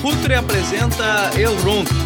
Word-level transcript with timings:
Futre 0.00 0.34
apresenta 0.34 1.30
El 1.36 1.52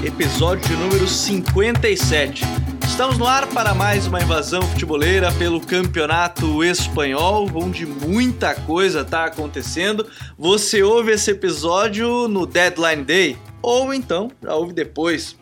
episódio 0.07 0.68
de 0.68 0.77
número 0.77 1.07
57. 1.07 2.45
Estamos 2.87 3.18
no 3.18 3.27
ar 3.27 3.46
para 3.48 3.75
mais 3.75 4.07
uma 4.07 4.20
invasão 4.20 4.62
futeboleira 4.62 5.30
pelo 5.32 5.60
Campeonato 5.60 6.65
Espanhol, 6.65 7.48
onde 7.55 7.87
muita 7.87 8.55
coisa 8.55 9.01
está 9.02 9.27
acontecendo. 9.27 10.06
Você 10.37 10.82
ouve 10.82 11.12
esse 11.12 11.30
episódio 11.30 12.29
no 12.29 12.46
Deadline 12.46 13.05
Day, 13.05 13.38
ou 13.62 13.93
então 13.93 14.30
já 14.43 14.55
ouve 14.55 14.73
depois 14.73 15.37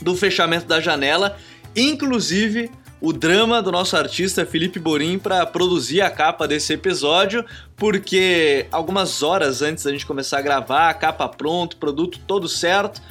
do 0.00 0.16
fechamento 0.16 0.66
da 0.66 0.80
janela, 0.80 1.36
inclusive 1.74 2.70
o 3.02 3.12
drama 3.12 3.60
do 3.60 3.72
nosso 3.72 3.96
artista 3.96 4.46
Felipe 4.46 4.78
Borim 4.78 5.18
para 5.18 5.44
produzir 5.44 6.00
a 6.02 6.08
capa 6.08 6.46
desse 6.46 6.72
episódio, 6.72 7.44
porque 7.76 8.66
algumas 8.70 9.24
horas 9.24 9.60
antes 9.60 9.82
da 9.82 9.90
gente 9.90 10.06
começar 10.06 10.38
a 10.38 10.42
gravar, 10.42 10.88
a 10.88 10.94
capa 10.94 11.28
pronto, 11.28 11.78
produto 11.78 12.20
todo 12.28 12.48
certo, 12.48 13.02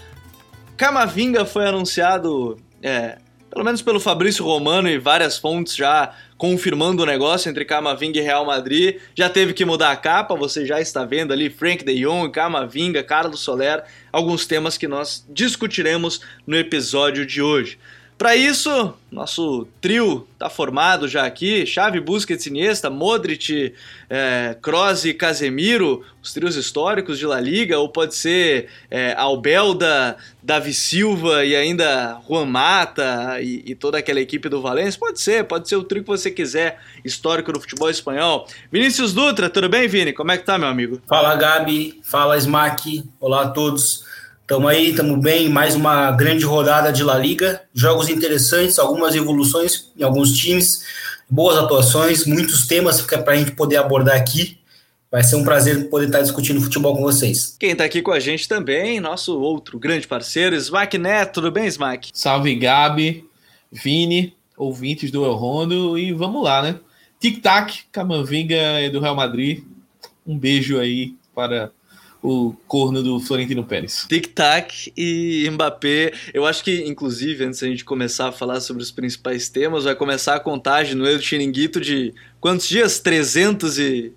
Camavinga 0.77 1.46
foi 1.46 1.68
anunciado, 1.68 2.58
é, 2.82 3.18
pelo 3.49 3.66
menos 3.66 3.82
pelo 3.82 3.99
Fabrício 3.99 4.46
Romano 4.46 4.88
e 4.88 4.98
várias 4.98 5.38
fontes 5.38 5.76
já 5.76 6.16
confirmando 6.38 7.04
o 7.04 7.05
negócio 7.05 7.49
entre 7.49 7.66
Camavinga 7.66 8.18
e 8.18 8.21
Real 8.21 8.46
Madrid. 8.46 8.98
Já 9.13 9.30
teve 9.30 9.54
que 9.54 9.65
mudar 9.65 9.91
a 9.91 9.98
capa, 9.98 10.35
você 10.35 10.65
já 10.65 10.80
está 10.80 11.04
vendo 11.04 11.34
ali 11.34 11.49
Frank 11.49 11.84
de 11.84 12.02
Jong, 12.02 12.32
Camavinga, 12.32 13.04
Carlos 13.04 13.41
Soler, 13.41 13.84
alguns 14.10 14.46
temas 14.46 14.77
que 14.77 14.87
nós 14.87 15.26
discutiremos 15.30 16.21
no 16.48 16.55
episódio 16.55 17.26
de 17.26 17.41
hoje. 17.41 17.77
Para 18.22 18.36
isso, 18.36 18.94
nosso 19.12 19.68
trio 19.82 20.27
tá 20.38 20.48
formado 20.48 21.08
já 21.08 21.26
aqui, 21.26 21.66
Chave, 21.66 22.00
Busquets, 22.00 22.46
Iniesta, 22.46 22.88
Modric, 22.88 23.74
é, 24.08 24.55
Kroos 24.62 25.05
e 25.05 25.12
Casemiro, 25.12 26.05
os 26.22 26.32
trios 26.32 26.55
históricos 26.55 27.18
de 27.18 27.26
La 27.26 27.42
Liga, 27.42 27.80
ou 27.80 27.90
pode 27.90 28.14
ser 28.14 28.70
é, 28.92 29.16
Albelda, 29.18 30.18
Davi 30.44 30.72
Silva 30.72 31.44
e 31.44 31.55
ainda 31.55 32.22
Juan 32.30 32.46
Mata 32.46 33.42
e, 33.42 33.64
e, 33.66 33.74
toda 33.74 33.98
aquela 33.98 34.22
equipe 34.22 34.48
do 34.48 34.62
Valência, 34.62 34.99
pode 34.99 35.20
ser, 35.20 35.46
pode 35.46 35.68
ser 35.68 35.77
o 35.77 35.84
trio 35.84 36.04
que 36.04 36.10
você 36.10 36.30
quiser, 36.30 36.80
histórico 37.04 37.52
do 37.52 37.60
futebol 37.60 37.90
espanhol. 37.90 38.48
Vinícius 38.72 39.14
Dutra, 39.14 39.49
tudo 39.49 39.68
bem, 39.68 39.88
Vini? 39.88 40.14
Como 40.14 40.32
é 40.32 40.38
que 40.38 40.46
tá, 40.46 40.60
meu 40.60 40.68
amigo? 40.68 41.02
Fala, 41.08 41.36
Gabi, 41.36 41.99
fala, 42.04 42.38
Smack, 42.38 43.04
olá 43.20 43.46
a 43.46 43.49
todos. 43.49 44.10
Estamos 44.52 44.70
aí, 44.70 44.90
estamos 44.90 45.18
bem. 45.18 45.48
Mais 45.48 45.76
uma 45.76 46.12
grande 46.12 46.44
rodada 46.44 46.91
de 46.91 47.05
La 47.05 47.18
Liga. 47.18 47.62
Jogos 47.74 48.10
interessantes, 48.10 48.77
algumas 48.77 49.16
evoluções 49.16 49.90
em 49.98 50.04
alguns 50.04 50.34
times, 50.34 50.84
boas 51.30 51.58
atuações, 51.58 52.26
muitos 52.26 52.68
temas 52.68 52.99
para 52.99 53.32
a 53.32 53.35
gente 53.38 53.54
poder 53.54 53.77
abordar 53.77 54.18
aqui. 54.18 54.58
Vai 55.10 55.24
ser 55.24 55.38
um 55.38 55.46
prazer 55.46 55.90
poder 55.90 56.08
estar 56.08 56.21
discutindo 56.21 56.60
futebol 56.60 56.93
com 56.98 57.02
vocês. 57.02 57.55
Quem 57.58 57.71
está 57.71 57.85
aqui 57.85 58.02
com 58.02 58.12
a 58.12 58.20
gente 58.20 58.46
também, 58.46 58.99
nosso 58.99 59.40
outro 59.40 59.80
grande 59.80 60.05
parceiro, 60.05 60.54
Smack 60.58 60.98
Neto. 60.98 61.36
Tudo 61.36 61.49
bem, 61.49 61.68
Smack? 61.68 62.10
Salve, 62.13 62.54
Gabi, 62.54 63.24
Vini, 63.71 64.36
ouvintes 64.58 65.12
do 65.12 65.24
El 65.24 65.36
Rondo. 65.36 65.97
E 65.97 66.12
vamos 66.12 66.44
lá, 66.44 66.62
né? 66.62 66.75
Tic-tac, 67.22 67.84
Camavinga 67.90 68.58
do 68.91 69.00
Real 69.00 69.16
Madrid. 69.16 69.63
Um 70.28 70.38
beijo 70.38 70.78
aí 70.78 71.16
para 71.34 71.72
o 72.22 72.54
corno 72.68 73.02
do 73.02 73.20
Florentino 73.20 73.64
Pérez. 73.64 74.06
Tic-tac 74.08 74.94
e 74.96 75.50
Mbappé. 75.52 76.14
Eu 76.34 76.46
acho 76.46 76.64
que, 76.64 76.84
inclusive, 76.84 77.46
antes 77.46 77.59
da 77.62 77.68
gente 77.68 77.84
começar 77.84 78.28
a 78.28 78.32
falar 78.32 78.62
sobre 78.62 78.84
os 78.84 78.92
principais 78.92 79.50
temas, 79.50 79.86
vai 79.86 79.96
começar 79.96 80.36
a 80.36 80.40
contagem 80.40 80.96
no 80.96 81.08
El 81.08 81.20
Chiringuito 81.20 81.81
de 81.81 82.14
quantos 82.40 82.68
dias? 82.68 83.00
300 83.00 83.80
e 83.80 84.14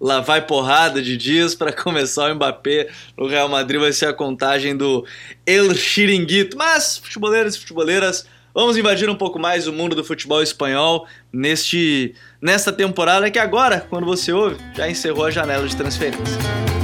lá 0.00 0.20
vai 0.20 0.46
porrada 0.46 1.02
de 1.02 1.16
dias 1.16 1.54
para 1.54 1.72
começar 1.74 2.30
o 2.30 2.34
Mbappé 2.36 2.88
no 3.16 3.26
Real 3.26 3.48
Madrid. 3.48 3.80
Vai 3.80 3.92
ser 3.92 4.06
a 4.06 4.12
contagem 4.12 4.76
do 4.76 5.04
El 5.44 5.74
Chiringuito. 5.74 6.56
Mas, 6.56 6.98
futeboleiros 6.98 7.56
e 7.56 7.58
futeboleiras, 7.58 8.24
vamos 8.54 8.76
invadir 8.76 9.10
um 9.10 9.16
pouco 9.16 9.38
mais 9.38 9.66
o 9.66 9.72
mundo 9.72 9.96
do 9.96 10.04
futebol 10.04 10.42
espanhol 10.42 11.08
neste 11.32 12.14
nesta 12.40 12.72
temporada 12.72 13.28
que 13.32 13.38
agora, 13.38 13.84
quando 13.90 14.06
você 14.06 14.32
ouve, 14.32 14.56
já 14.76 14.88
encerrou 14.88 15.24
a 15.24 15.30
janela 15.32 15.66
de 15.66 15.76
transferência. 15.76 16.77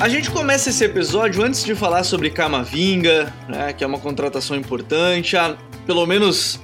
A 0.00 0.08
gente 0.08 0.30
começa 0.30 0.70
esse 0.70 0.82
episódio 0.82 1.44
antes 1.44 1.62
de 1.62 1.74
falar 1.74 2.04
sobre 2.04 2.30
Camavinga, 2.30 3.30
né, 3.46 3.70
que 3.74 3.84
é 3.84 3.86
uma 3.86 3.98
contratação 3.98 4.56
importante. 4.56 5.36
Ah, 5.36 5.58
pelo 5.84 6.06
menos 6.06 6.58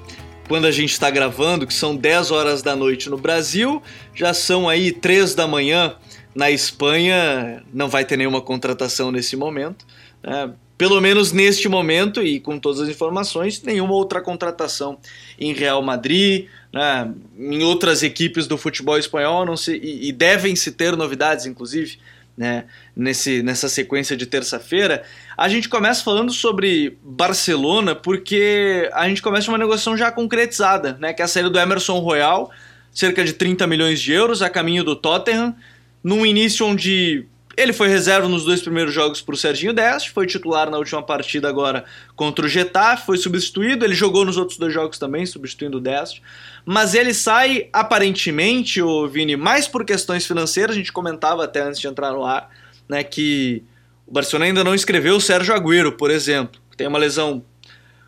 quando 0.48 0.64
a 0.64 0.70
gente 0.70 0.92
está 0.92 1.10
gravando, 1.10 1.66
que 1.66 1.74
são 1.74 1.94
10 1.94 2.30
horas 2.30 2.62
da 2.62 2.74
noite 2.74 3.10
no 3.10 3.18
Brasil, 3.18 3.82
já 4.14 4.32
são 4.32 4.66
aí 4.66 4.90
3 4.90 5.34
da 5.34 5.46
manhã 5.46 5.96
na 6.34 6.50
Espanha. 6.50 7.62
Não 7.74 7.90
vai 7.90 8.06
ter 8.06 8.16
nenhuma 8.16 8.40
contratação 8.40 9.12
nesse 9.12 9.36
momento. 9.36 9.86
Né? 10.22 10.54
Pelo 10.78 10.98
menos 10.98 11.30
neste 11.30 11.68
momento 11.68 12.22
e 12.22 12.40
com 12.40 12.58
todas 12.58 12.80
as 12.80 12.88
informações, 12.88 13.62
nenhuma 13.62 13.92
outra 13.92 14.22
contratação 14.22 14.96
em 15.38 15.52
Real 15.52 15.82
Madrid, 15.82 16.46
né? 16.72 17.12
em 17.38 17.62
outras 17.62 18.02
equipes 18.02 18.46
do 18.46 18.56
futebol 18.56 18.96
espanhol, 18.96 19.44
não 19.44 19.58
se, 19.58 19.76
e, 19.76 20.08
e 20.08 20.12
devem 20.12 20.56
se 20.56 20.72
ter 20.72 20.96
novidades, 20.96 21.44
inclusive 21.44 21.98
né, 22.36 22.64
nesse, 22.94 23.42
nessa 23.42 23.68
sequência 23.68 24.16
de 24.16 24.26
terça-feira, 24.26 25.02
a 25.36 25.48
gente 25.48 25.68
começa 25.68 26.04
falando 26.04 26.32
sobre 26.32 26.98
Barcelona 27.02 27.94
porque 27.94 28.90
a 28.92 29.08
gente 29.08 29.22
começa 29.22 29.50
uma 29.50 29.58
negociação 29.58 29.96
já 29.96 30.12
concretizada, 30.12 30.96
né, 31.00 31.12
que 31.12 31.22
é 31.22 31.24
a 31.24 31.28
saída 31.28 31.48
do 31.48 31.58
Emerson 31.58 31.98
Royal, 31.98 32.50
cerca 32.92 33.24
de 33.24 33.32
30 33.32 33.66
milhões 33.66 34.00
de 34.00 34.12
euros 34.12 34.42
a 34.42 34.50
caminho 34.50 34.84
do 34.84 34.94
Tottenham, 34.94 35.54
num 36.02 36.24
início 36.24 36.66
onde 36.66 37.26
ele 37.56 37.72
foi 37.72 37.88
reserva 37.88 38.28
nos 38.28 38.44
dois 38.44 38.60
primeiros 38.60 38.92
jogos 38.92 39.22
para 39.22 39.34
o 39.34 39.38
Serginho 39.38 39.72
Deste, 39.72 40.10
foi 40.10 40.26
titular 40.26 40.70
na 40.70 40.76
última 40.76 41.02
partida 41.02 41.48
agora 41.48 41.84
contra 42.14 42.44
o 42.44 42.48
Getafe, 42.48 43.06
foi 43.06 43.16
substituído, 43.16 43.84
ele 43.84 43.94
jogou 43.94 44.26
nos 44.26 44.36
outros 44.36 44.58
dois 44.58 44.74
jogos 44.74 44.98
também, 44.98 45.24
substituindo 45.24 45.78
o 45.78 45.80
Deste, 45.80 46.22
mas 46.66 46.94
ele 46.94 47.14
sai 47.14 47.68
aparentemente, 47.72 48.82
o 48.82 49.08
Vini, 49.08 49.36
mais 49.36 49.66
por 49.66 49.86
questões 49.86 50.26
financeiras, 50.26 50.76
a 50.76 50.78
gente 50.78 50.92
comentava 50.92 51.44
até 51.44 51.62
antes 51.62 51.80
de 51.80 51.86
entrar 51.86 52.12
no 52.12 52.24
ar, 52.24 52.50
né, 52.86 53.02
que 53.02 53.62
o 54.06 54.12
Barcelona 54.12 54.46
ainda 54.46 54.62
não 54.62 54.74
escreveu 54.74 55.16
o 55.16 55.20
Sérgio 55.20 55.54
Agüero, 55.54 55.92
por 55.92 56.10
exemplo, 56.10 56.60
que 56.70 56.76
tem 56.76 56.86
uma 56.86 56.98
lesão 56.98 57.42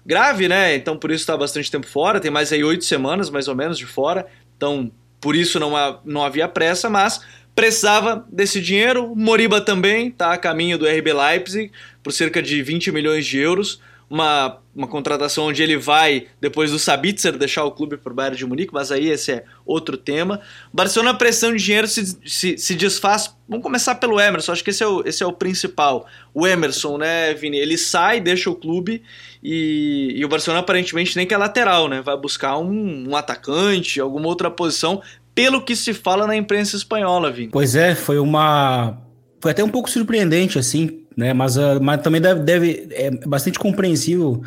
grave, 0.05 0.47
né, 0.47 0.75
então 0.75 0.97
por 0.99 1.11
isso 1.11 1.23
está 1.23 1.37
bastante 1.37 1.71
tempo 1.71 1.87
fora, 1.87 2.21
tem 2.21 2.31
mais 2.31 2.53
aí 2.53 2.63
oito 2.63 2.85
semanas 2.85 3.31
mais 3.31 3.49
ou 3.49 3.55
menos 3.55 3.79
de 3.79 3.87
fora, 3.87 4.27
então 4.57 4.93
por 5.21 5.35
isso 5.35 5.59
não, 5.59 5.75
há, 5.75 6.01
não 6.05 6.23
havia 6.23 6.47
pressa, 6.47 6.89
mas 6.91 7.21
precisava 7.59 8.25
desse 8.31 8.61
dinheiro. 8.61 9.17
Moriba 9.17 9.61
também 9.61 10.07
está 10.07 10.33
a 10.33 10.39
caminho 10.39 10.79
do 10.79 10.87
RB 10.87 11.13
Leipzig 11.13 11.73
por 12.05 12.13
cerca 12.13 12.41
de 12.41 12.63
20 12.63 12.93
milhões 12.93 13.27
de 13.27 13.37
euros. 13.37 13.81
Uma, 14.09 14.61
uma 14.75 14.87
contratação 14.87 15.47
onde 15.47 15.63
ele 15.63 15.77
vai, 15.77 16.29
depois 16.41 16.71
do 16.71 16.79
Sabitzer, 16.79 17.37
deixar 17.37 17.65
o 17.65 17.73
clube 17.73 17.97
para 17.97 18.11
o 18.11 18.15
Bayern 18.15 18.39
de 18.39 18.47
Munique, 18.47 18.73
mas 18.73 18.91
aí 18.91 19.11
esse 19.11 19.33
é 19.33 19.45
outro 19.67 19.99
tema. 19.99 20.41
Barcelona, 20.73 21.13
pressão 21.13 21.55
de 21.55 21.63
dinheiro 21.63 21.87
se, 21.89 22.17
se, 22.25 22.57
se, 22.57 22.75
desfaz. 22.75 23.37
Vamos 23.47 23.63
começar 23.63 23.97
pelo 23.97 24.19
Emerson, 24.19 24.53
acho 24.53 24.65
que 24.65 24.71
esse 24.71 24.83
é, 24.83 24.87
o, 24.87 25.03
esse 25.05 25.23
é 25.23 25.27
o 25.27 25.33
principal. 25.33 26.07
O 26.33 26.47
Emerson, 26.47 26.97
né, 26.97 27.35
Vini? 27.35 27.59
Ele 27.59 27.77
sai, 27.77 28.21
deixa 28.21 28.49
o 28.49 28.55
clube 28.55 29.03
e, 29.43 30.15
e 30.17 30.25
o 30.25 30.29
Barcelona 30.29 30.61
aparentemente 30.61 31.17
nem 31.17 31.27
que 31.27 31.35
é 31.35 31.37
lateral, 31.37 31.89
né? 31.89 32.01
Vai 32.01 32.17
buscar 32.17 32.57
um, 32.57 33.11
um 33.11 33.17
atacante, 33.17 34.01
alguma 34.01 34.29
outra 34.29 34.51
posição, 34.51 35.03
pelo 35.39 35.63
que 35.63 35.77
se 35.77 35.95
fala 35.95 36.27
na 36.27 36.35
imprensa 36.35 36.75
espanhola, 36.75 37.31
Vini. 37.31 37.53
Pois 37.53 37.77
é, 37.77 37.95
foi 37.95 38.19
uma. 38.19 39.01
Foi 39.41 39.53
até 39.53 39.63
um 39.63 39.69
pouco 39.69 39.89
surpreendente, 39.89 40.59
assim, 40.59 41.05
né? 41.17 41.33
Mas, 41.33 41.57
uh, 41.57 41.81
mas 41.81 42.03
também 42.03 42.21
deve, 42.21 42.41
deve. 42.41 42.89
É 42.91 43.09
bastante 43.25 43.57
compreensível 43.57 44.43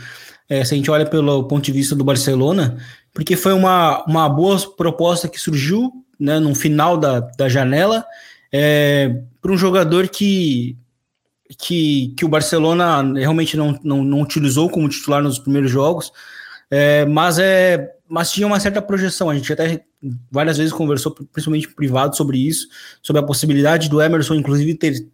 é, 0.49 0.65
se 0.65 0.73
a 0.73 0.77
gente 0.77 0.91
olha 0.91 1.05
pelo 1.05 1.45
ponto 1.45 1.63
de 1.63 1.71
vista 1.71 1.95
do 1.95 2.03
Barcelona, 2.03 2.77
porque 3.13 3.37
foi 3.37 3.53
uma, 3.53 4.03
uma 4.03 4.27
boa 4.27 4.59
proposta 4.75 5.29
que 5.29 5.39
surgiu 5.39 5.93
né, 6.19 6.39
no 6.39 6.53
final 6.53 6.97
da, 6.97 7.21
da 7.21 7.47
janela 7.47 8.03
é, 8.51 9.15
para 9.41 9.53
um 9.53 9.57
jogador 9.57 10.09
que, 10.09 10.75
que, 11.57 12.13
que 12.17 12.25
o 12.25 12.29
Barcelona 12.29 13.01
realmente 13.17 13.55
não, 13.55 13.79
não, 13.81 14.03
não 14.03 14.19
utilizou 14.19 14.69
como 14.69 14.89
titular 14.89 15.23
nos 15.23 15.39
primeiros 15.39 15.71
jogos, 15.71 16.11
é, 16.71 17.05
mas, 17.05 17.37
é, 17.37 17.93
mas 18.07 18.31
tinha 18.31 18.47
uma 18.47 18.59
certa 18.59 18.81
projeção. 18.81 19.29
A 19.29 19.35
gente 19.35 19.51
até 19.51 19.83
várias 20.31 20.57
vezes 20.57 20.71
conversou, 20.71 21.11
principalmente 21.11 21.67
privado, 21.67 22.15
sobre 22.15 22.37
isso, 22.39 22.67
sobre 23.03 23.21
a 23.21 23.25
possibilidade 23.25 23.89
do 23.89 24.01
Emerson, 24.01 24.35
inclusive, 24.35 24.73
ter 24.75 25.05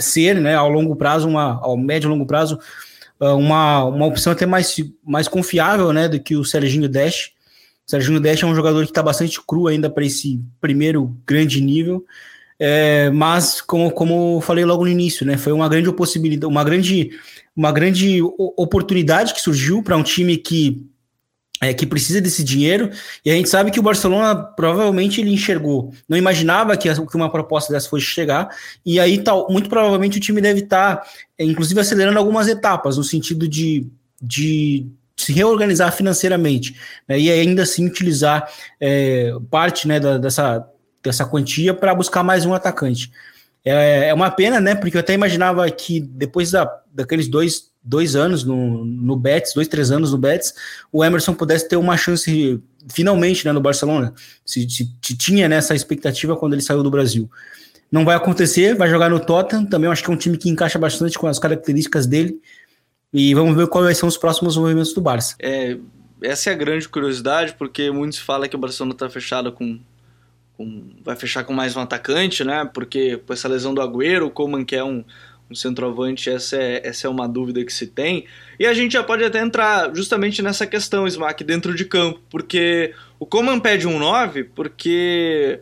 ser, 0.00 0.34
né, 0.34 0.54
ao 0.54 0.68
longo 0.68 0.94
prazo, 0.94 1.28
uma, 1.28 1.58
ao 1.62 1.76
médio 1.76 2.08
e 2.08 2.10
longo 2.10 2.26
prazo, 2.26 2.58
ah, 3.20 3.34
uma, 3.34 3.84
uma 3.84 4.06
opção 4.06 4.32
até 4.32 4.44
mais, 4.44 4.76
mais 5.04 5.28
confiável, 5.28 5.92
né, 5.92 6.08
do 6.08 6.20
que 6.20 6.36
o 6.36 6.44
Serginho 6.44 6.88
Dash. 6.88 7.32
O 7.86 7.90
Serginho 7.90 8.20
Dash 8.20 8.42
é 8.42 8.46
um 8.46 8.54
jogador 8.54 8.84
que 8.84 8.90
está 8.90 9.02
bastante 9.02 9.40
cru 9.46 9.66
ainda 9.66 9.88
para 9.88 10.04
esse 10.04 10.40
primeiro 10.60 11.16
grande 11.26 11.60
nível. 11.60 12.04
É, 12.60 13.08
mas, 13.10 13.60
como, 13.60 13.90
como 13.90 14.40
falei 14.40 14.64
logo 14.64 14.84
no 14.84 14.90
início, 14.90 15.24
né, 15.24 15.36
foi 15.36 15.52
uma 15.52 15.68
grande 15.68 15.90
possibilidade, 15.92 16.52
uma 16.52 16.64
grande, 16.64 17.10
uma 17.56 17.72
grande 17.72 18.20
oportunidade 18.56 19.32
que 19.32 19.40
surgiu 19.40 19.82
para 19.82 19.96
um 19.96 20.02
time 20.02 20.36
que 20.36 20.84
é, 21.60 21.74
que 21.74 21.86
precisa 21.86 22.20
desse 22.20 22.44
dinheiro, 22.44 22.90
e 23.24 23.30
a 23.30 23.34
gente 23.34 23.48
sabe 23.48 23.70
que 23.70 23.80
o 23.80 23.82
Barcelona 23.82 24.34
provavelmente 24.34 25.20
ele 25.20 25.32
enxergou, 25.32 25.92
não 26.08 26.16
imaginava 26.16 26.76
que, 26.76 26.88
que 26.92 27.16
uma 27.16 27.30
proposta 27.30 27.72
dessa 27.72 27.88
fosse 27.88 28.04
chegar, 28.04 28.48
e 28.84 29.00
aí 29.00 29.18
tal, 29.18 29.46
muito 29.50 29.68
provavelmente 29.68 30.18
o 30.18 30.20
time 30.20 30.40
deve 30.40 30.60
estar, 30.60 30.96
tá, 30.96 31.06
é, 31.38 31.44
inclusive, 31.44 31.80
acelerando 31.80 32.18
algumas 32.18 32.48
etapas, 32.48 32.96
no 32.96 33.04
sentido 33.04 33.48
de, 33.48 33.86
de 34.20 34.86
se 35.16 35.32
reorganizar 35.32 35.92
financeiramente, 35.92 36.76
né, 37.08 37.18
e 37.18 37.30
ainda 37.30 37.62
assim 37.62 37.86
utilizar 37.86 38.48
é, 38.80 39.32
parte 39.50 39.88
né, 39.88 39.98
da, 39.98 40.18
dessa, 40.18 40.64
dessa 41.02 41.24
quantia 41.24 41.74
para 41.74 41.94
buscar 41.94 42.22
mais 42.22 42.46
um 42.46 42.54
atacante. 42.54 43.10
É, 43.64 44.08
é 44.08 44.14
uma 44.14 44.30
pena, 44.30 44.60
né? 44.60 44.74
Porque 44.74 44.96
eu 44.96 45.00
até 45.00 45.12
imaginava 45.12 45.68
que 45.70 46.00
depois 46.00 46.52
da, 46.52 46.70
daqueles 46.92 47.28
dois, 47.28 47.70
dois 47.88 48.14
anos 48.14 48.44
no, 48.44 48.84
no 48.84 49.16
Betis, 49.16 49.54
dois, 49.54 49.66
três 49.66 49.90
anos 49.90 50.12
no 50.12 50.18
Betis, 50.18 50.52
o 50.92 51.02
Emerson 51.02 51.32
pudesse 51.32 51.68
ter 51.68 51.76
uma 51.76 51.96
chance 51.96 52.62
finalmente 52.90 53.46
né, 53.46 53.52
no 53.52 53.60
Barcelona. 53.60 54.12
Se, 54.44 54.68
se, 54.68 54.92
se 55.02 55.16
tinha 55.16 55.48
né, 55.48 55.58
expectativa 55.58 56.36
quando 56.36 56.52
ele 56.52 56.62
saiu 56.62 56.82
do 56.82 56.90
Brasil. 56.90 57.30
Não 57.90 58.04
vai 58.04 58.14
acontecer, 58.14 58.76
vai 58.76 58.90
jogar 58.90 59.08
no 59.08 59.18
Tottenham. 59.18 59.64
Também 59.64 59.90
acho 59.90 60.04
que 60.04 60.10
é 60.10 60.12
um 60.12 60.18
time 60.18 60.36
que 60.36 60.50
encaixa 60.50 60.78
bastante 60.78 61.18
com 61.18 61.26
as 61.26 61.38
características 61.38 62.06
dele. 62.06 62.38
E 63.10 63.32
vamos 63.32 63.56
ver 63.56 63.66
quais 63.68 63.96
são 63.96 64.08
os 64.08 64.18
próximos 64.18 64.58
movimentos 64.58 64.92
do 64.92 65.00
Barça. 65.00 65.34
É, 65.40 65.78
essa 66.22 66.50
é 66.50 66.52
a 66.52 66.56
grande 66.56 66.86
curiosidade, 66.86 67.54
porque 67.58 67.90
muitos 67.90 68.18
falam 68.18 68.46
que 68.46 68.56
o 68.56 68.58
Barcelona 68.58 68.92
está 68.92 69.08
fechado 69.08 69.50
com 69.50 69.80
com, 70.58 70.90
vai 71.04 71.14
fechar 71.14 71.44
com 71.44 71.52
mais 71.52 71.76
um 71.76 71.80
atacante, 71.80 72.42
né? 72.42 72.68
Porque 72.74 73.16
com 73.18 73.32
essa 73.32 73.46
lesão 73.46 73.72
do 73.72 73.80
Agüero, 73.80 74.26
o 74.26 74.30
Coman 74.30 74.64
que 74.64 74.74
é 74.74 74.82
um, 74.82 75.04
um 75.50 75.54
centroavante, 75.54 76.28
essa 76.28 76.56
é, 76.56 76.80
essa 76.84 77.06
é 77.06 77.10
uma 77.10 77.28
dúvida 77.28 77.64
que 77.64 77.72
se 77.72 77.86
tem. 77.86 78.26
E 78.58 78.66
a 78.66 78.74
gente 78.74 78.92
já 78.92 79.02
pode 79.02 79.24
até 79.24 79.40
entrar 79.40 79.94
justamente 79.94 80.42
nessa 80.42 80.66
questão, 80.66 81.06
Smack, 81.06 81.42
dentro 81.42 81.74
de 81.74 81.84
campo, 81.84 82.20
porque 82.28 82.94
o 83.18 83.26
Coman 83.26 83.58
pede 83.58 83.86
um 83.86 83.98
9 83.98 84.44
porque 84.44 85.60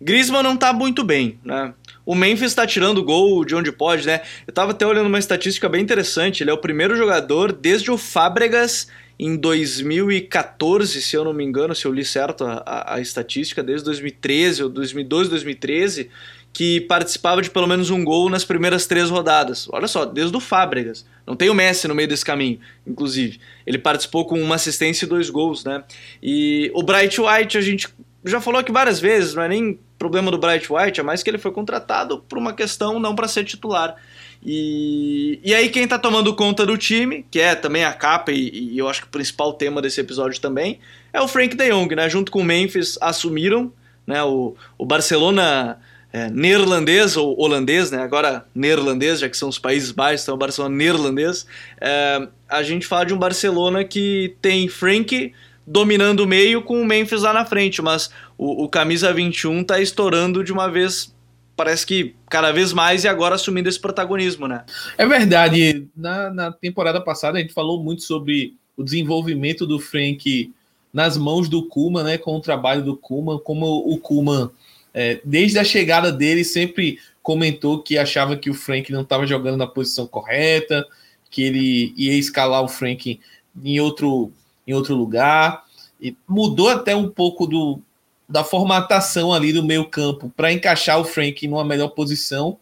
Griezmann 0.00 0.42
não 0.42 0.56
tá 0.56 0.72
muito 0.72 1.04
bem, 1.04 1.38
né? 1.44 1.72
O 2.04 2.14
Memphis 2.14 2.46
está 2.46 2.66
tirando 2.66 3.04
gol 3.04 3.44
de 3.44 3.54
onde 3.54 3.70
pode, 3.70 4.06
né? 4.06 4.22
Eu 4.46 4.52
tava 4.52 4.70
até 4.70 4.86
olhando 4.86 5.08
uma 5.08 5.18
estatística 5.18 5.68
bem 5.68 5.82
interessante, 5.82 6.42
ele 6.42 6.50
é 6.50 6.54
o 6.54 6.58
primeiro 6.58 6.96
jogador 6.96 7.52
desde 7.52 7.90
o 7.90 7.98
Fábregas 7.98 8.88
em 9.18 9.36
2014, 9.36 11.02
se 11.02 11.16
eu 11.16 11.24
não 11.24 11.32
me 11.32 11.44
engano, 11.44 11.74
se 11.74 11.84
eu 11.84 11.92
li 11.92 12.04
certo 12.04 12.44
a, 12.44 12.62
a, 12.64 12.94
a 12.94 13.00
estatística, 13.00 13.62
desde 13.62 13.84
2013 13.84 14.62
ou 14.62 14.68
2012, 14.68 15.28
2013, 15.28 16.08
que 16.52 16.80
participava 16.82 17.40
de 17.40 17.50
pelo 17.50 17.66
menos 17.66 17.90
um 17.90 18.04
gol 18.04 18.28
nas 18.28 18.44
primeiras 18.44 18.86
três 18.86 19.10
rodadas. 19.10 19.68
Olha 19.70 19.86
só, 19.86 20.04
desde 20.04 20.36
o 20.36 20.40
Fábregas. 20.40 21.06
Não 21.26 21.36
tem 21.36 21.50
o 21.50 21.54
Messi 21.54 21.86
no 21.86 21.94
meio 21.94 22.08
desse 22.08 22.24
caminho, 22.24 22.58
inclusive. 22.86 23.38
Ele 23.66 23.78
participou 23.78 24.24
com 24.24 24.40
uma 24.40 24.54
assistência 24.54 25.04
e 25.04 25.08
dois 25.08 25.30
gols, 25.30 25.62
né? 25.64 25.84
E 26.22 26.70
o 26.74 26.82
Bright 26.82 27.20
White, 27.20 27.58
a 27.58 27.60
gente 27.60 27.88
já 28.24 28.40
falou 28.40 28.60
aqui 28.60 28.72
várias 28.72 28.98
vezes, 28.98 29.34
não 29.34 29.42
é 29.42 29.48
nem 29.48 29.78
problema 29.98 30.30
do 30.30 30.38
Bright 30.38 30.72
White, 30.72 31.00
é 31.00 31.02
mais 31.02 31.22
que 31.22 31.30
ele 31.30 31.38
foi 31.38 31.50
contratado 31.50 32.20
por 32.28 32.38
uma 32.38 32.52
questão 32.52 32.98
não 32.98 33.14
para 33.14 33.28
ser 33.28 33.44
titular. 33.44 33.96
E, 34.44 35.40
e 35.42 35.52
aí 35.52 35.68
quem 35.68 35.84
está 35.84 35.98
tomando 35.98 36.34
conta 36.34 36.64
do 36.64 36.76
time, 36.76 37.26
que 37.30 37.40
é 37.40 37.54
também 37.54 37.84
a 37.84 37.92
capa 37.92 38.30
e, 38.30 38.72
e, 38.72 38.78
eu 38.78 38.88
acho 38.88 39.02
que 39.02 39.08
o 39.08 39.10
principal 39.10 39.52
tema 39.52 39.82
desse 39.82 40.00
episódio 40.00 40.40
também, 40.40 40.78
é 41.12 41.20
o 41.20 41.26
Frank 41.26 41.56
de 41.56 41.70
Jong, 41.70 41.94
né? 41.94 42.08
Junto 42.08 42.30
com 42.30 42.40
o 42.40 42.44
Memphis 42.44 42.96
assumiram, 43.00 43.72
né? 44.06 44.22
O, 44.22 44.54
o 44.76 44.86
Barcelona 44.86 45.78
é, 46.12 46.30
neerlandês 46.30 47.16
ou 47.16 47.38
holandês, 47.38 47.90
né? 47.90 48.02
Agora 48.02 48.46
neerlandês, 48.54 49.20
já 49.20 49.28
que 49.28 49.36
são 49.36 49.48
os 49.48 49.58
Países 49.58 49.90
Baixos, 49.90 50.22
então 50.22 50.34
o 50.34 50.38
Barcelona 50.38 50.74
neerlandês. 50.74 51.46
É, 51.80 52.28
a 52.48 52.62
gente 52.62 52.86
fala 52.86 53.04
de 53.04 53.14
um 53.14 53.18
Barcelona 53.18 53.84
que 53.84 54.34
tem 54.40 54.68
Frank 54.68 55.32
dominando 55.66 56.20
o 56.20 56.26
meio 56.26 56.62
com 56.62 56.80
o 56.80 56.86
Memphis 56.86 57.22
lá 57.22 57.32
na 57.32 57.44
frente, 57.44 57.82
mas 57.82 58.10
o, 58.38 58.64
o 58.64 58.68
camisa 58.68 59.12
21 59.12 59.62
tá 59.64 59.80
estourando 59.80 60.42
de 60.42 60.52
uma 60.52 60.70
vez 60.70 61.14
parece 61.54 61.84
que 61.84 62.14
cada 62.30 62.52
vez 62.52 62.72
mais 62.72 63.02
e 63.02 63.08
agora 63.08 63.34
assumindo 63.34 63.68
esse 63.68 63.80
protagonismo, 63.80 64.46
né? 64.46 64.64
É 64.96 65.04
verdade. 65.04 65.88
Na, 65.94 66.30
na 66.30 66.52
temporada 66.52 67.00
passada 67.00 67.36
a 67.36 67.40
gente 67.40 67.52
falou 67.52 67.82
muito 67.82 68.02
sobre 68.04 68.54
o 68.76 68.84
desenvolvimento 68.84 69.66
do 69.66 69.80
Frank 69.80 70.54
nas 70.92 71.18
mãos 71.18 71.48
do 71.48 71.66
Kuma, 71.66 72.04
né? 72.04 72.16
Com 72.16 72.36
o 72.36 72.40
trabalho 72.40 72.82
do 72.82 72.96
Kuma, 72.96 73.38
como 73.40 73.66
o 73.66 73.98
Kuma, 73.98 74.52
é, 74.92 75.20
desde 75.24 75.58
a 75.58 75.64
chegada 75.64 76.10
dele, 76.10 76.44
sempre 76.44 76.98
comentou 77.22 77.82
que 77.82 77.98
achava 77.98 78.36
que 78.36 78.50
o 78.50 78.54
Frank 78.54 78.90
não 78.92 79.02
estava 79.02 79.26
jogando 79.26 79.56
na 79.56 79.66
posição 79.66 80.06
correta, 80.06 80.86
que 81.30 81.42
ele 81.42 81.92
ia 81.96 82.14
escalar 82.14 82.62
o 82.62 82.68
Frank 82.68 83.20
em 83.62 83.80
outro, 83.80 84.32
em 84.66 84.72
outro 84.72 84.94
lugar. 84.94 85.64
E 86.00 86.16
mudou 86.26 86.68
até 86.68 86.96
um 86.96 87.08
pouco 87.08 87.46
do, 87.46 87.80
da 88.28 88.44
formatação 88.44 89.32
ali 89.32 89.52
do 89.52 89.64
meio 89.64 89.84
campo 89.84 90.32
para 90.36 90.52
encaixar 90.52 90.98
o 90.98 91.04
Frank 91.04 91.46
numa 91.46 91.64
melhor 91.64 91.88
posição. 91.88 92.58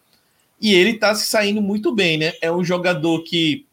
E 0.61 0.75
ele 0.75 0.93
está 0.93 1.15
se 1.15 1.27
saindo 1.27 1.61
muito 1.61 1.95
bem, 1.95 2.19
né? 2.19 2.33
É 2.41 2.51
um 2.51 2.65
jogador 2.65 3.23
que 3.23 3.67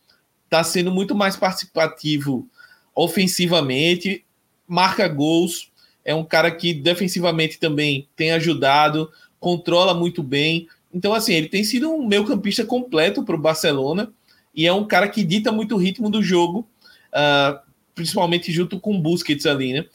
está 0.46 0.64
sendo 0.64 0.92
muito 0.92 1.16
mais 1.16 1.36
participativo 1.36 2.48
ofensivamente, 2.94 4.24
marca 4.68 5.08
gols, 5.08 5.72
é 6.06 6.14
um 6.14 6.24
cara 6.24 6.52
que 6.52 6.74
defensivamente 6.74 7.60
também 7.60 8.08
tem 8.16 8.32
ajudado, 8.32 9.10
controla 9.40 9.94
muito 9.94 10.22
bem. 10.22 10.68
Então, 10.94 11.14
assim, 11.14 11.34
ele 11.34 11.48
tem 11.48 11.64
sido 11.64 11.92
um 11.92 12.06
meio 12.06 12.26
campista 12.26 12.66
completo 12.66 13.24
para 13.24 13.36
o 13.36 13.42
Barcelona 13.42 14.12
e 14.54 14.68
é 14.68 14.74
um 14.74 14.86
cara 14.86 15.08
que 15.08 15.24
dita 15.24 15.52
muito 15.52 15.76
o 15.76 15.78
ritmo 15.78 16.10
do 16.10 16.22
jogo, 16.22 16.68
uh, 17.10 17.60
principalmente 17.96 18.52
junto 18.52 18.80
com 18.80 18.96
o 18.96 19.00
Busquets 19.00 19.46
ali, 19.46 19.74
né? 19.74 19.86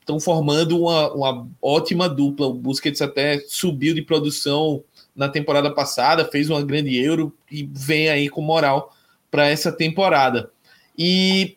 estão 0.00 0.16
é, 0.16 0.20
formando 0.20 0.80
uma, 0.80 1.12
uma 1.12 1.48
ótima 1.60 2.08
dupla. 2.08 2.48
O 2.48 2.54
Busquets 2.54 3.00
até 3.00 3.40
subiu 3.46 3.94
de 3.94 4.02
produção 4.02 4.82
na 5.14 5.28
temporada 5.28 5.70
passada, 5.70 6.24
fez 6.24 6.50
uma 6.50 6.62
grande 6.62 6.96
Euro 6.96 7.32
e 7.50 7.68
vem 7.72 8.08
aí 8.08 8.28
com 8.28 8.40
moral 8.40 8.94
para 9.30 9.48
essa 9.48 9.70
temporada. 9.70 10.50
E 10.98 11.56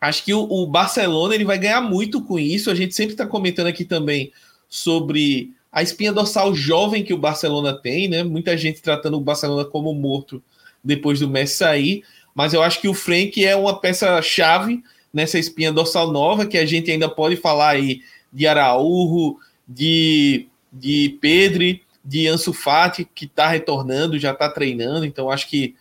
acho 0.00 0.24
que 0.24 0.34
o, 0.34 0.40
o, 0.40 0.66
Barcelona 0.66 1.34
ele 1.34 1.44
vai 1.44 1.58
ganhar 1.58 1.80
muito 1.80 2.22
com 2.22 2.38
isso. 2.38 2.70
A 2.70 2.74
gente 2.74 2.94
sempre 2.94 3.12
está 3.12 3.26
comentando 3.26 3.66
aqui 3.66 3.84
também 3.84 4.32
sobre 4.68 5.52
a 5.70 5.82
espinha 5.82 6.12
dorsal 6.12 6.54
jovem 6.54 7.04
que 7.04 7.14
o 7.14 7.18
Barcelona 7.18 7.74
tem, 7.74 8.08
né? 8.08 8.22
Muita 8.22 8.56
gente 8.56 8.82
tratando 8.82 9.16
o 9.16 9.20
Barcelona 9.20 9.64
como 9.64 9.94
morto 9.94 10.42
depois 10.82 11.20
do 11.20 11.28
Messi 11.28 11.56
sair, 11.56 12.04
mas 12.34 12.54
eu 12.54 12.62
acho 12.62 12.80
que 12.80 12.88
o 12.88 12.94
Frank 12.94 13.44
é 13.44 13.56
uma 13.56 13.80
peça 13.80 14.20
chave 14.22 14.82
nessa 15.12 15.38
espinha 15.38 15.72
dorsal 15.72 16.12
nova, 16.12 16.46
que 16.46 16.58
a 16.58 16.66
gente 16.66 16.90
ainda 16.90 17.08
pode 17.08 17.36
falar 17.36 17.70
aí 17.70 18.02
de 18.32 18.46
Araújo, 18.46 19.38
de, 19.66 20.46
de 20.72 21.18
Pedri, 21.20 21.82
de 22.04 22.28
Ansu 22.28 22.52
Fati, 22.52 23.08
que 23.14 23.24
está 23.24 23.48
retornando, 23.48 24.18
já 24.18 24.32
está 24.32 24.48
treinando, 24.48 25.04
então 25.04 25.30
acho 25.30 25.48
que 25.48 25.74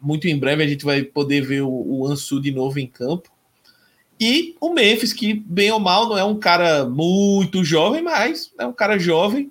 muito 0.00 0.28
em 0.28 0.38
breve 0.38 0.62
a 0.62 0.66
gente 0.66 0.84
vai 0.84 1.02
poder 1.02 1.42
ver 1.42 1.62
o, 1.62 1.70
o 1.70 2.06
Ansu 2.06 2.40
de 2.40 2.52
novo 2.52 2.78
em 2.78 2.86
campo. 2.86 3.30
E 4.20 4.56
o 4.60 4.72
Memphis, 4.72 5.12
que 5.12 5.32
bem 5.32 5.70
ou 5.70 5.78
mal 5.78 6.08
não 6.08 6.18
é 6.18 6.24
um 6.24 6.38
cara 6.38 6.84
muito 6.84 7.64
jovem, 7.64 8.02
mas 8.02 8.52
é 8.58 8.66
um 8.66 8.72
cara 8.72 8.98
jovem 8.98 9.50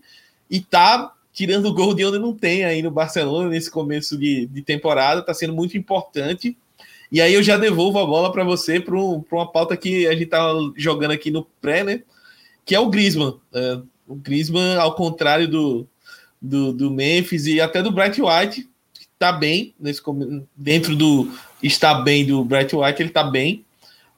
e 0.50 0.60
tá 0.60 1.14
tirando 1.32 1.74
gol 1.74 1.94
de 1.94 2.04
onde 2.04 2.18
não 2.18 2.34
tem 2.34 2.66
aí 2.66 2.82
no 2.82 2.92
Barcelona 2.92 3.50
nesse 3.50 3.70
começo 3.70 4.18
de, 4.18 4.48
de 4.48 4.62
temporada, 4.62 5.22
tá 5.22 5.34
sendo 5.34 5.54
muito 5.54 5.78
importante. 5.78 6.58
E 7.12 7.22
aí 7.22 7.34
eu 7.34 7.44
já 7.44 7.58
devolvo 7.58 8.00
a 8.00 8.06
bola 8.06 8.32
para 8.32 8.44
você 8.44 8.80
para 8.80 8.96
uma 8.98 9.52
pauta 9.52 9.78
que 9.78 10.08
a 10.08 10.14
gente 10.14 10.26
tá 10.26 10.52
jogando 10.76 11.12
aqui 11.12 11.32
no 11.32 11.46
pré, 11.62 11.84
né? 11.84 12.02
Que 12.66 12.76
é 12.76 12.80
o 12.80 12.90
Griezmann. 12.90 13.36
É, 13.54 13.80
o 14.08 14.16
Griezmann, 14.16 14.78
ao 14.78 14.96
contrário 14.96 15.48
do, 15.48 15.88
do, 16.42 16.74
do, 16.74 16.92
Memphis 16.92 17.46
e 17.46 17.62
até 17.62 17.82
do 17.82 17.92
Bright 17.92 18.22
White, 18.22 18.68
está 19.14 19.32
bem 19.32 19.74
nesse 19.80 20.02
dentro 20.56 20.96
do 20.96 21.32
está 21.62 22.02
bem 22.02 22.26
do 22.26 22.44
Bright 22.44 22.76
White, 22.76 23.02
ele 23.02 23.10
está 23.10 23.24
bem, 23.24 23.64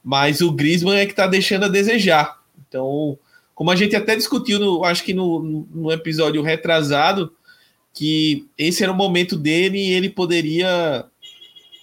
mas 0.03 0.41
o 0.41 0.51
Griezmann 0.51 0.97
é 0.97 1.05
que 1.05 1.11
está 1.11 1.27
deixando 1.27 1.65
a 1.65 1.69
desejar. 1.69 2.39
Então, 2.67 3.17
como 3.53 3.71
a 3.71 3.75
gente 3.75 3.95
até 3.95 4.15
discutiu, 4.15 4.59
no, 4.59 4.83
acho 4.85 5.03
que 5.03 5.13
no, 5.13 5.67
no 5.73 5.91
episódio 5.91 6.41
retrasado, 6.41 7.33
que 7.93 8.47
esse 8.57 8.83
era 8.83 8.91
o 8.91 8.95
momento 8.95 9.35
dele 9.35 9.77
e 9.77 9.91
ele 9.91 10.09
poderia 10.09 11.05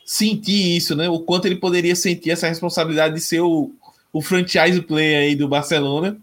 sentir 0.04 0.76
isso, 0.76 0.94
né? 0.96 1.08
O 1.08 1.20
quanto 1.20 1.46
ele 1.46 1.56
poderia 1.56 1.94
sentir 1.94 2.30
essa 2.30 2.48
responsabilidade 2.48 3.14
de 3.14 3.20
ser 3.20 3.40
o, 3.40 3.72
o 4.12 4.22
franchise 4.22 4.80
player 4.80 5.22
aí 5.22 5.36
do 5.36 5.48
Barcelona. 5.48 6.16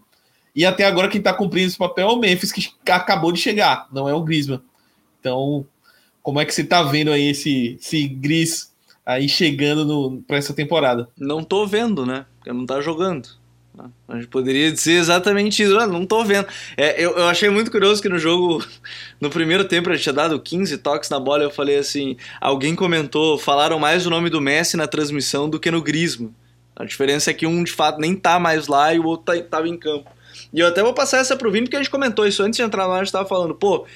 E 0.56 0.64
até 0.64 0.84
agora 0.84 1.08
quem 1.08 1.18
está 1.18 1.32
cumprindo 1.32 1.68
esse 1.68 1.78
papel 1.78 2.08
é 2.08 2.12
o 2.12 2.16
Memphis, 2.16 2.50
que 2.50 2.72
acabou 2.90 3.30
de 3.30 3.40
chegar, 3.40 3.86
não 3.92 4.08
é 4.08 4.14
o 4.14 4.22
Griezmann. 4.22 4.60
Então, 5.20 5.66
como 6.22 6.40
é 6.40 6.44
que 6.44 6.54
você 6.54 6.62
está 6.62 6.82
vendo 6.82 7.12
aí 7.12 7.28
esse, 7.28 7.78
esse 7.80 8.08
Gris 8.08 8.73
aí 9.04 9.28
chegando 9.28 10.22
para 10.26 10.36
essa 10.36 10.54
temporada? 10.54 11.08
Não 11.18 11.42
tô 11.42 11.66
vendo, 11.66 12.06
né? 12.06 12.26
Porque 12.38 12.52
não 12.52 12.66
tá 12.66 12.80
jogando. 12.80 13.28
A 14.06 14.14
gente 14.14 14.28
poderia 14.28 14.70
dizer 14.70 14.92
exatamente 14.92 15.62
isso. 15.62 15.76
Ah, 15.78 15.86
não 15.86 16.06
tô 16.06 16.24
vendo. 16.24 16.46
É, 16.76 17.02
eu, 17.02 17.16
eu 17.16 17.26
achei 17.26 17.48
muito 17.50 17.72
curioso 17.72 18.00
que 18.00 18.08
no 18.08 18.18
jogo, 18.18 18.64
no 19.20 19.28
primeiro 19.30 19.64
tempo, 19.64 19.90
a 19.90 19.92
gente 19.94 20.04
tinha 20.04 20.12
dado 20.12 20.38
15 20.38 20.78
toques 20.78 21.10
na 21.10 21.18
bola. 21.18 21.42
Eu 21.42 21.50
falei 21.50 21.78
assim: 21.78 22.16
alguém 22.40 22.76
comentou, 22.76 23.36
falaram 23.36 23.78
mais 23.78 24.06
o 24.06 24.10
nome 24.10 24.30
do 24.30 24.40
Messi 24.40 24.76
na 24.76 24.86
transmissão 24.86 25.50
do 25.50 25.58
que 25.58 25.70
no 25.70 25.82
Grismo. 25.82 26.34
A 26.76 26.84
diferença 26.84 27.30
é 27.30 27.34
que 27.34 27.46
um 27.46 27.64
de 27.64 27.72
fato 27.72 28.00
nem 28.00 28.14
tá 28.14 28.38
mais 28.38 28.68
lá 28.68 28.94
e 28.94 28.98
o 28.98 29.06
outro 29.06 29.26
tá, 29.26 29.42
tava 29.42 29.68
em 29.68 29.76
campo. 29.76 30.10
E 30.52 30.60
eu 30.60 30.66
até 30.66 30.82
vou 30.82 30.94
passar 30.94 31.18
essa 31.18 31.36
pro 31.36 31.50
Vini, 31.50 31.66
porque 31.66 31.76
a 31.76 31.80
gente 31.80 31.90
comentou 31.90 32.26
isso 32.26 32.42
antes 32.42 32.56
de 32.56 32.62
entrar 32.62 32.86
lá, 32.86 32.96
a 32.96 33.04
gente 33.04 33.12
tava 33.12 33.28
falando, 33.28 33.54
pô, 33.54 33.86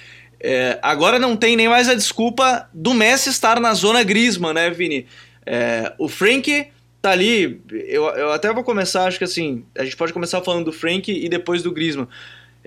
é, 0.40 0.78
agora 0.82 1.18
não 1.18 1.36
tem 1.36 1.56
nem 1.56 1.68
mais 1.68 1.88
a 1.88 1.94
desculpa 1.94 2.68
do 2.72 2.94
Messi 2.94 3.28
estar 3.28 3.60
na 3.60 3.74
zona 3.74 4.02
Grisma, 4.02 4.54
né, 4.54 4.70
Vini? 4.70 5.06
É, 5.44 5.92
o 5.98 6.08
Frank 6.08 6.68
tá 7.02 7.10
ali, 7.10 7.60
eu, 7.70 8.04
eu 8.04 8.32
até 8.32 8.52
vou 8.52 8.62
começar, 8.62 9.06
acho 9.06 9.18
que 9.18 9.24
assim, 9.24 9.64
a 9.76 9.84
gente 9.84 9.96
pode 9.96 10.12
começar 10.12 10.40
falando 10.42 10.66
do 10.66 10.72
Frank 10.72 11.10
e 11.10 11.28
depois 11.28 11.62
do 11.62 11.72
Griezmann. 11.72 12.08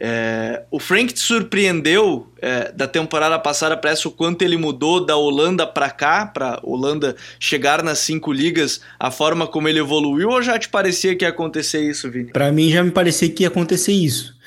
É, 0.04 0.64
o 0.72 0.80
Frank 0.80 1.14
te 1.14 1.20
surpreendeu 1.20 2.28
é, 2.42 2.72
da 2.72 2.88
temporada 2.88 3.38
passada, 3.38 3.78
parece 3.78 4.08
o 4.08 4.12
quanto 4.12 4.42
ele 4.42 4.58
mudou 4.58 5.06
da 5.06 5.16
Holanda 5.16 5.68
para 5.68 5.92
cá, 5.92 6.26
para 6.26 6.60
Holanda 6.64 7.16
chegar 7.40 7.84
nas 7.84 8.00
cinco 8.00 8.32
ligas, 8.32 8.82
a 9.00 9.12
forma 9.12 9.46
como 9.46 9.68
ele 9.68 9.80
evoluiu, 9.80 10.30
ou 10.30 10.42
já 10.42 10.58
te 10.58 10.70
parecia 10.70 11.16
que 11.16 11.24
ia 11.24 11.30
acontecer 11.30 11.82
isso, 11.82 12.10
Vini? 12.10 12.32
Para 12.32 12.52
mim 12.52 12.72
já 12.72 12.84
me 12.84 12.90
parecia 12.90 13.30
que 13.30 13.44
ia 13.44 13.50
acontecer 13.50 13.92
isso 13.92 14.41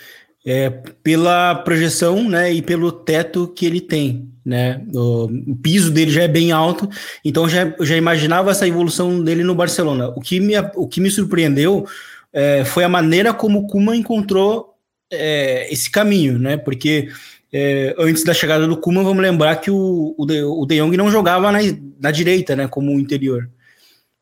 é, 0.44 0.70
pela 1.02 1.54
projeção 1.54 2.28
né, 2.28 2.52
e 2.52 2.60
pelo 2.60 2.92
teto 2.92 3.48
que 3.48 3.64
ele 3.64 3.80
tem. 3.80 4.28
Né? 4.44 4.82
O, 4.92 5.24
o 5.24 5.56
piso 5.56 5.90
dele 5.90 6.10
já 6.10 6.22
é 6.22 6.28
bem 6.28 6.52
alto, 6.52 6.88
então 7.24 7.48
já, 7.48 7.74
já 7.80 7.96
imaginava 7.96 8.50
essa 8.50 8.68
evolução 8.68 9.22
dele 9.22 9.42
no 9.42 9.54
Barcelona. 9.54 10.08
O 10.08 10.20
que 10.20 10.38
me, 10.38 10.54
o 10.74 10.86
que 10.86 11.00
me 11.00 11.10
surpreendeu 11.10 11.86
é, 12.32 12.64
foi 12.64 12.84
a 12.84 12.88
maneira 12.88 13.32
como 13.32 13.60
o 13.60 13.66
Kuma 13.66 13.96
encontrou 13.96 14.74
é, 15.10 15.72
esse 15.72 15.90
caminho, 15.90 16.38
né? 16.38 16.56
Porque 16.56 17.08
é, 17.52 17.94
antes 17.98 18.24
da 18.24 18.34
chegada 18.34 18.66
do 18.66 18.76
Kuma, 18.76 19.02
vamos 19.02 19.22
lembrar 19.22 19.56
que 19.56 19.70
o, 19.70 20.14
o, 20.18 20.26
De, 20.26 20.42
o 20.42 20.66
De 20.66 20.76
Jong 20.76 20.96
não 20.96 21.10
jogava 21.10 21.52
na, 21.52 21.60
na 22.00 22.10
direita, 22.10 22.56
né? 22.56 22.68
Como 22.68 22.98
interior. 22.98 23.48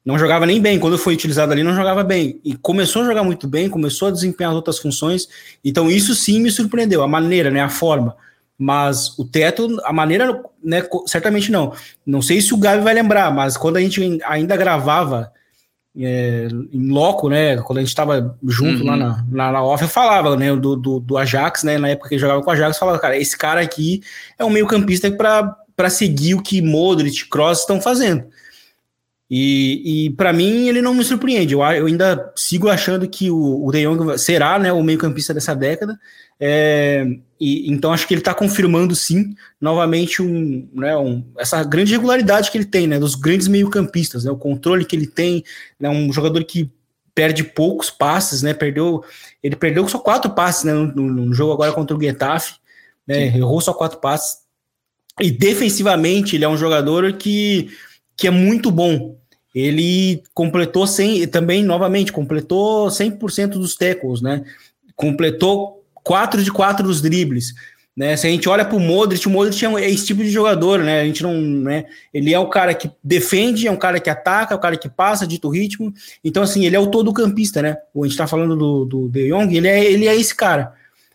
Não 0.05 0.19
jogava 0.19 0.47
nem 0.47 0.61
bem. 0.61 0.79
Quando 0.79 0.99
foi 0.99 1.15
utilizado 1.15 1.53
ali, 1.53 1.63
não 1.63 1.75
jogava 1.75 2.03
bem. 2.03 2.41
E 2.45 2.55
começou 2.57 3.03
a 3.03 3.05
jogar 3.07 3.23
muito 3.23 3.47
bem, 3.47 3.69
começou 3.69 4.09
a 4.09 4.11
desempenhar 4.11 4.53
outras 4.53 4.79
funções. 4.79 5.29
Então, 5.65 5.91
isso 5.91 6.15
sim 6.15 6.41
me 6.41 6.51
surpreendeu. 6.51 7.03
A 7.03 7.09
maneira, 7.09 7.51
né? 7.51 7.61
A 7.61 7.69
forma. 7.69 8.17
Mas 8.59 9.17
o 9.19 9.25
teto, 9.25 9.81
a 9.85 9.93
maneira, 9.93 10.43
né? 10.63 10.83
Certamente 11.07 11.51
não. 11.51 11.73
Não 12.05 12.21
sei 12.21 12.41
se 12.41 12.53
o 12.53 12.59
Gabi 12.59 12.83
vai 12.83 12.95
lembrar, 12.95 13.33
mas 13.33 13.57
quando 13.57 13.77
a 13.77 13.81
gente 13.81 14.21
ainda 14.25 14.57
gravava 14.57 15.33
é, 15.97 16.49
em 16.73 16.91
loco, 16.91 17.29
né? 17.29 17.57
Quando 17.59 17.79
a 17.79 17.81
gente 17.81 17.91
estava 17.91 18.37
junto 18.45 18.81
uhum. 18.81 18.87
lá 18.87 18.97
na, 18.97 19.25
na, 19.31 19.53
na, 19.53 19.63
off, 19.63 19.83
eu 19.83 19.89
falava, 19.89 20.37
né? 20.37 20.55
Do, 20.57 20.75
do, 20.75 20.99
do, 20.99 21.17
Ajax, 21.17 21.63
né? 21.63 21.79
Na 21.79 21.89
época 21.91 22.09
que 22.09 22.15
ele 22.15 22.21
jogava 22.21 22.43
com 22.43 22.51
o 22.51 22.53
Ajax, 22.53 22.77
eu 22.77 22.81
falava, 22.81 22.99
cara, 22.99 23.17
esse 23.17 23.37
cara 23.37 23.61
aqui 23.61 24.03
é 24.39 24.45
um 24.45 24.51
meio-campista 24.51 25.11
para 25.13 25.91
seguir 25.91 26.35
o 26.35 26.43
que 26.43 26.61
Modric, 26.61 27.29
Cross 27.29 27.61
estão 27.61 27.81
fazendo. 27.81 28.25
E, 29.35 30.05
e 30.05 30.11
para 30.11 30.31
mim 30.31 30.69
ele 30.69 30.83
não 30.83 30.93
me 30.93 31.03
surpreende. 31.03 31.55
Eu, 31.55 31.63
eu 31.63 31.87
ainda 31.87 32.31
sigo 32.37 32.69
achando 32.69 33.09
que 33.09 33.31
o, 33.31 33.65
o 33.65 33.73
De 33.73 33.83
Jong 33.83 34.19
será 34.19 34.59
né, 34.59 34.71
o 34.71 34.83
meio-campista 34.83 35.33
dessa 35.33 35.57
década. 35.57 35.99
É, 36.39 37.07
e, 37.41 37.73
então 37.73 37.95
acho 37.95 38.07
que 38.07 38.13
ele 38.13 38.21
está 38.21 38.35
confirmando 38.35 38.95
sim 38.95 39.35
novamente 39.59 40.21
um, 40.21 40.69
né, 40.75 40.95
um, 40.99 41.25
essa 41.39 41.65
grande 41.65 41.93
regularidade 41.93 42.51
que 42.51 42.59
ele 42.59 42.67
tem, 42.67 42.87
né, 42.87 42.99
dos 42.99 43.15
grandes 43.15 43.49
meio-campistas, 43.49 44.25
né, 44.25 44.31
o 44.31 44.37
controle 44.37 44.85
que 44.85 44.95
ele 44.95 45.07
tem, 45.07 45.43
né, 45.81 45.89
um 45.89 46.13
jogador 46.13 46.45
que 46.45 46.71
perde 47.15 47.43
poucos 47.43 47.89
passes, 47.89 48.43
né, 48.43 48.53
perdeu, 48.53 49.03
ele 49.43 49.57
perdeu 49.57 49.89
só 49.89 49.99
quatro 49.99 50.33
passes 50.33 50.65
né, 50.65 50.75
no, 50.75 50.91
no 50.91 51.33
jogo 51.33 51.55
agora 51.55 51.73
contra 51.73 51.97
o 51.97 52.01
Getafe, 52.01 52.57
né, 53.09 53.29
errou 53.29 53.63
só 53.63 53.73
quatro 53.73 53.99
passes. 53.99 54.43
E 55.19 55.31
defensivamente 55.31 56.37
ele 56.37 56.45
é 56.45 56.49
um 56.49 56.57
jogador 56.59 57.15
que, 57.15 57.71
que 58.15 58.27
é 58.27 58.31
muito 58.31 58.71
bom, 58.71 59.22
ele 59.55 60.23
completou 60.33 60.87
100, 60.87 61.27
também, 61.29 61.63
novamente, 61.63 62.13
completou 62.13 62.89
100% 62.89 63.51
dos 63.51 63.77
tackles, 63.77 64.23
né? 64.23 64.45
Completou 64.97 65.85
4 66.03 66.43
de 66.43 66.51
4 66.51 66.87
dos 66.87 67.03
dribles. 67.03 67.55
Né? 67.95 68.17
Se 68.17 68.27
a 68.27 68.31
gente 68.31 68.49
olha 68.49 68.65
para 68.65 68.77
o 68.77 68.81
Modric, 68.81 69.27
o 69.27 69.31
Modric 69.31 69.65
é 69.67 69.91
esse 69.91 70.07
tipo 70.07 70.23
de 70.23 70.31
jogador, 70.31 70.79
né? 70.79 71.03
A 71.03 71.05
gente 71.05 71.23
não, 71.23 71.39
né? 71.39 71.85
Ele 72.13 72.33
é 72.33 72.39
o 72.39 72.49
cara 72.49 72.73
que 72.73 72.91
defende, 73.05 73.67
é 73.67 73.71
um 73.71 73.77
cara 73.77 74.01
que 74.01 74.09
ataca, 74.09 74.55
é 74.55 74.57
o 74.57 74.61
cara 74.61 74.79
que 74.79 74.89
passa, 74.89 75.27
dito 75.27 75.51
ritmo. 75.51 75.93
Então, 76.25 76.43
assim, 76.43 76.65
ele 76.65 76.75
é 76.75 76.81
o 76.81 76.87
todo 76.87 77.13
campista, 77.13 77.61
né? 77.61 77.77
A 77.95 78.03
gente 78.03 78.13
está 78.13 78.27
falando 78.27 78.57
do, 78.57 78.85
do 78.87 79.09
De 79.11 79.29
Jong, 79.29 79.55
ele 79.55 79.69
é, 79.69 79.85
ele 79.85 80.09
é 80.09 80.17
esse 80.17 80.35
cara. 80.35 80.73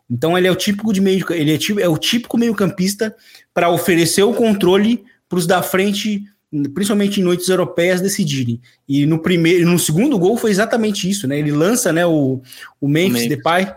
Então, 0.09 0.37
ele 0.37 0.47
é 0.47 0.51
o 0.51 0.55
típico 0.55 0.93
de 0.93 1.01
meio, 1.01 1.25
ele 1.31 1.51
é, 1.53 1.81
é 1.81 1.89
o 1.89 1.97
típico 1.97 2.37
meio 2.37 2.53
campista 2.53 3.15
para 3.53 3.71
oferecer 3.71 4.21
o 4.21 4.33
controle 4.33 5.03
para 5.27 5.39
os 5.39 5.47
da 5.47 5.63
frente 5.63 6.23
principalmente 6.73 7.19
em 7.19 7.23
noites 7.23 7.49
europeias, 7.49 8.01
decidirem. 8.01 8.61
E 8.87 9.05
no 9.05 9.19
primeiro, 9.19 9.69
no 9.69 9.77
segundo 9.77 10.17
gol 10.17 10.37
foi 10.37 10.51
exatamente 10.51 11.09
isso, 11.09 11.27
né? 11.27 11.37
Ele 11.37 11.51
lança, 11.51 11.91
né, 11.91 12.05
o, 12.05 12.41
o 12.79 12.87
Memphis, 12.87 13.23
Memphis. 13.23 13.29
Depay, 13.29 13.73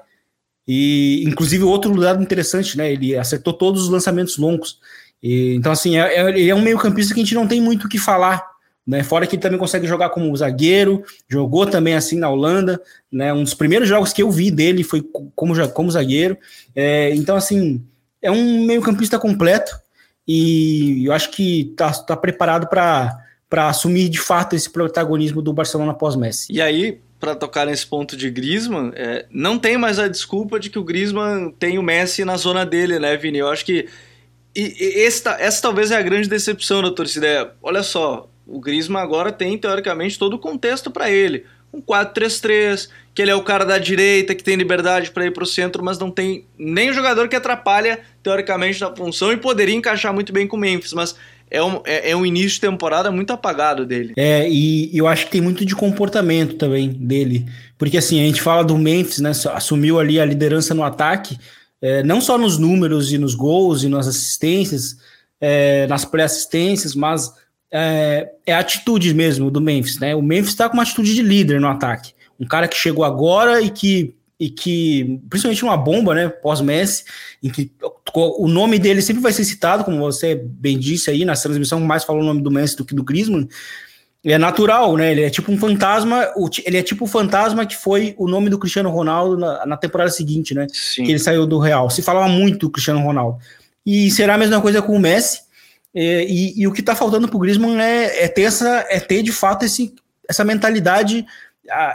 e 0.67 1.25
inclusive 1.27 1.65
outro 1.65 1.95
lado 1.95 2.23
interessante, 2.23 2.77
né? 2.77 2.93
Ele 2.93 3.17
acertou 3.17 3.53
todos 3.53 3.85
os 3.85 3.89
lançamentos 3.89 4.39
longos. 4.39 4.79
E, 5.23 5.55
então, 5.55 5.73
assim, 5.73 5.99
é, 5.99 6.17
é, 6.17 6.29
ele 6.29 6.49
é 6.49 6.55
um 6.55 6.63
meio-campista 6.63 7.13
que 7.13 7.21
a 7.21 7.25
gente 7.25 7.35
não 7.35 7.49
tem 7.49 7.61
muito 7.61 7.87
o 7.87 7.89
que 7.89 7.99
falar. 7.99 8.49
Né, 8.87 9.05
fora 9.05 9.27
que 9.27 9.37
ele 9.37 9.43
também 9.43 9.59
consegue 9.59 9.87
jogar 9.87 10.09
como 10.09 10.35
zagueiro, 10.35 11.05
jogou 11.29 11.67
também 11.67 11.95
assim 11.95 12.19
na 12.19 12.31
Holanda, 12.31 12.81
né, 13.13 13.33
um 13.33 13.45
dos 13.45 13.55
primeiros 13.55 13.87
jogos 13.87 14.13
que 14.13 14.23
eu 14.23 14.31
vi 14.31 14.51
dele 14.51 14.83
foi 14.83 15.03
como, 15.35 15.55
como 15.69 15.91
zagueiro, 15.91 16.37
é, 16.75 17.15
então 17.15 17.37
assim, 17.37 17.85
é 18.23 18.31
um 18.31 18.67
meio 18.67 18.81
campista 18.81 19.19
completo, 19.19 19.79
e 20.33 21.07
eu 21.07 21.13
acho 21.13 21.33
que 21.33 21.63
está 21.73 21.91
tá 21.91 22.17
preparado 22.17 22.69
para 22.69 23.69
assumir 23.69 24.09
de 24.09 24.21
fato 24.21 24.55
esse 24.55 24.71
protagonismo 24.71 25.43
do 25.43 25.53
Barcelona 25.53 25.93
pós-Messi. 25.93 26.53
E 26.53 26.63
aí, 26.63 27.01
para 27.19 27.35
tocar 27.35 27.67
nesse 27.67 27.85
ponto 27.85 28.17
de 28.17 28.31
Griezmann, 28.31 28.93
é, 28.95 29.27
não 29.29 29.59
tem 29.59 29.77
mais 29.77 29.99
a 29.99 30.07
desculpa 30.07 30.61
de 30.61 30.71
que 30.71 30.79
o 30.79 30.85
Griezmann 30.85 31.51
tem 31.59 31.79
o 31.79 31.83
Messi 31.83 32.25
na 32.25 32.37
zona 32.37 32.65
dele, 32.65 33.01
né, 33.01 33.17
Vini? 33.17 33.39
Eu 33.39 33.49
acho 33.49 33.65
que 33.65 33.89
e, 34.55 34.77
e 34.79 35.05
essa, 35.05 35.37
talvez 35.61 35.91
é 35.91 35.97
a 35.97 36.03
grande 36.03 36.29
decepção 36.29 36.81
da 36.81 36.93
torcida. 36.93 37.27
É, 37.27 37.51
olha 37.61 37.83
só, 37.83 38.31
o 38.47 38.61
Griezmann 38.61 39.03
agora 39.03 39.33
tem, 39.33 39.59
teoricamente, 39.59 40.17
todo 40.17 40.35
o 40.35 40.39
contexto 40.39 40.93
para 40.93 41.11
ele 41.11 41.45
um 41.73 41.81
4-3-3, 41.81 42.89
que 43.15 43.23
ele 43.23 43.31
é 43.31 43.35
o 43.35 43.43
cara 43.43 43.65
da 43.65 43.79
direita, 43.79 44.35
que 44.35 44.43
tem 44.43 44.57
liberdade 44.57 45.11
para 45.11 45.27
ir 45.27 45.33
para 45.33 45.45
o 45.45 45.47
centro, 45.47 45.85
mas 45.85 45.99
não 45.99 46.11
tem 46.11 46.45
nem 46.59 46.93
jogador 46.93 47.29
que 47.29 47.37
atrapalha, 47.37 48.01
teoricamente, 48.23 48.81
na 48.81 48.95
função 48.95 49.33
e 49.33 49.37
poderia 49.37 49.75
encaixar 49.75 50.13
muito 50.13 50.33
bem 50.33 50.47
com 50.47 50.57
o 50.57 50.61
Memphis, 50.61 50.93
mas 50.93 51.15
é 51.51 51.63
um, 51.63 51.81
é, 51.85 52.11
é 52.11 52.17
um 52.17 52.25
início 52.25 52.51
de 52.51 52.61
temporada 52.61 53.11
muito 53.11 53.33
apagado 53.33 53.85
dele. 53.85 54.15
É, 54.17 54.49
e 54.49 54.97
eu 54.97 55.07
acho 55.07 55.27
que 55.27 55.33
tem 55.33 55.41
muito 55.41 55.65
de 55.65 55.75
comportamento 55.75 56.55
também 56.55 56.89
dele, 56.89 57.47
porque 57.77 57.99
assim, 57.99 58.21
a 58.21 58.25
gente 58.25 58.41
fala 58.41 58.63
do 58.63 58.79
Memphis, 58.79 59.19
né, 59.19 59.33
assumiu 59.53 59.99
ali 59.99 60.21
a 60.21 60.25
liderança 60.25 60.73
no 60.75 60.85
ataque, 60.85 61.37
é, 61.83 62.03
não 62.03 62.21
só 62.21 62.39
nos 62.39 62.59
números 62.59 63.13
e 63.13 63.19
nos 63.19 63.35
gols 63.35 63.83
e 63.83 63.89
nas 63.89 64.07
assistências, 64.07 64.97
é, 65.41 65.87
nas 65.87 66.05
pré-assistências, 66.05 66.95
mas 66.95 67.33
é, 67.73 68.29
é 68.45 68.53
a 68.53 68.59
atitude 68.59 69.15
mesmo 69.15 69.51
do 69.51 69.61
Memphis, 69.61 69.99
né? 69.99 70.15
O 70.15 70.23
Memphis 70.23 70.51
está 70.51 70.69
com 70.69 70.75
uma 70.75 70.83
atitude 70.83 71.15
de 71.15 71.23
líder 71.23 71.61
no 71.61 71.69
ataque. 71.69 72.13
Um 72.39 72.47
cara 72.47 72.67
que 72.67 72.77
chegou 72.77 73.05
agora 73.05 73.61
e 73.61 73.71
que, 73.71 74.15
e 74.39 74.51
que 74.51 75.21
principalmente 75.29 75.63
uma 75.63 75.77
bomba, 75.77 76.15
né? 76.15 76.29
Pós-Messi, 76.29 77.05
em 77.43 77.51
que 77.51 77.71
o 78.15 78.49
nome 78.49 78.79
dele 78.79 79.01
sempre 79.03 79.23
vai 79.23 79.33
ser 79.33 79.45
citado, 79.45 79.85
como 79.85 79.99
você 79.99 80.35
bem 80.35 80.79
disse 80.79 81.11
aí 81.11 81.25
na 81.25 81.35
transmissão, 81.35 81.79
mais 81.81 82.03
falou 82.03 82.23
o 82.23 82.25
nome 82.25 82.43
do 82.43 82.51
Messi 82.51 82.77
do 82.77 82.85
que 82.85 82.95
do 82.95 83.05
Griezmann. 83.05 83.49
É 84.23 84.37
natural, 84.37 84.97
né? 84.99 85.13
Ele 85.13 85.23
é 85.23 85.31
tipo 85.31 85.51
um 85.51 85.57
fantasma. 85.57 86.29
Ele 86.67 86.77
é 86.77 86.83
tipo 86.83 87.05
o 87.05 87.09
fantasma 87.09 87.65
que 87.65 87.77
foi 87.77 88.15
o 88.19 88.29
nome 88.29 88.51
do 88.51 88.59
Cristiano 88.59 88.91
Ronaldo 88.91 89.39
na, 89.39 89.65
na 89.65 89.77
temporada 89.79 90.11
seguinte, 90.11 90.55
né? 90.55 90.67
Sim. 90.71 91.05
Que 91.05 91.13
ele 91.13 91.19
saiu 91.19 91.47
do 91.47 91.59
Real. 91.59 91.89
Se 91.89 92.03
falava 92.03 92.29
muito 92.29 92.59
do 92.59 92.71
Cristiano 92.71 93.01
Ronaldo. 93.01 93.39
E 93.87 94.11
será 94.11 94.35
a 94.35 94.39
mesma 94.39 94.61
coisa 94.61 94.83
com 94.83 94.95
o 94.95 94.99
Messi 94.99 95.41
é, 95.95 96.25
e, 96.25 96.61
e, 96.61 96.67
o 96.67 96.73
que 96.73 96.81
está 96.81 96.95
faltando 96.95 97.29
para 97.29 97.37
o 97.37 97.41
Griezmann 97.41 97.81
é, 97.81 98.25
é, 98.25 98.29
ter 98.29 98.43
essa, 98.43 98.87
é 98.89 99.01
ter 99.01 99.23
de 99.23 99.33
fato 99.33 99.65
esse, 99.65 99.95
essa 100.29 100.45
mentalidade 100.45 101.27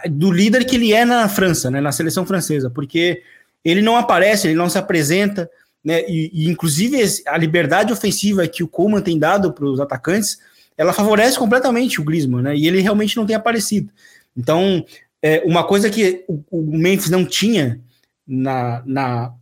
do 0.09 0.31
líder 0.31 0.65
que 0.65 0.75
ele 0.75 0.93
é 0.93 1.03
na 1.03 1.27
França, 1.27 1.69
né, 1.69 1.81
na 1.81 1.91
seleção 1.91 2.25
francesa, 2.25 2.69
porque 2.69 3.21
ele 3.63 3.81
não 3.81 3.97
aparece, 3.97 4.47
ele 4.47 4.55
não 4.55 4.69
se 4.69 4.77
apresenta, 4.77 5.49
né, 5.83 6.01
e, 6.07 6.31
e 6.33 6.49
inclusive 6.49 6.97
a 7.27 7.37
liberdade 7.37 7.91
ofensiva 7.91 8.47
que 8.47 8.63
o 8.63 8.67
Koeman 8.67 9.01
tem 9.01 9.19
dado 9.19 9.51
para 9.51 9.65
os 9.65 9.79
atacantes, 9.79 10.37
ela 10.77 10.93
favorece 10.93 11.37
completamente 11.37 11.99
o 11.99 12.03
Griezmann, 12.03 12.43
né, 12.43 12.55
e 12.55 12.67
ele 12.67 12.79
realmente 12.79 13.17
não 13.17 13.25
tem 13.25 13.35
aparecido. 13.35 13.91
Então, 14.35 14.85
é, 15.21 15.41
uma 15.45 15.63
coisa 15.63 15.89
que 15.89 16.23
o, 16.27 16.43
o 16.51 16.77
Memphis 16.77 17.09
não 17.09 17.25
tinha 17.25 17.79
na, 18.27 18.81
na 18.85 19.33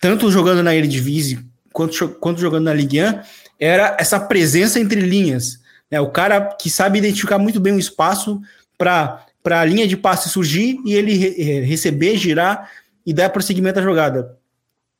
tanto 0.00 0.30
jogando 0.30 0.62
na 0.62 0.74
Eredivisie 0.74 1.40
quanto, 1.72 2.08
quanto 2.20 2.40
jogando 2.40 2.64
na 2.64 2.74
Ligue 2.74 3.02
1 3.02 3.20
era 3.58 3.96
essa 3.98 4.18
presença 4.20 4.80
entre 4.80 5.00
linhas. 5.00 5.60
Né? 5.90 6.00
O 6.00 6.10
cara 6.10 6.40
que 6.40 6.68
sabe 6.68 6.98
identificar 6.98 7.38
muito 7.38 7.60
bem 7.60 7.72
o 7.72 7.78
espaço 7.78 8.40
para 8.76 9.24
a 9.44 9.64
linha 9.64 9.86
de 9.86 9.96
passe 9.96 10.28
surgir 10.28 10.78
e 10.84 10.94
ele 10.94 11.14
re 11.14 11.60
receber, 11.60 12.16
girar 12.16 12.70
e 13.06 13.12
dar 13.12 13.30
prosseguimento 13.30 13.78
à 13.78 13.82
jogada. 13.82 14.36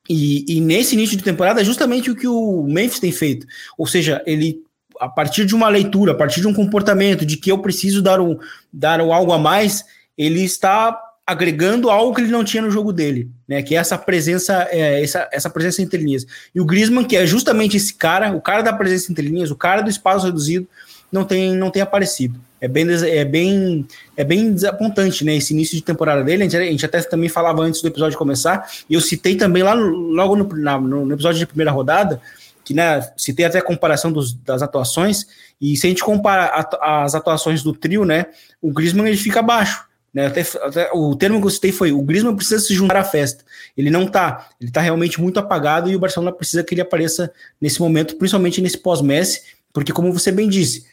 E, 0.09 0.45
e, 0.47 0.61
nesse 0.61 0.95
início 0.95 1.17
de 1.17 1.25
temporada 1.25 1.63
é 1.63 1.65
justamente 1.65 2.11
o 2.11 2.17
que 2.17 2.29
o 2.29 2.65
Memphis 2.65 3.01
tem 3.01 3.11
feito. 3.11 3.47
Ou 3.79 3.87
seja, 3.87 4.23
ele, 4.27 4.63
a 5.01 5.09
partir 5.09 5.47
de 5.47 5.55
uma 5.55 5.69
leitura, 5.69 6.13
a 6.13 6.15
partir 6.15 6.43
de 6.43 6.47
um 6.47 6.53
comportamento, 6.53 7.25
de 7.25 7.39
que 7.39 7.51
eu 7.51 7.59
preciso 7.59 8.03
dar, 8.03 8.21
um, 8.21 8.39
dar 8.71 9.01
um 9.01 9.13
algo 9.13 9.33
a 9.33 9.39
mais, 9.39 9.83
ele 10.17 10.45
está 10.45 10.93
agregando 11.27 11.91
algo 11.91 12.15
que 12.15 12.21
ele 12.21 12.31
não 12.31 12.45
tinha 12.45 12.63
no 12.63 12.71
jogo 12.71 12.93
dele, 12.93 13.31
né? 13.49 13.63
Que 13.63 13.75
é 13.75 13.79
essa 13.79 13.97
presença, 13.97 14.69
é, 14.71 15.03
essa, 15.03 15.29
essa 15.33 15.49
presença 15.49 15.81
entre 15.81 16.03
linhas. 16.03 16.27
E 16.55 16.61
o 16.61 16.65
Griezmann, 16.65 17.05
que 17.05 17.17
é 17.17 17.27
justamente 17.27 17.77
esse 17.77 17.95
cara, 17.95 18.33
o 18.33 18.41
cara 18.41 18.63
da 18.63 18.73
presença 18.73 19.11
entre 19.11 19.27
linhas, 19.27 19.51
o 19.51 19.57
cara 19.57 19.81
do 19.81 19.89
espaço 19.89 20.27
reduzido, 20.27 20.69
não 21.11 21.25
tem, 21.25 21.55
não 21.55 21.71
tem 21.71 21.81
aparecido. 21.81 22.39
É 22.61 22.69
bem, 22.69 22.87
é 22.91 23.25
bem, 23.25 23.87
é 24.17 24.25
bem 24.25 24.53
desapontante, 24.53 25.25
né? 25.25 25.37
Esse 25.37 25.55
início 25.55 25.77
de 25.77 25.83
temporada 25.83 26.23
dele. 26.23 26.43
A 26.43 26.45
gente, 26.45 26.57
a 26.57 26.65
gente 26.65 26.87
até 26.87 27.01
também 27.03 27.29
falava 27.29 27.63
antes 27.63 27.81
do 27.81 27.89
episódio 27.89 28.19
começar, 28.19 28.69
e 28.89 28.95
eu 28.95 29.01
citei 29.01 29.37
também 29.37 29.63
lá 29.63 29.75
no, 29.75 29.89
logo 29.89 30.37
no, 30.37 30.49
na, 30.57 30.79
no 30.79 31.13
episódio 31.13 31.39
de 31.39 31.47
primeira 31.47 31.71
rodada, 31.71 32.21
que 32.65 32.75
né, 32.75 33.01
citei 33.17 33.47
até 33.47 33.59
a 33.59 33.63
comparação 33.63 34.11
dos, 34.11 34.35
das 34.35 34.63
atuações, 34.63 35.27
e 35.61 35.77
se 35.77 35.87
a 35.87 35.91
gente 35.91 36.03
compara 36.03 36.47
a, 36.81 37.05
as 37.05 37.15
atuações 37.15 37.63
do 37.63 37.73
trio, 37.73 38.05
né? 38.05 38.27
O 38.61 38.73
Griezmann 38.73 39.09
ele 39.09 39.17
fica 39.17 39.41
abaixo. 39.41 39.87
Né, 40.15 40.27
até, 40.27 40.43
até, 40.63 40.91
o 40.93 41.17
termo 41.17 41.41
que 41.41 41.47
eu 41.47 41.51
citei 41.51 41.73
foi: 41.73 41.91
o 41.91 42.01
Griezmann 42.01 42.37
precisa 42.37 42.61
se 42.61 42.73
juntar 42.73 42.99
à 42.99 43.05
festa. 43.05 43.45
Ele 43.77 43.91
não 43.91 44.07
tá, 44.07 44.49
ele 44.61 44.71
tá 44.71 44.81
realmente 44.81 45.21
muito 45.21 45.41
apagado 45.41 45.91
e 45.91 45.97
o 45.97 45.99
Barcelona 45.99 46.31
precisa 46.31 46.63
que 46.63 46.73
ele 46.73 46.81
apareça 46.81 47.33
nesse 47.61 47.81
momento, 47.81 48.17
principalmente 48.17 48.63
nesse 48.63 48.79
pós-Messi, 48.79 49.43
porque, 49.73 49.93
como 49.93 50.13
você 50.13 50.31
bem 50.31 50.49
disse, 50.49 50.87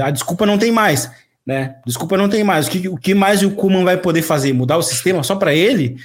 a 0.00 0.10
desculpa 0.10 0.44
não 0.44 0.58
tem 0.58 0.70
mais, 0.70 1.10
né? 1.46 1.76
Desculpa 1.86 2.18
não 2.18 2.28
tem 2.28 2.44
mais. 2.44 2.66
O 2.66 2.70
que, 2.70 2.88
o 2.88 2.96
que 2.98 3.14
mais 3.14 3.42
o 3.42 3.52
Kuman 3.52 3.82
vai 3.82 3.96
poder 3.96 4.20
fazer? 4.20 4.52
Mudar 4.52 4.76
o 4.76 4.82
sistema 4.82 5.22
só 5.22 5.36
para 5.36 5.54
ele? 5.54 5.96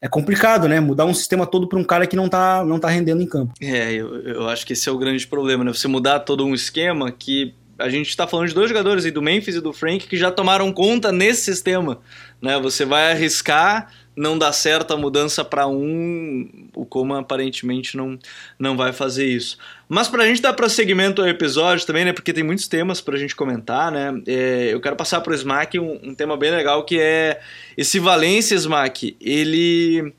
É 0.00 0.06
complicado, 0.06 0.68
né? 0.68 0.78
Mudar 0.78 1.06
um 1.06 1.14
sistema 1.14 1.46
todo 1.46 1.66
para 1.66 1.78
um 1.78 1.84
cara 1.84 2.06
que 2.06 2.14
não 2.14 2.28
tá, 2.28 2.64
não 2.64 2.78
tá 2.78 2.88
rendendo 2.88 3.22
em 3.22 3.26
campo. 3.26 3.54
É, 3.60 3.92
eu, 3.92 4.20
eu 4.22 4.48
acho 4.48 4.64
que 4.64 4.74
esse 4.74 4.88
é 4.88 4.92
o 4.92 4.98
grande 4.98 5.26
problema, 5.26 5.64
né? 5.64 5.72
Você 5.72 5.88
mudar 5.88 6.20
todo 6.20 6.44
um 6.44 6.54
esquema 6.54 7.10
que 7.10 7.54
a 7.78 7.88
gente 7.88 8.08
está 8.08 8.26
falando 8.26 8.48
de 8.48 8.54
dois 8.54 8.68
jogadores 8.68 9.04
aí, 9.04 9.10
do 9.10 9.22
Memphis 9.22 9.56
e 9.56 9.60
do 9.60 9.72
Frank, 9.72 10.06
que 10.06 10.16
já 10.16 10.30
tomaram 10.30 10.72
conta 10.72 11.10
nesse 11.10 11.42
sistema. 11.42 12.00
Né? 12.40 12.58
Você 12.60 12.84
vai 12.84 13.12
arriscar 13.12 13.90
não 14.16 14.38
dá 14.38 14.52
certo 14.52 14.94
a 14.94 14.96
mudança 14.96 15.44
para 15.44 15.66
um, 15.66 16.68
o 16.74 16.86
Coma 16.86 17.20
aparentemente 17.20 17.96
não, 17.96 18.18
não 18.58 18.76
vai 18.76 18.92
fazer 18.92 19.26
isso. 19.26 19.58
Mas 19.88 20.08
para 20.08 20.22
a 20.22 20.26
gente 20.26 20.40
dar 20.40 20.52
prosseguimento 20.52 21.20
ao 21.20 21.28
episódio 21.28 21.84
também, 21.86 22.04
né, 22.04 22.12
porque 22.12 22.32
tem 22.32 22.44
muitos 22.44 22.68
temas 22.68 23.00
para 23.00 23.16
a 23.16 23.18
gente 23.18 23.34
comentar, 23.34 23.90
né, 23.90 24.22
é, 24.26 24.68
eu 24.72 24.80
quero 24.80 24.96
passar 24.96 25.20
para 25.20 25.32
o 25.32 25.34
Smack 25.34 25.78
um, 25.78 25.98
um, 26.02 26.14
tema 26.14 26.36
bem 26.36 26.50
legal 26.50 26.84
que 26.84 26.98
é 27.00 27.40
esse 27.76 27.98
Valência 27.98 28.54
Smack, 28.54 29.16
ele 29.20 30.14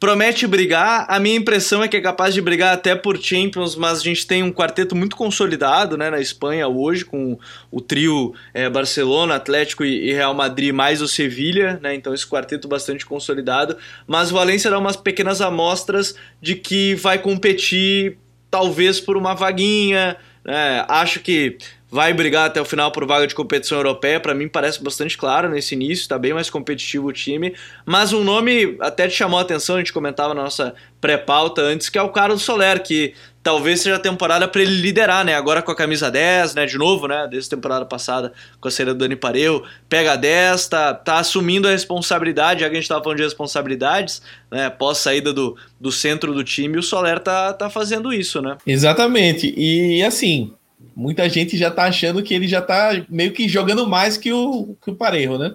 promete 0.00 0.46
brigar. 0.46 1.06
A 1.08 1.18
minha 1.18 1.36
impressão 1.36 1.82
é 1.82 1.88
que 1.88 1.96
é 1.96 2.00
capaz 2.00 2.34
de 2.34 2.40
brigar 2.40 2.72
até 2.72 2.94
por 2.94 3.18
Champions, 3.20 3.74
mas 3.74 3.98
a 3.98 4.02
gente 4.02 4.26
tem 4.26 4.42
um 4.42 4.52
quarteto 4.52 4.94
muito 4.94 5.16
consolidado 5.16 5.96
né, 5.96 6.10
na 6.10 6.20
Espanha 6.20 6.68
hoje, 6.68 7.04
com 7.04 7.38
o 7.70 7.80
trio 7.80 8.34
é, 8.54 8.68
Barcelona, 8.68 9.34
Atlético 9.34 9.84
e 9.84 10.12
Real 10.12 10.34
Madrid, 10.34 10.72
mais 10.72 11.02
o 11.02 11.08
Sevilha, 11.08 11.78
né, 11.82 11.94
então 11.94 12.14
esse 12.14 12.26
quarteto 12.26 12.68
bastante 12.68 13.04
consolidado. 13.04 13.76
Mas 14.06 14.30
o 14.30 14.34
Valência 14.34 14.70
dá 14.70 14.78
umas 14.78 14.96
pequenas 14.96 15.40
amostras 15.40 16.14
de 16.40 16.54
que 16.54 16.94
vai 16.94 17.18
competir 17.18 18.18
talvez 18.50 19.00
por 19.00 19.16
uma 19.16 19.34
vaguinha. 19.34 20.16
Né, 20.44 20.84
acho 20.88 21.20
que 21.20 21.58
vai 21.90 22.12
brigar 22.12 22.46
até 22.46 22.60
o 22.60 22.64
final 22.64 22.92
por 22.92 23.06
vaga 23.06 23.26
de 23.26 23.34
competição 23.34 23.78
europeia. 23.78 24.20
Para 24.20 24.34
mim 24.34 24.48
parece 24.48 24.82
bastante 24.82 25.16
claro 25.16 25.48
nesse 25.48 25.74
início, 25.74 26.02
está 26.02 26.18
bem 26.18 26.34
mais 26.34 26.50
competitivo 26.50 27.08
o 27.08 27.12
time. 27.12 27.54
Mas 27.86 28.12
um 28.12 28.22
nome 28.22 28.76
até 28.80 29.08
te 29.08 29.14
chamou 29.14 29.38
a 29.38 29.42
atenção, 29.42 29.76
a 29.76 29.78
gente 29.78 29.92
comentava 29.92 30.34
na 30.34 30.42
nossa 30.42 30.74
pré-pauta 31.00 31.62
antes, 31.62 31.88
que 31.88 31.96
é 31.96 32.02
o 32.02 32.10
Carlos 32.10 32.42
Soler, 32.42 32.82
que 32.82 33.14
talvez 33.42 33.80
seja 33.80 33.96
a 33.96 34.00
temporada 34.00 34.46
para 34.46 34.60
ele 34.60 34.74
liderar, 34.74 35.24
né? 35.24 35.34
Agora 35.34 35.62
com 35.62 35.70
a 35.70 35.74
camisa 35.74 36.10
10, 36.10 36.54
né? 36.54 36.66
De 36.66 36.76
novo, 36.76 37.08
né? 37.08 37.26
Desde 37.30 37.48
a 37.48 37.56
temporada 37.56 37.86
passada 37.86 38.32
com 38.60 38.68
a 38.68 38.70
saída 38.70 38.92
do 38.92 38.98
Dani 38.98 39.16
Pareu, 39.16 39.64
pega 39.88 40.12
a 40.12 40.16
10, 40.16 40.68
tá, 40.68 40.92
tá 40.92 41.18
assumindo 41.18 41.66
a 41.66 41.70
responsabilidade, 41.70 42.60
já 42.60 42.68
que 42.68 42.76
a 42.76 42.80
gente 42.80 42.88
tava 42.88 43.02
falando 43.02 43.18
de 43.18 43.24
responsabilidades, 43.24 44.20
né? 44.50 44.68
Pós 44.68 44.98
saída 44.98 45.32
do, 45.32 45.56
do 45.80 45.90
centro 45.90 46.34
do 46.34 46.44
time, 46.44 46.76
o 46.76 46.82
Soler 46.82 47.20
tá, 47.20 47.54
tá 47.54 47.70
fazendo 47.70 48.12
isso, 48.12 48.42
né? 48.42 48.58
Exatamente. 48.66 49.54
E 49.56 50.02
assim, 50.02 50.52
muita 50.98 51.28
gente 51.28 51.56
já 51.56 51.70
tá 51.70 51.84
achando 51.84 52.24
que 52.24 52.34
ele 52.34 52.48
já 52.48 52.60
tá 52.60 52.90
meio 53.08 53.32
que 53.32 53.48
jogando 53.48 53.86
mais 53.86 54.16
que 54.16 54.32
o, 54.32 54.76
que 54.82 54.90
o 54.90 54.96
Parejo, 54.96 55.38
né? 55.38 55.54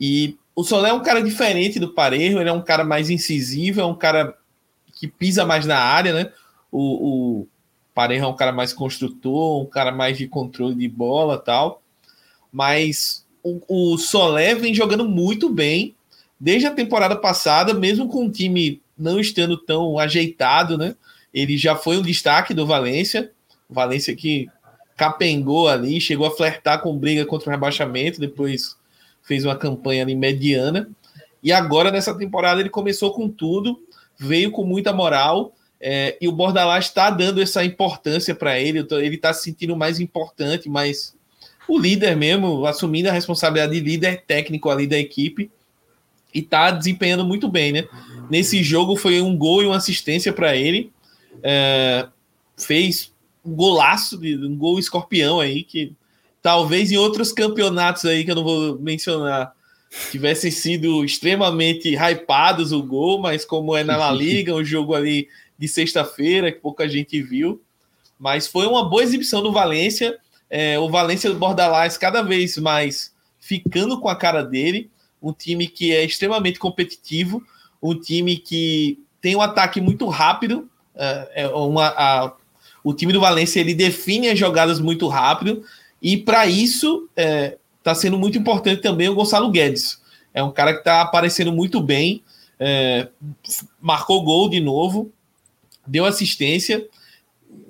E 0.00 0.38
o 0.56 0.64
Solé 0.64 0.88
é 0.88 0.92
um 0.94 1.02
cara 1.02 1.22
diferente 1.22 1.78
do 1.78 1.92
Parejo, 1.92 2.40
ele 2.40 2.48
é 2.48 2.52
um 2.52 2.62
cara 2.62 2.82
mais 2.82 3.10
incisivo, 3.10 3.82
é 3.82 3.84
um 3.84 3.94
cara 3.94 4.34
que 4.98 5.06
pisa 5.06 5.44
mais 5.44 5.66
na 5.66 5.76
área, 5.76 6.14
né? 6.14 6.32
O, 6.72 7.40
o 7.40 7.48
Parejo 7.94 8.24
é 8.24 8.26
um 8.26 8.34
cara 8.34 8.52
mais 8.52 8.72
construtor, 8.72 9.60
um 9.60 9.66
cara 9.66 9.92
mais 9.92 10.16
de 10.16 10.26
controle 10.26 10.74
de 10.74 10.88
bola 10.88 11.36
tal. 11.36 11.82
Mas 12.50 13.26
o, 13.42 13.92
o 13.92 13.98
Solé 13.98 14.54
vem 14.54 14.74
jogando 14.74 15.06
muito 15.06 15.50
bem 15.50 15.94
desde 16.40 16.66
a 16.66 16.74
temporada 16.74 17.16
passada, 17.16 17.74
mesmo 17.74 18.08
com 18.08 18.24
o 18.24 18.30
time 18.30 18.80
não 18.96 19.20
estando 19.20 19.58
tão 19.58 19.98
ajeitado, 19.98 20.78
né? 20.78 20.96
Ele 21.34 21.58
já 21.58 21.76
foi 21.76 21.98
um 21.98 22.02
destaque 22.02 22.54
do 22.54 22.66
Valência. 22.66 23.30
Valência 23.68 24.16
que 24.16 24.48
capengou 25.00 25.66
ali, 25.66 25.98
chegou 25.98 26.26
a 26.26 26.30
flertar 26.30 26.82
com 26.82 26.94
briga 26.94 27.24
contra 27.24 27.48
o 27.48 27.50
rebaixamento, 27.50 28.20
depois 28.20 28.76
fez 29.22 29.46
uma 29.46 29.56
campanha 29.56 30.02
ali 30.02 30.14
mediana. 30.14 30.90
E 31.42 31.50
agora, 31.50 31.90
nessa 31.90 32.14
temporada, 32.14 32.60
ele 32.60 32.68
começou 32.68 33.10
com 33.14 33.26
tudo, 33.26 33.82
veio 34.18 34.50
com 34.50 34.62
muita 34.62 34.92
moral. 34.92 35.54
É, 35.80 36.18
e 36.20 36.28
o 36.28 36.32
Bordalás 36.32 36.84
está 36.84 37.08
dando 37.08 37.40
essa 37.40 37.64
importância 37.64 38.34
para 38.34 38.60
ele, 38.60 38.86
ele 38.90 39.14
está 39.14 39.32
se 39.32 39.44
sentindo 39.44 39.74
mais 39.74 39.98
importante, 39.98 40.68
mais 40.68 41.16
o 41.66 41.78
líder 41.78 42.14
mesmo, 42.14 42.66
assumindo 42.66 43.08
a 43.08 43.12
responsabilidade 43.12 43.72
de 43.72 43.80
líder 43.80 44.24
técnico 44.26 44.68
ali 44.68 44.86
da 44.86 44.98
equipe 44.98 45.50
e 46.34 46.40
está 46.40 46.70
desempenhando 46.70 47.24
muito 47.24 47.48
bem, 47.48 47.72
né? 47.72 47.88
Nesse 48.28 48.62
jogo 48.62 48.96
foi 48.96 49.22
um 49.22 49.34
gol 49.34 49.62
e 49.62 49.66
uma 49.66 49.78
assistência 49.78 50.30
para 50.30 50.54
ele, 50.54 50.92
é, 51.42 52.06
fez 52.58 53.10
um 53.44 53.54
golaço, 53.54 54.18
de, 54.18 54.36
um 54.36 54.56
gol 54.56 54.78
escorpião 54.78 55.40
aí, 55.40 55.62
que 55.62 55.92
talvez 56.42 56.90
em 56.90 56.96
outros 56.96 57.32
campeonatos 57.32 58.04
aí 58.04 58.24
que 58.24 58.30
eu 58.30 58.34
não 58.34 58.44
vou 58.44 58.78
mencionar 58.78 59.54
tivessem 60.10 60.50
sido 60.50 61.04
extremamente 61.04 61.96
hypados 61.96 62.72
o 62.72 62.82
gol, 62.82 63.18
mas 63.18 63.44
como 63.44 63.76
é 63.76 63.82
na 63.82 63.96
La 63.96 64.10
Liga, 64.12 64.54
um 64.54 64.64
jogo 64.64 64.94
ali 64.94 65.28
de 65.58 65.66
sexta-feira, 65.66 66.52
que 66.52 66.60
pouca 66.60 66.88
gente 66.88 67.20
viu. 67.20 67.60
Mas 68.18 68.46
foi 68.46 68.66
uma 68.66 68.88
boa 68.88 69.02
exibição 69.02 69.42
do 69.42 69.52
Valência. 69.52 70.18
É, 70.48 70.78
o 70.78 70.88
Valência 70.88 71.30
do 71.30 71.38
Bordalás 71.38 71.96
cada 71.96 72.22
vez 72.22 72.56
mais 72.56 73.12
ficando 73.38 74.00
com 74.00 74.08
a 74.08 74.16
cara 74.16 74.42
dele. 74.42 74.90
Um 75.22 75.32
time 75.32 75.66
que 75.66 75.92
é 75.92 76.04
extremamente 76.04 76.58
competitivo, 76.58 77.42
um 77.82 77.98
time 77.98 78.36
que 78.36 78.98
tem 79.20 79.36
um 79.36 79.40
ataque 79.40 79.80
muito 79.80 80.06
rápido. 80.06 80.68
É, 80.94 81.42
é 81.42 81.48
uma, 81.48 81.88
a, 81.88 82.32
o 82.82 82.94
time 82.94 83.12
do 83.12 83.20
Valência 83.20 83.60
ele 83.60 83.74
define 83.74 84.28
as 84.28 84.38
jogadas 84.38 84.80
muito 84.80 85.06
rápido 85.08 85.64
e 86.00 86.16
para 86.16 86.46
isso 86.46 87.08
está 87.10 87.22
é, 87.22 87.58
tá 87.82 87.94
sendo 87.94 88.18
muito 88.18 88.38
importante 88.38 88.80
também 88.80 89.08
o 89.08 89.14
Gonçalo 89.14 89.50
Guedes. 89.50 90.00
É 90.32 90.42
um 90.42 90.50
cara 90.50 90.72
que 90.72 90.78
está 90.80 91.00
aparecendo 91.00 91.52
muito 91.52 91.80
bem, 91.80 92.22
é, 92.58 93.08
marcou 93.80 94.22
gol 94.22 94.48
de 94.48 94.60
novo, 94.60 95.10
deu 95.86 96.04
assistência, 96.04 96.86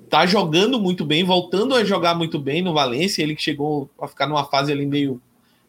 está 0.03 0.25
jogando 0.25 0.79
muito 0.79 1.05
bem, 1.05 1.23
voltando 1.23 1.73
a 1.73 1.83
jogar 1.83 2.13
muito 2.13 2.37
bem 2.37 2.61
no 2.61 2.73
Valência. 2.73 3.23
Ele 3.23 3.35
que 3.35 3.41
chegou 3.41 3.89
a 3.99 4.07
ficar 4.07 4.27
numa 4.27 4.45
fase 4.45 4.71
ali 4.71 4.85
meio 4.85 5.21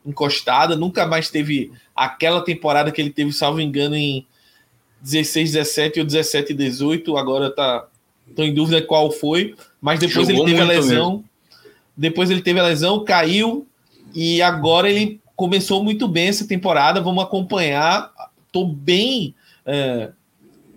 encostada, 0.04 0.76
nunca 0.76 1.06
mais 1.06 1.30
teve 1.30 1.72
aquela 1.94 2.42
temporada 2.42 2.90
que 2.90 3.00
ele 3.00 3.10
teve, 3.10 3.32
salvo 3.32 3.60
engano, 3.60 3.94
em 3.94 4.26
16, 5.00 5.52
17 5.52 6.00
ou 6.00 6.06
17, 6.06 6.52
18. 6.52 7.16
Agora 7.16 7.46
está 7.46 7.86
Estou 8.32 8.44
em 8.44 8.54
dúvida 8.54 8.82
qual 8.82 9.10
foi, 9.10 9.54
mas 9.80 10.00
depois 10.00 10.26
Jogou 10.26 10.44
ele 10.44 10.52
teve 10.52 10.62
a 10.62 10.66
lesão. 10.66 11.10
Mesmo. 11.10 11.24
Depois 11.96 12.30
ele 12.30 12.40
teve 12.40 12.58
a 12.58 12.64
lesão, 12.64 13.04
caiu 13.04 13.66
e 14.14 14.40
agora 14.40 14.90
ele 14.90 15.20
começou 15.36 15.84
muito 15.84 16.08
bem 16.08 16.28
essa 16.28 16.46
temporada. 16.46 17.00
Vamos 17.00 17.22
acompanhar. 17.22 18.10
Estou 18.46 18.66
bem, 18.66 19.34
é, 19.66 20.10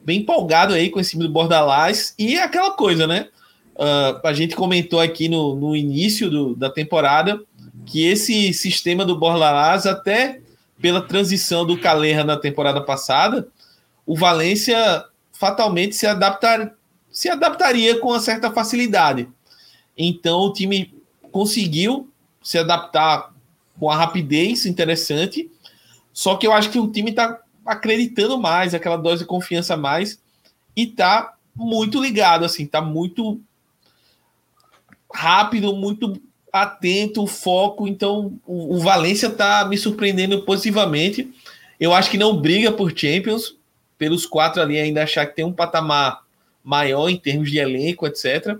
bem 0.03 0.19
empolgado 0.19 0.73
aí 0.73 0.89
com 0.89 0.99
esse 0.99 1.11
time 1.11 1.23
do 1.23 1.31
Bordalás 1.31 2.13
e 2.19 2.35
é 2.35 2.43
aquela 2.43 2.71
coisa, 2.71 3.07
né? 3.07 3.29
Uh, 3.75 4.25
a 4.25 4.33
gente 4.33 4.55
comentou 4.55 5.01
aqui 5.01 5.27
no, 5.27 5.55
no 5.55 5.75
início 5.75 6.29
do, 6.29 6.55
da 6.55 6.69
temporada 6.69 7.41
que 7.85 8.05
esse 8.05 8.53
sistema 8.53 9.05
do 9.05 9.17
Bordalás, 9.17 9.85
até 9.85 10.39
pela 10.81 11.01
transição 11.01 11.65
do 11.65 11.77
Calerra 11.77 12.23
na 12.23 12.37
temporada 12.37 12.81
passada, 12.81 13.47
o 14.05 14.15
Valência 14.15 15.05
fatalmente 15.31 15.95
se 15.95 16.07
adaptar, 16.07 16.73
se 17.15 17.29
adaptaria 17.29 17.97
com 17.97 18.09
uma 18.09 18.19
certa 18.19 18.51
facilidade. 18.51 19.29
Então 19.97 20.41
o 20.41 20.51
time 20.51 20.93
conseguiu 21.31 22.09
se 22.43 22.57
adaptar 22.57 23.33
com 23.79 23.89
a 23.89 23.95
rapidez 23.95 24.65
interessante. 24.65 25.49
Só 26.11 26.35
que 26.35 26.45
eu 26.45 26.51
acho 26.51 26.69
que 26.69 26.77
o 26.77 26.91
time 26.91 27.11
está 27.11 27.39
acreditando 27.65 28.37
mais, 28.37 28.73
aquela 28.73 28.97
dose 28.97 29.23
de 29.23 29.29
confiança 29.29 29.77
mais, 29.77 30.19
e 30.75 30.85
tá 30.85 31.35
muito 31.55 32.01
ligado, 32.01 32.43
assim, 32.43 32.65
tá 32.65 32.81
muito 32.81 33.39
rápido, 35.11 35.73
muito 35.73 36.21
atento, 36.51 37.25
foco. 37.25 37.87
Então, 37.87 38.37
o, 38.45 38.75
o 38.75 38.79
Valência 38.79 39.29
tá 39.29 39.63
me 39.63 39.77
surpreendendo 39.77 40.41
positivamente. 40.41 41.33
Eu 41.79 41.93
acho 41.93 42.11
que 42.11 42.17
não 42.17 42.35
briga 42.35 42.73
por 42.73 42.91
Champions, 42.95 43.55
pelos 43.97 44.25
quatro 44.25 44.61
ali 44.61 44.77
ainda 44.77 45.03
achar 45.03 45.25
que 45.25 45.35
tem 45.37 45.45
um 45.45 45.53
patamar 45.53 46.24
maior 46.65 47.07
em 47.07 47.15
termos 47.15 47.51
de 47.51 47.59
elenco, 47.59 48.07
etc. 48.07 48.57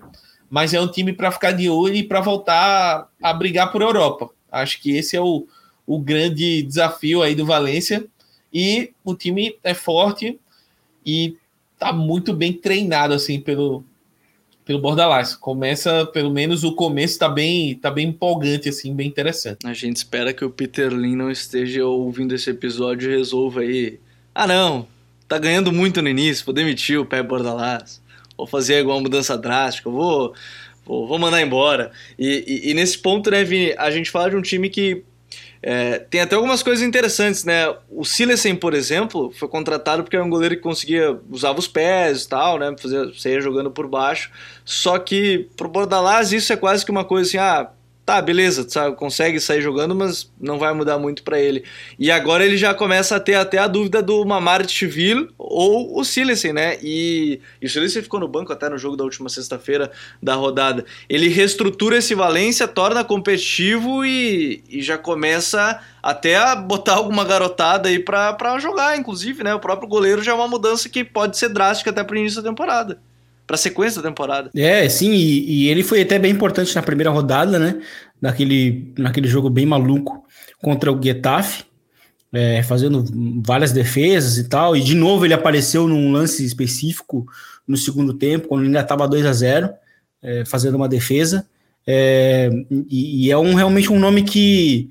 Mas 0.48 0.74
é 0.74 0.80
um 0.80 0.88
time 0.88 1.12
para 1.12 1.32
ficar 1.32 1.52
de 1.52 1.68
olho 1.68 1.96
e 1.96 2.04
para 2.04 2.22
voltar 2.22 3.10
a 3.22 3.34
brigar 3.34 3.72
por 3.72 3.82
Europa. 3.82 4.30
Acho 4.52 4.80
que 4.80 4.96
esse 4.96 5.18
é 5.18 5.22
o, 5.22 5.48
o 5.88 6.00
grande 6.00 6.62
desafio 6.62 7.24
aí 7.24 7.34
do 7.34 7.46
Valência. 7.46 8.06
E 8.54 8.94
o 9.04 9.16
time 9.16 9.58
é 9.64 9.74
forte 9.74 10.40
e 11.06 11.36
tá 11.78 11.92
muito 11.92 12.32
bem 12.32 12.54
treinado 12.54 13.14
assim 13.14 13.40
pelo 13.40 13.84
pelo 14.64 14.80
Bordalás. 14.80 15.36
Começa, 15.36 16.06
pelo 16.08 16.32
menos 16.32 16.64
o 16.64 16.74
começo 16.74 17.20
tá 17.20 17.30
bem, 17.30 17.76
tá 17.76 17.92
bem 17.92 18.08
empolgante 18.08 18.68
assim, 18.68 18.96
bem 18.96 19.08
interessante. 19.08 19.66
A 19.66 19.74
gente 19.74 19.98
espera 19.98 20.34
que 20.34 20.44
o 20.44 20.50
Peter 20.50 20.92
Lin 20.92 21.16
não 21.16 21.30
esteja 21.30 21.86
ouvindo 21.86 22.34
esse 22.34 22.50
episódio 22.50 23.12
e 23.12 23.16
resolva 23.16 23.62
aí. 23.62 24.00
Ah, 24.34 24.48
não, 24.48 24.88
tá 25.28 25.38
ganhando 25.38 25.72
muito 25.72 26.02
no 26.02 26.10
início, 26.10 26.46
vou 26.46 26.54
demitir 26.54 27.00
o 27.00 27.06
Pé 27.06 27.22
Bordalás. 27.24 28.02
Vou 28.38 28.46
fazer 28.46 28.80
alguma 28.80 29.00
mudança 29.00 29.38
drástica, 29.38 29.90
vou 29.90 30.34
vou, 30.86 31.08
vou 31.08 31.18
mandar 31.18 31.42
embora. 31.42 31.92
E, 32.18 32.44
e, 32.66 32.72
e, 32.72 32.74
nesse 32.74 32.98
ponto, 32.98 33.32
né, 33.32 33.44
Vini, 33.44 33.74
a 33.78 33.90
gente 33.90 34.12
fala 34.12 34.30
de 34.30 34.36
um 34.36 34.42
time 34.42 34.70
que 34.70 35.04
é, 35.62 35.98
tem 35.98 36.22
até 36.22 36.36
algumas 36.36 36.62
coisas 36.62 36.86
interessantes, 36.86 37.44
né? 37.44 37.74
O 37.90 38.06
Silesen, 38.06 38.56
por 38.56 38.76
exemplo, 38.76 39.32
foi 39.32 39.48
contratado 39.48 40.04
porque 40.04 40.16
era 40.16 40.24
um 40.24 40.30
goleiro 40.30 40.56
que 40.56 40.62
conseguia 40.62 41.20
usava 41.30 41.58
os 41.58 41.68
pés 41.68 42.24
e 42.24 42.30
tal, 42.30 42.60
né? 42.60 42.76
Fazer, 42.78 43.12
sair 43.16 43.42
jogando 43.42 43.72
por 43.72 43.88
baixo. 43.88 44.30
Só 44.64 45.00
que 45.00 45.50
pro 45.58 45.68
Bordalás 45.68 46.32
isso 46.32 46.54
é 46.54 46.56
quase 46.56 46.86
que 46.86 46.92
uma 46.92 47.04
coisa 47.04 47.28
assim, 47.28 47.38
ah, 47.40 47.72
tá, 48.06 48.22
beleza, 48.22 48.70
sabe, 48.70 48.96
consegue 48.96 49.40
sair 49.40 49.62
jogando, 49.62 49.96
mas 49.96 50.32
não 50.40 50.60
vai 50.60 50.72
mudar 50.74 51.00
muito 51.00 51.24
para 51.24 51.40
ele. 51.40 51.64
E 51.98 52.12
agora 52.12 52.46
ele 52.46 52.56
já 52.56 52.72
começa 52.72 53.16
a 53.16 53.20
ter 53.20 53.34
até 53.34 53.58
a 53.58 53.68
dúvida 53.68 54.02
do 54.02 54.24
Mamar 54.24 54.68
Chivil 54.68 55.30
ou 55.38 56.00
o 56.00 56.06
Silesen, 56.06 56.54
né? 56.54 56.78
E, 56.84 57.42
e 57.60 57.66
o 57.66 57.70
Silesen 57.70 58.04
ficou 58.04 58.20
no 58.20 58.28
banco 58.28 58.54
até 58.54 58.70
no 58.70 58.78
jogo 58.78 58.96
da 58.96 59.04
última 59.04 59.28
sexta-feira 59.28 59.92
da 60.22 60.36
rodada. 60.36 60.86
Ele 61.10 61.28
reestrutura 61.30 61.98
esse 61.98 62.14
Valência, 62.14 62.68
torna 62.68 63.04
competitivo 63.04 64.06
e, 64.06 64.64
e 64.70 64.84
já 64.84 64.98
começa 64.98 65.82
até 66.02 66.36
a 66.36 66.56
botar 66.56 66.94
alguma 66.94 67.26
garotada 67.26 67.90
aí 67.90 67.98
para 67.98 68.60
jogar, 68.60 68.98
inclusive, 68.98 69.44
né? 69.44 69.56
O 69.56 69.60
próprio 69.60 69.90
goleiro 69.90 70.22
já 70.22 70.32
é 70.32 70.36
uma 70.36 70.48
mudança 70.48 70.88
que 70.88 71.04
pode 71.04 71.38
ser 71.38 71.50
drástica 71.50 71.90
até 71.90 72.04
pro 72.04 72.18
início 72.18 72.42
da 72.42 72.50
temporada 72.50 73.00
para 73.46 73.56
a 73.56 73.58
sequência 73.58 74.02
da 74.02 74.10
temporada. 74.10 74.50
É, 74.56 74.88
sim, 74.90 75.12
e, 75.12 75.66
e, 75.66 75.70
ele 75.70 75.84
foi 75.84 76.02
até 76.02 76.18
bem 76.18 76.32
importante 76.32 76.76
na 76.76 76.82
primeira 76.82 77.12
rodada, 77.12 77.60
né? 77.60 77.82
Naquele, 78.22 78.92
naquele 78.98 79.28
jogo 79.28 79.50
bem 79.50 79.66
maluco 79.66 80.26
contra 80.62 80.92
o 80.92 81.02
Getafe, 81.02 81.64
é, 82.34 82.64
fazendo 82.64 83.06
várias 83.46 83.72
defesas 83.72 84.38
e 84.38 84.50
tal. 84.50 84.76
E 84.76 84.82
de 84.82 84.96
novo 84.96 85.26
ele 85.26 85.34
apareceu 85.34 85.88
num 85.88 86.12
lance 86.12 86.44
específico 86.44 87.26
no 87.68 87.78
segundo 87.78 88.14
tempo, 88.14 88.48
quando 88.48 88.66
ainda 88.66 88.82
estava 88.82 89.08
2 89.08 89.26
a 89.26 89.34
0 89.34 89.70
é, 90.22 90.44
fazendo 90.46 90.76
uma 90.76 90.90
defesa. 90.90 91.48
É, 91.86 92.50
e, 92.90 93.28
e, 93.28 93.32
é 93.32 93.38
um, 93.38 93.54
realmente 93.54 93.92
um 93.92 94.00
nome 94.00 94.24
que 94.24 94.90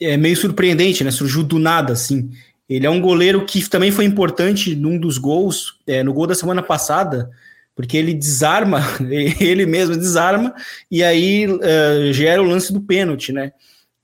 é 0.00 0.16
meio 0.16 0.36
surpreendente, 0.36 1.04
né? 1.04 1.10
Surgiu 1.10 1.42
do 1.42 1.58
nada, 1.58 1.92
assim. 1.92 2.30
Ele 2.68 2.86
é 2.86 2.90
um 2.90 3.00
goleiro 3.00 3.44
que 3.44 3.68
também 3.68 3.92
foi 3.92 4.06
importante 4.06 4.74
num 4.74 4.98
dos 4.98 5.18
gols, 5.18 5.78
é, 5.86 6.02
no 6.02 6.14
gol 6.14 6.26
da 6.26 6.34
semana 6.34 6.62
passada, 6.62 7.30
porque 7.74 7.96
ele 7.96 8.14
desarma, 8.14 8.80
ele 9.40 9.66
mesmo 9.66 9.96
desarma, 9.96 10.54
e 10.90 11.02
aí 11.02 11.46
uh, 11.46 12.12
gera 12.12 12.42
o 12.42 12.46
lance 12.46 12.72
do 12.72 12.80
pênalti, 12.80 13.32
né? 13.32 13.52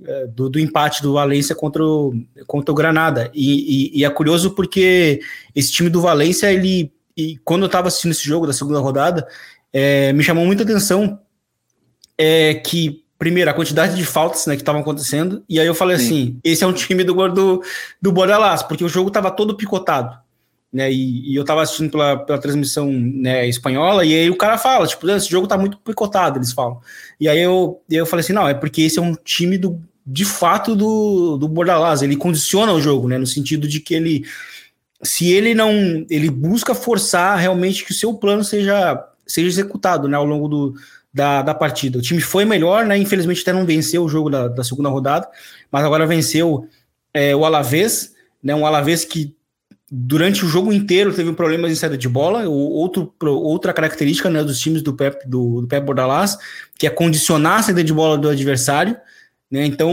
Uh, 0.00 0.28
do, 0.28 0.48
do, 0.48 0.58
empate 0.58 1.02
do 1.02 1.12
Valência 1.12 1.54
contra 1.54 1.84
o, 1.84 2.14
contra 2.46 2.72
o 2.72 2.74
Granada. 2.74 3.30
E, 3.34 3.90
e, 3.94 4.00
e, 4.00 4.04
é 4.04 4.10
curioso 4.10 4.52
porque 4.52 5.20
esse 5.54 5.70
time 5.70 5.90
do 5.90 6.00
Valência, 6.00 6.50
ele, 6.50 6.92
e 7.16 7.36
quando 7.44 7.62
eu 7.62 7.66
estava 7.66 7.88
assistindo 7.88 8.12
esse 8.12 8.24
jogo 8.24 8.46
da 8.46 8.52
segunda 8.52 8.80
rodada, 8.80 9.26
é, 9.72 10.12
me 10.12 10.22
chamou 10.22 10.44
muita 10.46 10.62
atenção 10.62 11.20
é, 12.16 12.54
que, 12.54 13.04
primeiro, 13.18 13.50
a 13.50 13.54
quantidade 13.54 13.94
de 13.94 14.04
faltas 14.04 14.46
né, 14.46 14.56
que 14.56 14.62
estavam 14.62 14.80
acontecendo, 14.80 15.44
e 15.48 15.60
aí 15.60 15.66
eu 15.66 15.74
falei 15.74 15.98
Sim. 15.98 16.04
assim: 16.04 16.40
esse 16.42 16.64
é 16.64 16.66
um 16.66 16.72
time 16.72 17.04
do, 17.04 17.28
do, 17.28 17.62
do 18.00 18.10
Bordalás, 18.10 18.62
porque 18.62 18.82
o 18.82 18.88
jogo 18.88 19.08
estava 19.08 19.30
todo 19.30 19.56
picotado 19.56 20.18
né? 20.72 20.90
E, 20.90 21.32
e, 21.32 21.36
eu 21.36 21.44
tava 21.44 21.62
assistindo 21.62 21.90
pela, 21.90 22.16
pela 22.16 22.38
transmissão 22.38 22.90
né, 22.90 23.48
espanhola, 23.48 24.04
e 24.04 24.14
aí 24.14 24.30
o 24.30 24.36
cara 24.36 24.56
fala, 24.56 24.86
tipo, 24.86 25.08
esse 25.10 25.28
jogo 25.28 25.46
tá 25.46 25.58
muito 25.58 25.78
picotado, 25.78 26.38
eles 26.38 26.52
falam. 26.52 26.80
E 27.18 27.28
aí 27.28 27.40
eu, 27.40 27.82
eu 27.90 28.06
falei 28.06 28.22
assim, 28.22 28.32
não, 28.32 28.48
é 28.48 28.54
porque 28.54 28.82
esse 28.82 28.98
é 28.98 29.02
um 29.02 29.14
time 29.14 29.58
do, 29.58 29.80
de 30.06 30.24
fato 30.24 30.76
do, 30.76 31.36
do 31.36 31.48
Bordalás, 31.48 32.02
ele 32.02 32.16
condiciona 32.16 32.72
o 32.72 32.80
jogo, 32.80 33.08
né? 33.08 33.18
No 33.18 33.26
sentido 33.26 33.66
de 33.66 33.80
que 33.80 33.94
ele, 33.94 34.24
se 35.02 35.32
ele 35.32 35.54
não, 35.54 36.06
ele 36.08 36.30
busca 36.30 36.74
forçar 36.74 37.38
realmente 37.38 37.84
que 37.84 37.92
o 37.92 37.94
seu 37.94 38.14
plano 38.14 38.44
seja, 38.44 39.04
seja 39.26 39.48
executado, 39.48 40.08
né? 40.08 40.16
Ao 40.16 40.24
longo 40.24 40.48
do, 40.48 40.74
da, 41.12 41.42
da 41.42 41.54
partida. 41.54 41.98
O 41.98 42.02
time 42.02 42.20
foi 42.20 42.44
melhor, 42.44 42.86
né? 42.86 42.96
Infelizmente 42.96 43.42
até 43.42 43.52
não 43.52 43.66
venceu 43.66 44.04
o 44.04 44.08
jogo 44.08 44.30
da, 44.30 44.48
da 44.48 44.64
segunda 44.64 44.88
rodada, 44.88 45.28
mas 45.70 45.84
agora 45.84 46.06
venceu 46.06 46.68
é, 47.12 47.34
o 47.34 47.44
Alavés, 47.44 48.14
né? 48.42 48.54
Um 48.54 48.64
Alavés 48.64 49.04
que 49.04 49.34
durante 49.90 50.44
o 50.44 50.48
jogo 50.48 50.72
inteiro 50.72 51.12
teve 51.12 51.32
problemas 51.32 51.72
em 51.72 51.74
saída 51.74 51.98
de 51.98 52.08
bola, 52.08 52.48
outro, 52.48 53.12
outra 53.20 53.72
característica 53.72 54.30
né, 54.30 54.44
dos 54.44 54.60
times 54.60 54.82
do 54.82 54.94
Pep, 54.94 55.28
do, 55.28 55.62
do 55.62 55.66
Pep 55.66 55.84
Bordalás, 55.84 56.38
que 56.78 56.86
é 56.86 56.90
condicionar 56.90 57.58
a 57.58 57.62
saída 57.64 57.82
de 57.82 57.92
bola 57.92 58.16
do 58.16 58.28
adversário, 58.28 58.96
né, 59.50 59.66
então 59.66 59.92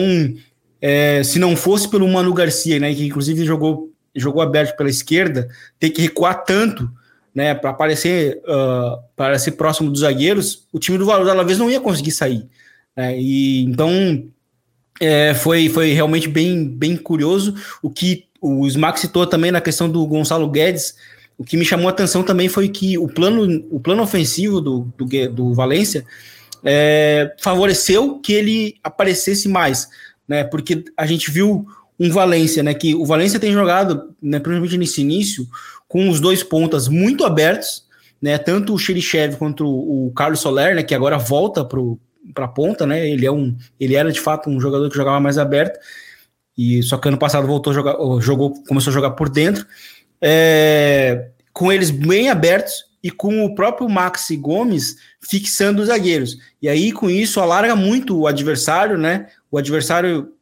é, 0.79 1.23
se 1.23 1.39
não 1.39 1.55
fosse 1.55 1.89
pelo 1.89 2.07
Manu 2.07 2.31
Garcia, 2.31 2.79
né, 2.79 2.93
que 2.93 3.07
inclusive 3.07 3.43
jogou, 3.43 3.91
jogou 4.15 4.43
aberto 4.43 4.77
pela 4.77 4.89
esquerda, 4.89 5.49
ter 5.79 5.89
que 5.89 6.01
recuar 6.03 6.43
tanto, 6.43 6.91
né, 7.33 7.55
para 7.55 7.71
aparecer, 7.71 8.39
uh, 8.43 9.01
para 9.15 9.39
ser 9.39 9.53
próximo 9.53 9.89
dos 9.89 10.01
zagueiros, 10.01 10.67
o 10.71 10.77
time 10.77 10.97
do 10.97 11.05
Valor 11.05 11.25
da 11.25 11.43
vez 11.43 11.57
não 11.57 11.71
ia 11.71 11.79
conseguir 11.79 12.11
sair, 12.11 12.45
né, 12.95 13.19
e 13.19 13.63
então 13.63 14.29
é, 14.99 15.33
foi, 15.33 15.69
foi 15.69 15.93
realmente 15.93 16.27
bem, 16.27 16.67
bem 16.67 16.95
curioso, 16.97 17.55
o 17.81 17.89
que 17.89 18.26
o 18.41 18.65
Smack 18.67 18.99
citou 18.99 19.25
também 19.25 19.51
na 19.51 19.61
questão 19.61 19.89
do 19.89 20.05
Gonçalo 20.05 20.49
Guedes. 20.49 20.95
O 21.37 21.43
que 21.43 21.57
me 21.57 21.65
chamou 21.65 21.87
a 21.87 21.91
atenção 21.91 22.23
também 22.23 22.49
foi 22.49 22.69
que 22.69 22.97
o 22.97 23.07
plano, 23.07 23.65
o 23.69 23.79
plano 23.79 24.01
ofensivo 24.01 24.59
do, 24.59 24.91
do, 24.97 25.29
do 25.29 25.53
Valência 25.53 26.05
é, 26.63 27.33
favoreceu 27.39 28.19
que 28.19 28.33
ele 28.33 28.75
aparecesse 28.83 29.47
mais, 29.47 29.87
né? 30.27 30.43
Porque 30.43 30.83
a 30.95 31.05
gente 31.05 31.29
viu 31.29 31.65
um 31.99 32.09
Valência, 32.09 32.63
né? 32.63 32.73
Que 32.73 32.95
o 32.95 33.05
Valência 33.05 33.39
tem 33.39 33.53
jogado, 33.53 34.15
né, 34.21 34.39
principalmente 34.39 34.77
nesse 34.77 35.01
início, 35.01 35.47
com 35.87 36.09
os 36.09 36.19
dois 36.19 36.43
pontas 36.43 36.87
muito 36.87 37.23
abertos, 37.23 37.85
né? 38.21 38.37
Tanto 38.37 38.73
o 38.73 38.79
Xerichev 38.79 39.35
quanto 39.37 39.67
o, 39.67 40.11
Carlos 40.15 40.39
Soler, 40.39 40.75
né? 40.75 40.83
Que 40.83 40.95
agora 40.95 41.17
volta 41.17 41.63
para 41.63 42.45
a 42.45 42.47
ponta, 42.47 42.85
né? 42.85 43.07
Ele 43.07 43.25
é 43.25 43.31
um, 43.31 43.55
ele 43.79 43.95
era 43.95 44.11
de 44.11 44.19
fato 44.19 44.49
um 44.49 44.59
jogador 44.59 44.89
que 44.89 44.97
jogava 44.97 45.19
mais 45.19 45.37
aberto 45.37 45.79
e 46.57 46.81
só 46.81 46.97
que 46.97 47.07
ano 47.07 47.17
passado 47.17 47.45
voltou 47.45 47.71
a 47.71 47.73
jogar, 47.73 47.95
jogou, 48.19 48.53
começou 48.63 48.91
a 48.91 48.93
jogar 48.93 49.11
por 49.11 49.29
dentro, 49.29 49.65
é, 50.19 51.29
com 51.53 51.71
eles 51.71 51.89
bem 51.89 52.29
abertos 52.29 52.85
e 53.03 53.11
com 53.11 53.45
o 53.45 53.53
próprio 53.53 53.87
Maxi 53.87 54.35
Gomes 54.35 54.97
fixando 55.21 55.81
os 55.81 55.87
zagueiros. 55.87 56.37
E 56.61 56.67
aí, 56.67 56.91
com 56.91 57.09
isso, 57.09 57.39
alarga 57.39 57.75
muito 57.75 58.17
o 58.17 58.27
adversário, 58.27 58.97
né? 58.97 59.27
O 59.51 59.57
adversário, 59.57 60.33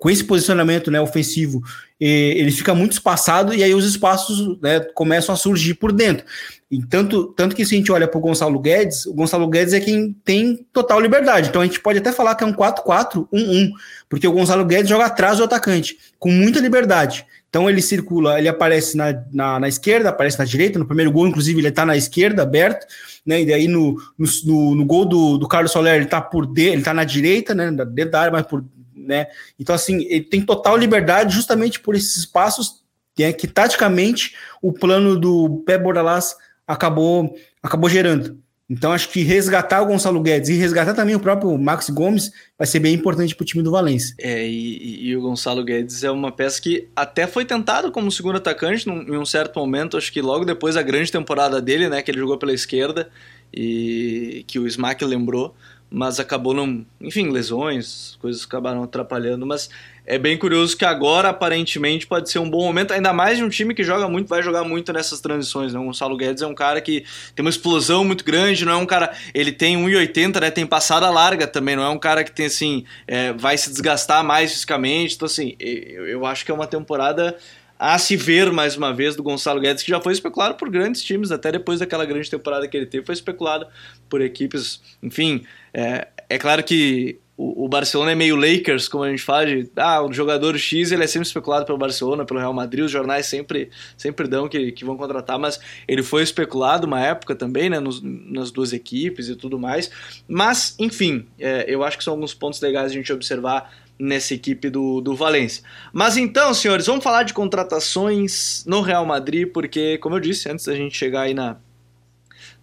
com 0.00 0.10
esse 0.10 0.24
posicionamento 0.24 0.90
né, 0.90 1.00
ofensivo, 1.00 1.62
ele 1.98 2.50
fica 2.50 2.74
muito 2.74 2.92
espaçado 2.92 3.54
e 3.54 3.62
aí 3.62 3.74
os 3.74 3.86
espaços 3.86 4.60
né, 4.60 4.80
começam 4.94 5.34
a 5.34 5.38
surgir 5.38 5.74
por 5.74 5.92
dentro. 5.92 6.24
E 6.70 6.84
tanto, 6.84 7.28
tanto 7.28 7.54
que 7.54 7.64
se 7.64 7.74
a 7.74 7.78
gente 7.78 7.92
olha 7.92 8.08
para 8.08 8.18
o 8.18 8.20
Gonçalo 8.20 8.58
Guedes, 8.58 9.06
o 9.06 9.14
Gonçalo 9.14 9.48
Guedes 9.48 9.72
é 9.72 9.80
quem 9.80 10.14
tem 10.24 10.66
total 10.72 11.00
liberdade. 11.00 11.48
Então 11.48 11.62
a 11.62 11.64
gente 11.64 11.80
pode 11.80 11.98
até 11.98 12.12
falar 12.12 12.34
que 12.34 12.44
é 12.44 12.46
um 12.46 12.52
4-4-1-1, 12.52 13.70
porque 14.08 14.26
o 14.26 14.32
Gonçalo 14.32 14.64
Guedes 14.64 14.88
joga 14.88 15.06
atrás 15.06 15.38
do 15.38 15.44
atacante, 15.44 15.96
com 16.18 16.30
muita 16.30 16.60
liberdade. 16.60 17.24
Então 17.48 17.70
ele 17.70 17.80
circula, 17.80 18.38
ele 18.38 18.48
aparece 18.48 18.96
na, 18.96 19.14
na, 19.32 19.60
na 19.60 19.68
esquerda, 19.68 20.10
aparece 20.10 20.38
na 20.38 20.44
direita, 20.44 20.78
no 20.78 20.86
primeiro 20.86 21.10
gol, 21.10 21.26
inclusive, 21.26 21.58
ele 21.58 21.68
está 21.68 21.86
na 21.86 21.96
esquerda, 21.96 22.42
aberto, 22.42 22.86
né? 23.24 23.40
E 23.40 23.46
daí 23.46 23.66
no, 23.66 23.96
no, 24.18 24.74
no 24.74 24.84
gol 24.84 25.06
do, 25.06 25.38
do 25.38 25.48
Carlos 25.48 25.72
Soler, 25.72 25.94
ele 25.94 26.04
está 26.04 26.20
por 26.20 26.46
dentro, 26.46 26.74
ele 26.74 26.82
tá 26.82 26.92
na 26.92 27.04
direita, 27.04 27.54
né? 27.54 27.70
Dentro 27.70 28.10
da 28.10 28.20
área, 28.20 28.32
mas 28.32 28.46
por. 28.46 28.62
Né? 28.96 29.26
Então, 29.58 29.74
assim, 29.74 30.04
ele 30.04 30.24
tem 30.24 30.40
total 30.40 30.76
liberdade 30.76 31.34
justamente 31.34 31.78
por 31.78 31.94
esses 31.94 32.16
espaços 32.16 32.82
que, 33.14 33.22
é, 33.22 33.32
que 33.32 33.46
taticamente 33.46 34.34
o 34.62 34.72
plano 34.72 35.18
do 35.18 35.62
Pé 35.66 35.78
Bordalás 35.78 36.36
acabou, 36.66 37.34
acabou 37.62 37.88
gerando. 37.88 38.38
Então 38.68 38.90
acho 38.92 39.08
que 39.10 39.22
resgatar 39.22 39.80
o 39.80 39.86
Gonçalo 39.86 40.20
Guedes 40.20 40.48
e 40.48 40.54
resgatar 40.54 40.92
também 40.92 41.14
o 41.14 41.20
próprio 41.20 41.56
Max 41.56 41.88
Gomes 41.88 42.32
vai 42.58 42.66
ser 42.66 42.80
bem 42.80 42.94
importante 42.94 43.34
para 43.34 43.44
o 43.44 43.46
time 43.46 43.62
do 43.62 43.70
Valência. 43.70 44.14
É, 44.18 44.44
e, 44.44 45.06
e, 45.06 45.16
o 45.16 45.20
Gonçalo 45.20 45.64
Guedes 45.64 46.02
é 46.02 46.10
uma 46.10 46.32
peça 46.32 46.60
que 46.60 46.88
até 46.96 47.28
foi 47.28 47.44
tentado 47.44 47.92
como 47.92 48.10
segundo 48.10 48.38
atacante 48.38 48.84
num, 48.88 49.02
em 49.02 49.16
um 49.16 49.24
certo 49.24 49.60
momento, 49.60 49.96
acho 49.96 50.12
que 50.12 50.20
logo 50.20 50.44
depois 50.44 50.74
da 50.74 50.82
grande 50.82 51.12
temporada 51.12 51.62
dele, 51.62 51.88
né, 51.88 52.02
que 52.02 52.10
ele 52.10 52.18
jogou 52.18 52.36
pela 52.38 52.52
esquerda 52.52 53.08
e 53.54 54.44
que 54.48 54.58
o 54.58 54.66
Smack 54.66 55.04
lembrou 55.04 55.54
mas 55.90 56.18
acabou 56.18 56.52
não. 56.52 56.84
Enfim, 57.00 57.30
lesões, 57.30 58.16
coisas 58.20 58.44
acabaram 58.44 58.82
atrapalhando. 58.82 59.46
Mas 59.46 59.70
é 60.04 60.18
bem 60.18 60.36
curioso 60.36 60.76
que 60.76 60.84
agora, 60.84 61.28
aparentemente, 61.28 62.06
pode 62.06 62.30
ser 62.30 62.38
um 62.38 62.48
bom 62.48 62.64
momento, 62.64 62.92
ainda 62.92 63.12
mais 63.12 63.38
de 63.38 63.44
um 63.44 63.48
time 63.48 63.74
que 63.74 63.82
joga 63.82 64.08
muito, 64.08 64.28
vai 64.28 64.42
jogar 64.42 64.64
muito 64.64 64.92
nessas 64.92 65.20
transições. 65.20 65.72
Né? 65.72 65.80
O 65.80 65.84
Gonçalo 65.84 66.16
Guedes 66.16 66.42
é 66.42 66.46
um 66.46 66.54
cara 66.54 66.80
que 66.80 67.04
tem 67.34 67.44
uma 67.44 67.50
explosão 67.50 68.04
muito 68.04 68.24
grande, 68.24 68.64
não 68.64 68.72
é 68.72 68.76
um 68.76 68.86
cara. 68.86 69.12
Ele 69.34 69.52
tem 69.52 69.76
1,80, 69.76 70.40
né? 70.40 70.50
Tem 70.50 70.66
passada 70.66 71.08
larga 71.10 71.46
também, 71.46 71.76
não 71.76 71.82
é 71.82 71.88
um 71.88 71.98
cara 71.98 72.24
que 72.24 72.32
tem 72.32 72.46
assim. 72.46 72.84
É, 73.06 73.32
vai 73.32 73.56
se 73.56 73.70
desgastar 73.70 74.24
mais 74.24 74.52
fisicamente. 74.52 75.14
Então, 75.14 75.26
assim, 75.26 75.56
eu, 75.58 76.06
eu 76.06 76.26
acho 76.26 76.44
que 76.44 76.50
é 76.50 76.54
uma 76.54 76.66
temporada 76.66 77.36
a 77.78 77.98
se 77.98 78.16
ver 78.16 78.50
mais 78.52 78.76
uma 78.76 78.92
vez 78.92 79.14
do 79.14 79.22
Gonçalo 79.22 79.60
Guedes, 79.60 79.82
que 79.82 79.90
já 79.90 80.00
foi 80.00 80.12
especulado 80.12 80.54
por 80.54 80.70
grandes 80.70 81.02
times, 81.02 81.30
até 81.30 81.52
depois 81.52 81.80
daquela 81.80 82.04
grande 82.04 82.30
temporada 82.30 82.66
que 82.66 82.76
ele 82.76 82.86
teve, 82.86 83.04
foi 83.04 83.14
especulado 83.14 83.66
por 84.08 84.20
equipes, 84.20 84.80
enfim, 85.02 85.44
é, 85.72 86.08
é 86.28 86.38
claro 86.38 86.62
que 86.64 87.18
o, 87.36 87.66
o, 87.66 87.68
Barcelona 87.68 88.12
é 88.12 88.14
meio 88.14 88.34
Lakers, 88.34 88.88
como 88.88 89.04
a 89.04 89.10
gente 89.10 89.22
fala, 89.22 89.44
de, 89.44 89.70
ah, 89.76 90.00
o 90.00 90.10
jogador 90.10 90.56
X 90.56 90.90
ele 90.90 91.04
é 91.04 91.06
sempre 91.06 91.26
especulado 91.26 91.66
pelo 91.66 91.76
Barcelona, 91.76 92.24
pelo 92.24 92.40
Real 92.40 92.54
Madrid, 92.54 92.84
os 92.86 92.90
jornais 92.90 93.26
sempre, 93.26 93.68
sempre 93.96 94.26
dão 94.26 94.48
que, 94.48 94.72
que 94.72 94.84
vão 94.84 94.96
contratar, 94.96 95.38
mas 95.38 95.60
ele 95.86 96.02
foi 96.02 96.22
especulado 96.22 96.86
uma 96.86 97.00
época 97.00 97.34
também, 97.34 97.68
né, 97.68 97.78
nos, 97.78 98.00
nas 98.02 98.50
duas 98.50 98.72
equipes 98.72 99.28
e 99.28 99.36
tudo 99.36 99.58
mais, 99.58 99.90
mas, 100.26 100.74
enfim, 100.78 101.26
é, 101.38 101.66
eu 101.68 101.84
acho 101.84 101.98
que 101.98 102.04
são 102.04 102.14
alguns 102.14 102.32
pontos 102.32 102.58
legais 102.62 102.90
a 102.90 102.94
gente 102.94 103.12
observar 103.12 103.70
nessa 103.98 104.34
equipe 104.34 104.68
do, 104.68 105.00
do 105.00 105.14
Valência. 105.14 105.62
Mas 105.92 106.16
então, 106.16 106.52
senhores, 106.52 106.86
vamos 106.86 107.02
falar 107.02 107.22
de 107.22 107.32
contratações 107.32 108.64
no 108.66 108.80
Real 108.80 109.06
Madrid, 109.06 109.50
porque, 109.52 109.98
como 109.98 110.16
eu 110.16 110.20
disse, 110.20 110.50
antes 110.50 110.66
da 110.66 110.74
gente 110.74 110.96
chegar 110.96 111.22
aí 111.22 111.34
na, 111.34 111.56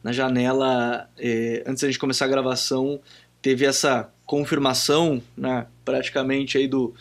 na 0.03 0.11
janela, 0.11 1.09
eh, 1.17 1.63
antes 1.65 1.81
da 1.81 1.87
gente 1.87 1.99
começar 1.99 2.25
a 2.25 2.27
gravação, 2.27 2.99
teve 3.41 3.65
essa 3.65 4.09
confirmação, 4.25 5.21
né, 5.35 5.65
praticamente 5.83 6.57
aí 6.57 6.67
do, 6.67 6.93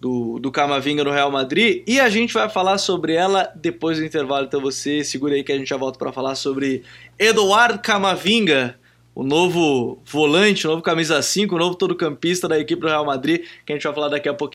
do, 0.00 0.38
do 0.38 0.50
Camavinga 0.50 1.02
no 1.02 1.10
Real 1.10 1.30
Madrid, 1.30 1.82
e 1.86 1.98
a 1.98 2.08
gente 2.08 2.32
vai 2.34 2.48
falar 2.48 2.78
sobre 2.78 3.14
ela 3.14 3.50
depois 3.54 3.98
do 3.98 4.04
intervalo, 4.04 4.46
então 4.46 4.60
você 4.60 5.02
segura 5.02 5.34
aí 5.34 5.42
que 5.42 5.52
a 5.52 5.58
gente 5.58 5.68
já 5.68 5.76
volta 5.76 5.98
para 5.98 6.12
falar 6.12 6.34
sobre 6.34 6.82
Eduardo 7.18 7.80
Camavinga, 7.80 8.78
o 9.18 9.24
novo 9.24 9.98
volante, 10.04 10.64
o 10.64 10.70
novo 10.70 10.80
camisa 10.80 11.20
5, 11.20 11.52
o 11.52 11.58
novo 11.58 11.74
todo-campista 11.74 12.46
da 12.46 12.56
equipe 12.56 12.80
do 12.80 12.86
Real 12.86 13.04
Madrid, 13.04 13.40
que 13.66 13.72
a 13.72 13.74
gente 13.74 13.82
vai 13.82 13.92
falar 13.92 14.08
daqui 14.10 14.28
a 14.28 14.32
pouquinho. 14.32 14.54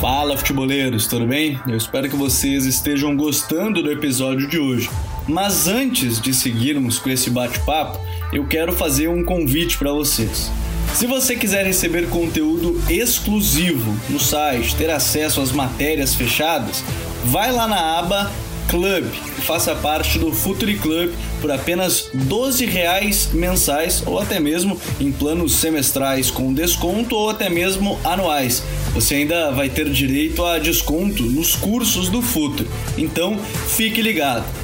Fala 0.00 0.36
futeboleiros, 0.36 1.08
tudo 1.08 1.26
bem? 1.26 1.58
Eu 1.66 1.76
espero 1.76 2.08
que 2.08 2.14
vocês 2.14 2.66
estejam 2.66 3.16
gostando 3.16 3.82
do 3.82 3.90
episódio 3.90 4.46
de 4.46 4.60
hoje. 4.60 4.88
Mas 5.26 5.66
antes 5.66 6.20
de 6.20 6.32
seguirmos 6.32 7.00
com 7.00 7.10
esse 7.10 7.30
bate-papo, 7.30 7.98
eu 8.32 8.46
quero 8.46 8.72
fazer 8.72 9.08
um 9.08 9.24
convite 9.24 9.76
para 9.76 9.90
vocês. 9.90 10.52
Se 10.92 11.04
você 11.04 11.34
quiser 11.34 11.66
receber 11.66 12.08
conteúdo 12.10 12.80
exclusivo 12.88 13.92
no 14.08 14.20
site, 14.20 14.76
ter 14.76 14.88
acesso 14.88 15.40
às 15.40 15.50
matérias 15.50 16.14
fechadas, 16.14 16.84
vai 17.24 17.50
lá 17.50 17.66
na 17.66 17.98
aba 17.98 18.30
Club 18.68 19.04
faça 19.44 19.74
parte 19.74 20.18
do 20.18 20.32
Futuri 20.32 20.76
Club 20.76 21.12
por 21.40 21.50
apenas 21.50 22.08
12 22.12 22.64
reais 22.64 23.30
mensais 23.32 24.02
ou 24.06 24.18
até 24.18 24.40
mesmo 24.40 24.80
em 24.98 25.12
planos 25.12 25.56
semestrais 25.56 26.30
com 26.30 26.52
desconto 26.52 27.14
ou 27.14 27.30
até 27.30 27.48
mesmo 27.48 27.98
anuais. 28.02 28.62
Você 28.94 29.16
ainda 29.16 29.50
vai 29.50 29.68
ter 29.68 29.88
direito 29.90 30.44
a 30.44 30.58
desconto 30.58 31.22
nos 31.22 31.54
cursos 31.54 32.08
do 32.08 32.22
Futuri. 32.22 32.68
Então, 32.96 33.38
fique 33.68 34.00
ligado. 34.00 34.63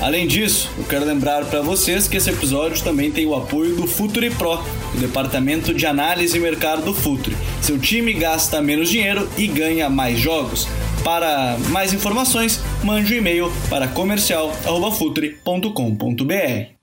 Além 0.00 0.26
disso, 0.26 0.70
eu 0.76 0.84
quero 0.84 1.04
lembrar 1.04 1.44
para 1.46 1.60
vocês 1.60 2.08
que 2.08 2.16
esse 2.16 2.28
episódio 2.28 2.82
também 2.82 3.10
tem 3.10 3.26
o 3.26 3.34
apoio 3.34 3.76
do 3.76 3.86
Futuri 3.86 4.30
Pro, 4.30 4.60
o 4.94 4.98
departamento 4.98 5.72
de 5.72 5.86
análise 5.86 6.36
e 6.36 6.40
mercado 6.40 6.82
do 6.82 6.92
Futuri. 6.92 7.36
Seu 7.62 7.78
time 7.78 8.12
gasta 8.12 8.60
menos 8.60 8.90
dinheiro 8.90 9.28
e 9.38 9.46
ganha 9.46 9.88
mais 9.88 10.18
jogos. 10.18 10.68
Para 11.02 11.56
mais 11.68 11.92
informações, 11.92 12.60
mande 12.82 13.14
um 13.14 13.18
e-mail 13.18 13.52
para 13.70 13.88
comercial@futre.com.br. 13.88 16.74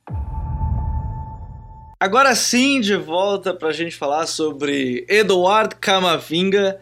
Agora 2.00 2.34
sim, 2.34 2.82
de 2.82 2.96
volta 2.96 3.54
para 3.54 3.70
a 3.70 3.74
gente 3.74 3.96
falar 3.96 4.26
sobre 4.26 5.06
Eduardo 5.08 5.76
Camavinga. 5.80 6.80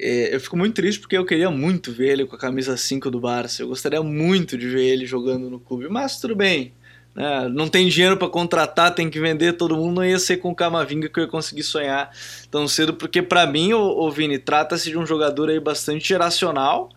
É, 0.00 0.34
eu 0.34 0.40
fico 0.40 0.56
muito 0.56 0.74
triste 0.74 1.00
porque 1.00 1.16
eu 1.16 1.24
queria 1.24 1.50
muito 1.50 1.92
ver 1.92 2.12
ele 2.12 2.26
com 2.26 2.36
a 2.36 2.38
camisa 2.38 2.76
5 2.76 3.10
do 3.10 3.20
Barça. 3.20 3.62
Eu 3.62 3.68
gostaria 3.68 4.02
muito 4.02 4.56
de 4.56 4.68
ver 4.68 4.84
ele 4.84 5.04
jogando 5.04 5.50
no 5.50 5.58
clube, 5.58 5.88
mas 5.88 6.20
tudo 6.20 6.36
bem. 6.36 6.72
Né? 7.14 7.48
Não 7.48 7.68
tem 7.68 7.88
dinheiro 7.88 8.16
para 8.16 8.28
contratar, 8.28 8.94
tem 8.94 9.10
que 9.10 9.18
vender 9.18 9.54
todo 9.54 9.76
mundo. 9.76 9.96
Não 9.96 10.04
ia 10.04 10.18
ser 10.18 10.36
com 10.36 10.50
o 10.50 10.54
Camavinga 10.54 11.08
que 11.08 11.18
eu 11.18 11.24
ia 11.24 11.30
conseguir 11.30 11.64
sonhar 11.64 12.10
tão 12.50 12.68
cedo, 12.68 12.94
porque 12.94 13.20
para 13.20 13.46
mim, 13.46 13.72
o, 13.72 13.80
o 13.80 14.10
Vini, 14.10 14.38
trata-se 14.38 14.88
de 14.88 14.96
um 14.96 15.04
jogador 15.04 15.50
aí 15.50 15.58
bastante 15.58 16.06
geracional. 16.06 16.90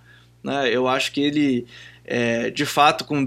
Né? 0.44 0.70
Eu 0.70 0.88
acho 0.88 1.12
que 1.12 1.22
ele, 1.22 1.66
é, 2.06 2.52
de 2.52 2.66
fato, 2.68 3.04
com 3.04 3.26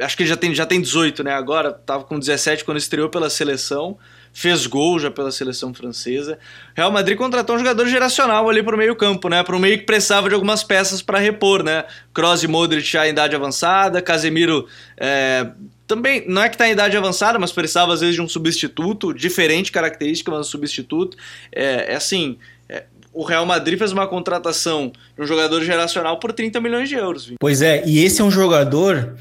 acho 0.00 0.16
que 0.16 0.22
ele 0.22 0.28
já 0.28 0.36
tem, 0.36 0.54
já 0.54 0.66
tem 0.66 0.82
18 0.82 1.24
né? 1.24 1.32
agora, 1.32 1.70
estava 1.70 2.04
com 2.04 2.18
17 2.18 2.62
quando 2.62 2.76
estreou 2.76 3.08
pela 3.08 3.30
seleção 3.30 3.96
fez 4.32 4.66
gol 4.66 4.98
já 4.98 5.10
pela 5.10 5.30
seleção 5.30 5.72
francesa. 5.74 6.38
Real 6.74 6.90
Madrid 6.90 7.16
contratou 7.16 7.56
um 7.56 7.58
jogador 7.58 7.86
geracional 7.86 8.48
ali 8.48 8.62
para 8.62 8.74
o 8.74 8.78
meio 8.78 8.94
campo, 8.96 9.28
né? 9.28 9.42
Para 9.42 9.56
o 9.56 9.58
meio 9.58 9.78
que 9.78 9.84
precisava 9.84 10.28
de 10.28 10.34
algumas 10.34 10.62
peças 10.62 11.02
para 11.02 11.18
repor, 11.18 11.62
né? 11.62 11.84
Kroos 12.12 12.42
e 12.42 12.48
Modric 12.48 12.86
já 12.86 13.06
em 13.06 13.10
idade 13.10 13.34
avançada, 13.34 14.00
Casemiro 14.00 14.66
é, 14.96 15.48
também, 15.88 16.22
não 16.28 16.42
é 16.42 16.48
que 16.48 16.54
está 16.54 16.68
em 16.68 16.72
idade 16.72 16.96
avançada, 16.96 17.38
mas 17.38 17.50
precisava 17.50 17.94
às 17.94 18.00
vezes 18.00 18.14
de 18.14 18.20
um 18.20 18.28
substituto, 18.28 19.14
diferente 19.14 19.72
característica, 19.72 20.30
mas 20.30 20.40
um 20.40 20.50
substituto. 20.50 21.16
É, 21.50 21.92
é 21.92 21.96
assim, 21.96 22.38
é, 22.68 22.84
o 23.12 23.24
Real 23.24 23.46
Madrid 23.46 23.78
fez 23.78 23.90
uma 23.90 24.06
contratação 24.06 24.92
de 25.16 25.22
um 25.22 25.26
jogador 25.26 25.64
geracional 25.64 26.20
por 26.20 26.32
30 26.32 26.60
milhões 26.60 26.90
de 26.90 26.94
euros. 26.94 27.24
Viu? 27.24 27.36
Pois 27.40 27.62
é, 27.62 27.82
e 27.86 28.04
esse 28.04 28.20
é 28.20 28.24
um 28.24 28.30
jogador 28.30 29.16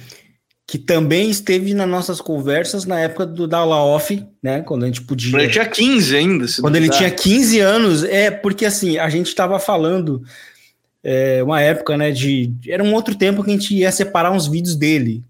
que 0.67 0.77
também 0.77 1.29
esteve 1.29 1.73
nas 1.73 1.87
nossas 1.87 2.19
conversas 2.19 2.83
na 2.83 2.99
época 2.99 3.25
do 3.25 3.47
da 3.47 3.65
off, 3.65 4.21
né? 4.43 4.59
Quando 4.61 4.83
a 4.83 4.87
gente 4.87 5.01
podia. 5.01 5.31
Quando 5.31 5.41
ele 5.43 5.51
tinha 5.51 5.65
15 5.65 6.15
ainda. 6.17 6.45
quando 6.59 6.75
ele 6.75 6.89
tinha 6.89 7.09
15 7.09 7.59
anos, 7.61 8.03
é 8.03 8.29
porque 8.29 8.65
assim, 8.65 8.97
a 8.97 9.07
gente 9.07 9.27
estava 9.27 9.59
falando 9.59 10.21
é, 11.01 11.41
uma 11.41 11.61
época, 11.61 11.95
né? 11.95 12.11
De. 12.11 12.53
Era 12.67 12.83
um 12.83 12.93
outro 12.93 13.15
tempo 13.15 13.41
que 13.41 13.49
a 13.49 13.53
gente 13.53 13.73
ia 13.73 13.89
separar 13.93 14.29
uns 14.29 14.45
vídeos 14.45 14.75
dele. 14.75 15.23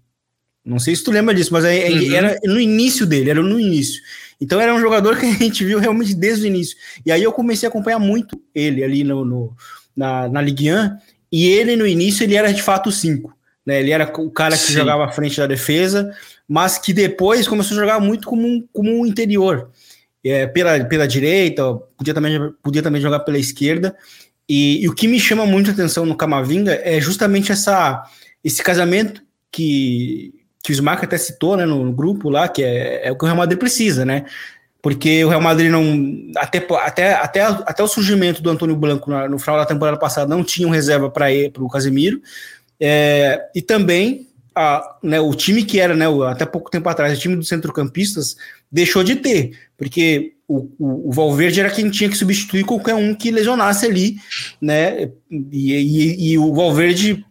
Não 0.64 0.80
sei 0.80 0.96
se 0.96 1.04
tu 1.04 1.12
lembra 1.12 1.32
disso, 1.32 1.52
mas 1.52 1.64
é, 1.64 1.88
uhum. 1.88 2.14
era 2.14 2.36
no 2.44 2.60
início 2.60 3.06
dele, 3.06 3.30
era 3.30 3.40
no 3.40 3.60
início. 3.60 4.02
Então 4.40 4.60
era 4.60 4.74
um 4.74 4.80
jogador 4.80 5.16
que 5.16 5.24
a 5.24 5.32
gente 5.32 5.64
viu 5.64 5.78
realmente 5.78 6.14
desde 6.14 6.44
o 6.44 6.48
início. 6.48 6.76
E 7.06 7.12
aí 7.12 7.22
eu 7.22 7.32
comecei 7.32 7.68
a 7.68 7.70
acompanhar 7.70 8.00
muito 8.00 8.42
ele 8.52 8.82
ali 8.82 9.04
no, 9.04 9.24
no 9.24 9.56
na, 9.96 10.28
na 10.28 10.42
Ligue 10.42 10.72
1, 10.72 10.96
e 11.30 11.46
ele 11.46 11.76
no 11.76 11.86
início 11.86 12.24
ele 12.24 12.34
era 12.34 12.52
de 12.52 12.62
fato 12.62 12.90
5. 12.90 13.37
Né? 13.68 13.80
Ele 13.80 13.90
era 13.90 14.10
o 14.18 14.30
cara 14.30 14.56
que 14.56 14.62
Sim. 14.62 14.72
jogava 14.72 15.04
à 15.04 15.12
frente 15.12 15.36
da 15.36 15.46
defesa, 15.46 16.10
mas 16.48 16.78
que 16.78 16.94
depois 16.94 17.46
começou 17.46 17.76
a 17.76 17.80
jogar 17.80 18.00
muito 18.00 18.26
como 18.26 18.48
um, 18.48 18.66
como 18.72 18.98
um 18.98 19.04
interior. 19.04 19.68
É, 20.24 20.46
pela, 20.46 20.82
pela 20.86 21.06
direita, 21.06 21.74
podia 21.94 22.14
também, 22.14 22.50
podia 22.62 22.82
também 22.82 23.02
jogar 23.02 23.20
pela 23.20 23.36
esquerda. 23.36 23.94
E, 24.48 24.82
e, 24.82 24.88
o 24.88 24.94
que 24.94 25.06
me 25.06 25.20
chama 25.20 25.44
muito 25.44 25.68
a 25.68 25.74
atenção 25.74 26.06
no 26.06 26.16
Camavinga 26.16 26.80
é 26.82 26.98
justamente 26.98 27.52
essa, 27.52 28.02
esse 28.42 28.62
casamento 28.62 29.22
que, 29.52 30.32
que 30.64 30.72
o 30.72 30.74
Smack 30.74 31.04
até 31.04 31.18
citou 31.18 31.54
né, 31.54 31.66
no, 31.66 31.84
no 31.84 31.92
grupo 31.92 32.30
lá, 32.30 32.48
que 32.48 32.64
é, 32.64 33.06
é, 33.06 33.12
o 33.12 33.16
que 33.16 33.24
o 33.24 33.26
Real 33.26 33.36
Madrid 33.36 33.58
precisa, 33.58 34.06
né? 34.06 34.24
Porque 34.80 35.22
o 35.24 35.28
Real 35.28 35.42
Madrid 35.42 35.70
não. 35.70 35.84
Até, 36.36 36.66
até, 36.80 37.12
até, 37.12 37.42
até 37.42 37.82
o 37.82 37.88
surgimento 37.88 38.40
do 38.40 38.48
Antônio 38.48 38.76
Blanco 38.76 39.10
no 39.10 39.38
final 39.38 39.58
da 39.58 39.66
temporada 39.66 39.98
passada 39.98 40.34
não 40.34 40.42
tinha 40.42 40.66
um 40.66 40.70
reserva 40.70 41.10
para 41.10 41.26
o 41.58 41.68
Casemiro. 41.68 42.22
É, 42.80 43.48
e 43.54 43.60
também 43.60 44.28
a, 44.54 44.96
né, 45.02 45.20
o 45.20 45.32
time 45.34 45.64
que 45.64 45.78
era, 45.78 45.94
né, 45.94 46.06
até 46.28 46.44
pouco 46.44 46.70
tempo 46.70 46.88
atrás, 46.88 47.16
o 47.16 47.20
time 47.20 47.36
dos 47.36 47.48
centrocampistas, 47.48 48.36
deixou 48.70 49.04
de 49.04 49.16
ter, 49.16 49.52
porque 49.76 50.34
o, 50.48 50.68
o, 50.78 51.08
o, 51.08 51.12
Valverde 51.12 51.60
era 51.60 51.70
quem 51.70 51.88
tinha 51.90 52.10
que 52.10 52.16
substituir 52.16 52.64
qualquer 52.64 52.94
um 52.94 53.14
que 53.14 53.30
lesionasse 53.30 53.86
ali, 53.86 54.16
né? 54.60 55.10
E, 55.30 55.74
e, 55.74 56.32
e, 56.32 56.38
o 56.38 56.52
Valverde 56.54 57.24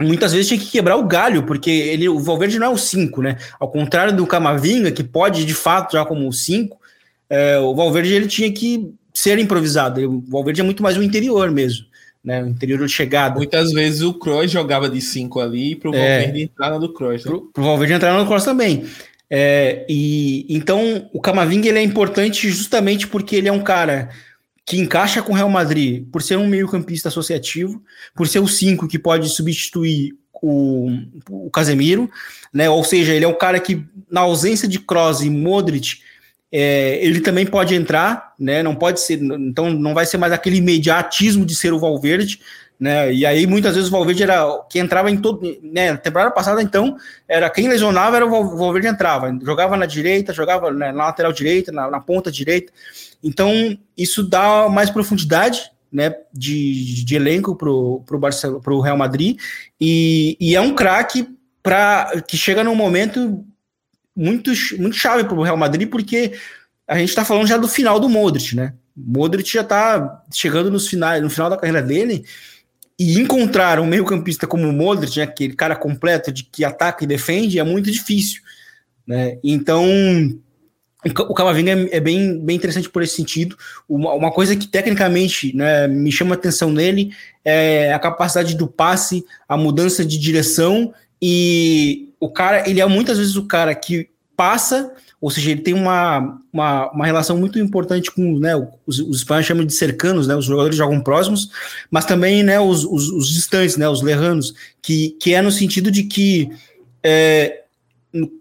muitas 0.00 0.32
vezes 0.32 0.48
tinha 0.48 0.60
que 0.60 0.70
quebrar 0.70 0.96
o 0.96 1.06
galho, 1.06 1.42
porque 1.42 1.70
ele, 1.70 2.08
o 2.08 2.20
Valverde 2.20 2.58
não 2.58 2.68
é 2.68 2.70
o 2.70 2.78
5, 2.78 3.20
né? 3.20 3.36
Ao 3.60 3.70
contrário 3.70 4.16
do 4.16 4.26
Camavinga, 4.26 4.90
que 4.90 5.04
pode 5.04 5.44
de 5.44 5.54
fato 5.54 5.92
já 5.92 6.04
como 6.04 6.28
o 6.28 6.32
5, 6.32 6.78
é, 7.28 7.58
o 7.58 7.74
Valverde 7.74 8.14
ele 8.14 8.28
tinha 8.28 8.50
que 8.50 8.92
ser 9.12 9.38
improvisado. 9.38 10.00
O 10.08 10.20
Valverde 10.30 10.60
é 10.60 10.64
muito 10.64 10.82
mais 10.82 10.96
um 10.96 11.02
interior 11.02 11.50
mesmo 11.50 11.86
né? 12.26 12.42
O 12.42 12.48
interior 12.48 12.84
de 12.84 12.92
chegada. 12.92 13.36
Muitas 13.36 13.70
vezes 13.72 14.02
o 14.02 14.12
Kroos 14.12 14.50
jogava 14.50 14.90
de 14.90 15.00
5 15.00 15.38
ali 15.38 15.76
para 15.76 15.90
o 15.92 15.94
é, 15.94 16.18
Valverde 16.18 16.42
entrar 16.42 16.70
na 16.70 16.78
do 16.78 16.92
Kroos. 16.92 17.24
Né? 17.24 17.32
Para 17.52 17.62
o 17.62 17.64
Valverde 17.64 17.94
entrar 17.94 18.12
na 18.12 18.18
do 18.20 18.26
Kroos 18.26 18.44
também. 18.44 18.84
É, 19.30 19.86
e 19.88 20.44
então 20.48 21.08
o 21.12 21.20
Camavinga 21.20 21.68
ele 21.68 21.78
é 21.78 21.82
importante 21.82 22.48
justamente 22.48 23.06
porque 23.06 23.36
ele 23.36 23.48
é 23.48 23.52
um 23.52 23.62
cara 23.62 24.10
que 24.64 24.78
encaixa 24.78 25.22
com 25.22 25.32
o 25.32 25.36
Real 25.36 25.48
Madrid 25.48 26.04
por 26.10 26.20
ser 26.20 26.36
um 26.36 26.48
meio-campista 26.48 27.08
associativo, 27.08 27.80
por 28.14 28.26
ser 28.26 28.40
o 28.40 28.48
5 28.48 28.88
que 28.88 28.98
pode 28.98 29.28
substituir 29.28 30.12
o, 30.42 30.88
o 31.30 31.50
Casemiro, 31.50 32.10
né? 32.52 32.68
Ou 32.68 32.82
seja, 32.82 33.14
ele 33.14 33.24
é 33.24 33.28
um 33.28 33.38
cara 33.38 33.60
que, 33.60 33.84
na 34.10 34.22
ausência 34.22 34.66
de 34.66 34.80
Kroos 34.80 35.22
e 35.22 35.30
Modric, 35.30 36.00
é, 36.58 37.04
ele 37.04 37.20
também 37.20 37.44
pode 37.44 37.74
entrar, 37.74 38.32
né? 38.38 38.62
Não 38.62 38.74
pode 38.74 39.00
ser, 39.00 39.20
então 39.20 39.68
não 39.68 39.92
vai 39.92 40.06
ser 40.06 40.16
mais 40.16 40.32
aquele 40.32 40.56
imediatismo 40.56 41.44
de 41.44 41.54
ser 41.54 41.70
o 41.74 41.78
Valverde, 41.78 42.40
né? 42.80 43.12
E 43.12 43.26
aí 43.26 43.46
muitas 43.46 43.74
vezes 43.74 43.90
o 43.90 43.92
Valverde 43.92 44.22
era 44.22 44.42
quem 44.70 44.80
entrava 44.80 45.10
em 45.10 45.18
todo, 45.18 45.42
né? 45.62 45.92
Na 45.92 45.98
temporada 45.98 46.30
passada 46.30 46.62
então 46.62 46.96
era 47.28 47.50
quem 47.50 47.68
lesionava 47.68 48.16
era 48.16 48.24
o 48.24 48.56
Valverde 48.56 48.88
entrava, 48.88 49.38
jogava 49.42 49.76
na 49.76 49.84
direita, 49.84 50.32
jogava 50.32 50.70
né, 50.70 50.92
na 50.92 51.04
lateral 51.04 51.30
direita, 51.30 51.70
na, 51.70 51.90
na 51.90 52.00
ponta 52.00 52.32
direita. 52.32 52.72
Então 53.22 53.76
isso 53.94 54.22
dá 54.22 54.66
mais 54.66 54.88
profundidade, 54.88 55.70
né? 55.92 56.14
De, 56.32 57.04
de 57.04 57.16
elenco 57.16 57.54
pro 57.54 58.02
pro 58.06 58.18
Barcelona, 58.18 58.62
Real 58.82 58.96
Madrid 58.96 59.38
e, 59.78 60.38
e 60.40 60.56
é 60.56 60.60
um 60.62 60.74
craque 60.74 61.28
para 61.62 62.22
que 62.26 62.38
chega 62.38 62.64
num 62.64 62.74
momento 62.74 63.44
muito, 64.16 64.50
muito 64.78 64.96
chave 64.96 65.24
para 65.24 65.34
o 65.34 65.42
Real 65.42 65.56
Madrid, 65.56 65.88
porque 65.88 66.32
a 66.88 66.98
gente 66.98 67.10
está 67.10 67.24
falando 67.24 67.46
já 67.46 67.56
do 67.56 67.68
final 67.68 68.00
do 68.00 68.08
Modric, 68.08 68.56
né? 68.56 68.72
Modric 68.96 69.52
já 69.52 69.60
está 69.60 70.22
chegando 70.32 70.70
nos 70.70 70.88
finais, 70.88 71.22
no 71.22 71.28
final 71.28 71.50
da 71.50 71.56
carreira 71.56 71.82
dele, 71.82 72.24
e 72.98 73.20
encontrar 73.20 73.78
um 73.78 73.86
meio-campista 73.86 74.46
como 74.46 74.66
o 74.66 74.72
Modric, 74.72 75.18
né, 75.18 75.24
aquele 75.24 75.54
cara 75.54 75.76
completo 75.76 76.32
de 76.32 76.44
que 76.44 76.64
ataca 76.64 77.04
e 77.04 77.06
defende, 77.06 77.58
é 77.58 77.64
muito 77.64 77.90
difícil. 77.90 78.40
Né? 79.06 79.38
Então, 79.44 79.84
o 81.04 81.34
Camavinga 81.34 81.72
é, 81.72 81.96
é, 81.96 82.00
bem, 82.00 82.38
bem 82.38 82.56
interessante 82.56 82.88
por 82.88 83.02
esse 83.02 83.14
sentido. 83.14 83.56
Uma, 83.86 84.14
uma 84.14 84.32
coisa 84.32 84.56
que 84.56 84.66
tecnicamente 84.66 85.54
né, 85.54 85.86
me 85.86 86.10
chama 86.10 86.34
a 86.34 86.38
atenção 86.38 86.72
nele 86.72 87.12
é 87.44 87.92
a 87.92 87.98
capacidade 87.98 88.56
do 88.56 88.66
passe, 88.66 89.24
a 89.46 89.56
mudança 89.56 90.04
de 90.04 90.18
direção 90.18 90.92
e 91.20 92.05
o 92.20 92.30
cara, 92.30 92.68
ele 92.68 92.80
é 92.80 92.86
muitas 92.86 93.18
vezes 93.18 93.36
o 93.36 93.46
cara 93.46 93.74
que 93.74 94.08
passa, 94.36 94.92
ou 95.20 95.30
seja, 95.30 95.50
ele 95.50 95.62
tem 95.62 95.74
uma, 95.74 96.38
uma, 96.52 96.90
uma 96.92 97.06
relação 97.06 97.38
muito 97.38 97.58
importante 97.58 98.10
com, 98.10 98.38
né, 98.38 98.54
os, 98.86 98.98
os 98.98 99.18
espanhóis 99.18 99.46
chamam 99.46 99.64
de 99.64 99.72
cercanos, 99.72 100.26
né, 100.26 100.36
os 100.36 100.44
jogadores 100.44 100.76
jogam 100.76 101.00
próximos, 101.00 101.50
mas 101.90 102.04
também, 102.04 102.42
né, 102.42 102.60
os, 102.60 102.84
os, 102.84 103.08
os 103.08 103.28
distantes, 103.28 103.76
né, 103.76 103.88
os 103.88 104.02
lerranos, 104.02 104.54
que, 104.82 105.16
que 105.20 105.34
é 105.34 105.40
no 105.40 105.50
sentido 105.50 105.90
de 105.90 106.02
que, 106.02 106.50
é, 107.02 107.62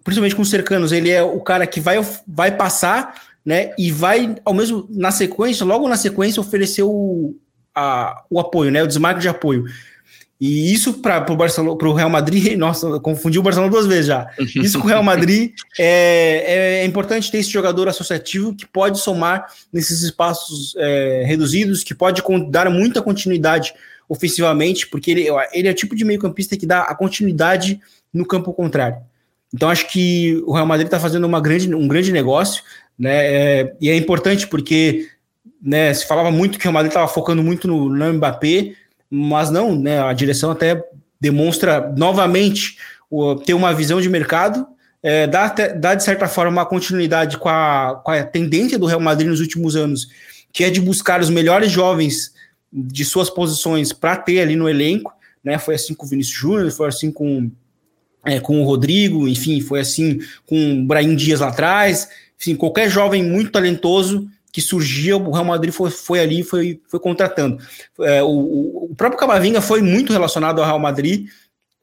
principalmente 0.04 0.36
com 0.36 0.42
os 0.42 0.50
cercanos, 0.50 0.92
ele 0.92 1.10
é 1.10 1.24
o 1.24 1.40
cara 1.40 1.66
que 1.66 1.80
vai, 1.80 1.98
vai 2.28 2.56
passar, 2.56 3.22
né, 3.46 3.72
e 3.78 3.92
vai, 3.92 4.36
ao 4.44 4.54
mesmo, 4.54 4.86
na 4.90 5.12
sequência, 5.12 5.66
logo 5.66 5.88
na 5.88 5.98
sequência, 5.98 6.42
oferecer 6.42 6.84
o, 6.84 7.36
a, 7.74 8.24
o 8.30 8.40
apoio, 8.40 8.70
né, 8.70 8.84
o 8.84 8.88
desmarque 8.88 9.22
de 9.22 9.30
apoio. 9.30 9.66
E 10.40 10.74
isso 10.74 10.96
para 10.96 11.32
o 11.32 11.36
Barcelona, 11.36 11.78
para 11.78 11.88
o 11.88 11.94
Real 11.94 12.10
Madrid, 12.10 12.56
nossa, 12.58 13.00
confundi 13.00 13.40
o 13.40 13.44
Barcelona 13.44 13.72
duas 13.72 13.88
vezes 13.88 14.08
já. 14.08 14.30
Isso 14.56 14.80
com 14.80 14.86
o 14.86 14.90
Real 14.90 15.04
Madrid 15.04 15.54
é, 15.80 16.82
é, 16.82 16.86
importante 16.86 17.32
ter 17.32 17.38
esse 17.38 17.50
jogador 17.50 17.88
associativo 17.88 18.54
que 18.54 18.66
pode 18.66 19.00
somar 19.00 19.46
nesses 19.72 20.02
espaços 20.02 20.76
é, 20.78 21.24
reduzidos, 21.26 21.84
que 21.84 21.96
pode 21.96 22.22
dar 22.50 22.70
muita 22.70 23.02
continuidade 23.02 23.74
ofensivamente, 24.08 24.88
porque 24.88 25.12
ele, 25.12 25.28
ele 25.54 25.68
é 25.68 25.72
o 25.72 25.76
tipo 25.76 25.96
de 25.96 26.06
meio-campista 26.06 26.56
que 26.58 26.66
dá 26.66 26.82
a 26.82 26.94
continuidade 26.94 27.80
no 28.14 28.26
campo 28.26 28.54
contrário. 28.54 28.98
Então 29.54 29.70
acho 29.70 29.88
que 29.88 30.42
o 30.46 30.54
Real 30.54 30.66
Madrid 30.66 30.88
está 30.88 31.00
fazendo 31.00 31.26
uma 31.26 31.40
grande, 31.40 31.74
um 31.74 31.88
grande 31.88 32.12
negócio, 32.12 32.62
né? 33.00 33.26
É, 33.26 33.76
e 33.80 33.90
é 33.90 33.96
importante 33.96 34.48
porque 34.48 35.08
né, 35.62 35.94
se 35.94 36.06
falava 36.06 36.30
muito 36.30 36.60
que 36.60 36.66
o 36.66 36.66
Real 36.66 36.74
Madrid 36.74 36.92
estava 36.92 37.08
focando 37.08 37.42
muito 37.42 37.68
no, 37.68 37.90
no 37.90 38.14
Mbappé 38.14 38.74
mas 39.10 39.50
não, 39.50 39.76
né? 39.76 40.02
A 40.02 40.14
direção 40.14 40.52
até 40.52 40.84
demonstra 41.20 41.94
novamente 41.98 42.78
o, 43.10 43.36
ter 43.36 43.54
uma 43.54 43.74
visão 43.74 44.02
de 44.02 44.10
mercado, 44.10 44.68
é, 45.02 45.28
dá, 45.28 45.48
dá 45.48 45.96
de 45.96 46.04
certa 46.04 46.28
forma 46.28 46.52
uma 46.52 46.66
continuidade 46.66 47.38
com 47.38 47.48
a, 47.48 48.02
com 48.04 48.12
a 48.12 48.24
tendência 48.24 48.78
do 48.78 48.88
Real 48.88 49.00
Madrid 49.00 49.30
nos 49.30 49.40
últimos 49.40 49.76
anos, 49.76 50.08
que 50.52 50.64
é 50.64 50.70
de 50.70 50.82
buscar 50.82 51.22
os 51.22 51.30
melhores 51.30 51.72
jovens 51.72 52.34
de 52.72 53.06
suas 53.06 53.30
posições 53.30 53.94
para 53.94 54.18
ter 54.18 54.42
ali 54.42 54.56
no 54.56 54.68
elenco, 54.68 55.14
né? 55.44 55.58
Foi 55.58 55.76
assim 55.76 55.94
com 55.94 56.06
o 56.06 56.10
Vinícius 56.10 56.38
Júnior, 56.38 56.72
foi 56.72 56.88
assim 56.88 57.12
com, 57.12 57.52
é, 58.26 58.40
com 58.40 58.62
o 58.62 58.66
Rodrigo, 58.66 59.28
enfim, 59.28 59.62
foi 59.62 59.80
assim 59.80 60.20
com 60.46 60.74
o 60.74 60.86
Brahim 60.86 61.16
Dias 61.16 61.40
lá 61.40 61.50
atrás, 61.50 62.10
enfim, 62.40 62.56
qualquer 62.56 62.90
jovem 62.90 63.24
muito 63.24 63.52
talentoso 63.52 64.28
que 64.56 64.62
surgia, 64.62 65.18
o 65.18 65.32
Real 65.32 65.44
Madrid 65.44 65.74
foi, 65.74 65.92
foi 65.92 66.18
ali 66.22 66.42
foi, 66.42 66.80
foi 66.88 66.98
contratando. 66.98 67.62
É, 68.00 68.24
o, 68.24 68.88
o, 68.90 68.96
próprio 68.96 69.20
Camavinga 69.20 69.60
foi 69.60 69.82
muito 69.82 70.14
relacionado 70.14 70.60
ao 70.60 70.66
Real 70.66 70.80
Madrid, 70.80 71.28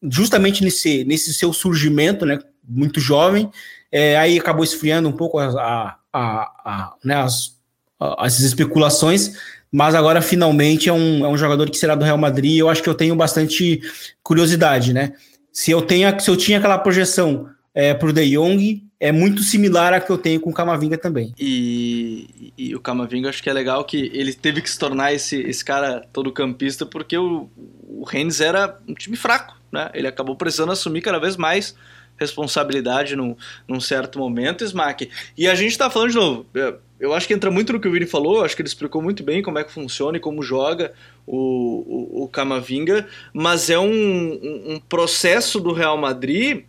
justamente 0.02 0.64
nesse, 0.64 1.04
nesse 1.04 1.34
seu 1.34 1.52
surgimento, 1.52 2.24
né, 2.24 2.38
muito 2.66 2.98
jovem, 2.98 3.50
é, 3.92 4.16
aí 4.16 4.38
acabou 4.38 4.64
esfriando 4.64 5.06
um 5.06 5.12
pouco 5.12 5.38
a, 5.38 5.98
a, 6.10 6.50
a, 6.64 6.94
né, 7.04 7.16
as, 7.16 7.58
as 8.00 8.40
especulações, 8.40 9.36
mas 9.70 9.94
agora 9.94 10.22
finalmente 10.22 10.88
é 10.88 10.94
um, 10.94 11.26
é 11.26 11.28
um 11.28 11.36
jogador 11.36 11.68
que 11.68 11.76
será 11.76 11.94
do 11.94 12.06
Real 12.06 12.16
Madrid, 12.16 12.56
eu 12.56 12.70
acho 12.70 12.82
que 12.82 12.88
eu 12.88 12.94
tenho 12.94 13.14
bastante 13.14 13.82
curiosidade, 14.22 14.94
né, 14.94 15.12
se 15.52 15.70
eu, 15.70 15.82
tenho, 15.82 16.18
se 16.18 16.30
eu 16.30 16.38
tinha 16.38 16.56
aquela 16.56 16.78
projeção 16.78 17.50
é, 17.74 17.92
para 17.92 18.08
o 18.08 18.14
De 18.14 18.30
Jong, 18.30 18.82
é 19.02 19.10
muito 19.10 19.42
similar 19.42 19.92
à 19.92 20.00
que 20.00 20.12
eu 20.12 20.16
tenho 20.16 20.38
com 20.38 20.50
o 20.50 20.54
Camavinga 20.54 20.96
também. 20.96 21.34
E, 21.36 22.52
e 22.56 22.72
o 22.72 22.78
Camavinga 22.78 23.30
acho 23.30 23.42
que 23.42 23.50
é 23.50 23.52
legal 23.52 23.84
que 23.84 24.12
ele 24.14 24.32
teve 24.32 24.62
que 24.62 24.70
se 24.70 24.78
tornar 24.78 25.12
esse, 25.12 25.40
esse 25.40 25.64
cara 25.64 26.06
todo 26.12 26.30
campista 26.30 26.86
porque 26.86 27.18
o, 27.18 27.50
o 27.88 28.04
Rennes 28.04 28.40
era 28.40 28.78
um 28.86 28.94
time 28.94 29.16
fraco, 29.16 29.60
né? 29.72 29.90
Ele 29.92 30.06
acabou 30.06 30.36
precisando 30.36 30.70
assumir 30.70 31.00
cada 31.00 31.18
vez 31.18 31.36
mais 31.36 31.74
responsabilidade 32.16 33.16
num, 33.16 33.34
num 33.66 33.80
certo 33.80 34.20
momento, 34.20 34.62
Smack. 34.62 35.10
E 35.36 35.48
a 35.48 35.54
gente 35.56 35.76
tá 35.76 35.90
falando 35.90 36.10
de 36.10 36.16
novo, 36.16 36.46
é, 36.54 36.72
eu 37.00 37.12
acho 37.12 37.26
que 37.26 37.34
entra 37.34 37.50
muito 37.50 37.72
no 37.72 37.80
que 37.80 37.88
o 37.88 37.92
Vini 37.92 38.06
falou, 38.06 38.44
acho 38.44 38.54
que 38.54 38.62
ele 38.62 38.68
explicou 38.68 39.02
muito 39.02 39.24
bem 39.24 39.42
como 39.42 39.58
é 39.58 39.64
que 39.64 39.72
funciona 39.72 40.16
e 40.16 40.20
como 40.20 40.44
joga 40.44 40.92
o, 41.26 42.20
o, 42.20 42.22
o 42.22 42.28
Camavinga, 42.28 43.08
mas 43.34 43.68
é 43.68 43.80
um, 43.80 43.84
um, 43.84 44.74
um 44.74 44.78
processo 44.78 45.58
do 45.58 45.72
Real 45.72 45.98
Madrid 45.98 46.66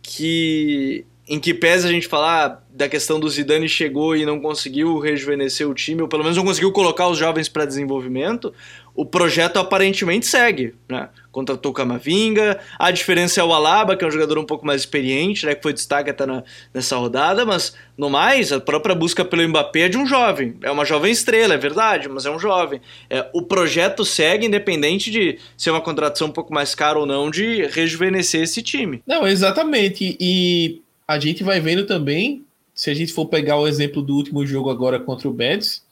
que 0.00 1.04
em 1.26 1.40
que 1.40 1.54
pese 1.54 1.86
a 1.86 1.90
gente 1.90 2.06
falar 2.06 2.62
da 2.70 2.88
questão 2.88 3.18
do 3.18 3.28
Zidane 3.30 3.68
chegou 3.68 4.16
e 4.16 4.26
não 4.26 4.40
conseguiu 4.40 4.98
rejuvenescer 4.98 5.68
o 5.68 5.72
time, 5.72 6.02
ou 6.02 6.08
pelo 6.08 6.22
menos 6.22 6.36
não 6.36 6.44
conseguiu 6.44 6.72
colocar 6.72 7.08
os 7.08 7.16
jovens 7.16 7.48
para 7.48 7.64
desenvolvimento, 7.64 8.52
o 8.94 9.06
projeto 9.06 9.58
aparentemente 9.58 10.26
segue, 10.26 10.74
né? 10.88 11.08
Contratou 11.32 11.72
Camavinga, 11.72 12.60
a 12.78 12.90
diferença 12.90 13.40
é 13.40 13.44
o 13.44 13.52
Alaba, 13.52 13.96
que 13.96 14.04
é 14.04 14.06
um 14.08 14.10
jogador 14.10 14.38
um 14.38 14.44
pouco 14.44 14.66
mais 14.66 14.82
experiente, 14.82 15.46
né? 15.46 15.54
Que 15.54 15.62
foi 15.62 15.72
destaque 15.72 16.10
até 16.10 16.26
na, 16.26 16.44
nessa 16.72 16.96
rodada, 16.96 17.44
mas 17.44 17.74
no 17.96 18.08
mais, 18.10 18.52
a 18.52 18.60
própria 18.60 18.94
busca 18.94 19.24
pelo 19.24 19.48
Mbappé 19.48 19.80
é 19.80 19.88
de 19.88 19.98
um 19.98 20.06
jovem. 20.06 20.56
É 20.62 20.70
uma 20.70 20.84
jovem 20.84 21.10
estrela, 21.10 21.54
é 21.54 21.58
verdade, 21.58 22.08
mas 22.08 22.26
é 22.26 22.30
um 22.30 22.38
jovem. 22.38 22.80
É, 23.10 23.28
o 23.32 23.42
projeto 23.42 24.04
segue, 24.04 24.46
independente 24.46 25.10
de 25.10 25.38
ser 25.56 25.70
uma 25.70 25.80
contratação 25.80 26.28
um 26.28 26.32
pouco 26.32 26.54
mais 26.54 26.74
cara 26.74 26.98
ou 26.98 27.06
não, 27.06 27.30
de 27.30 27.66
rejuvenescer 27.66 28.42
esse 28.42 28.62
time. 28.62 29.02
Não, 29.04 29.26
exatamente. 29.26 30.16
E 30.20 30.83
a 31.06 31.18
gente 31.18 31.44
vai 31.44 31.60
vendo 31.60 31.86
também, 31.86 32.44
se 32.74 32.90
a 32.90 32.94
gente 32.94 33.12
for 33.12 33.26
pegar 33.26 33.58
o 33.58 33.68
exemplo 33.68 34.02
do 34.02 34.14
último 34.14 34.44
jogo 34.46 34.70
agora 34.70 34.98
contra 34.98 35.28
o 35.28 35.32
Betis, 35.32 35.84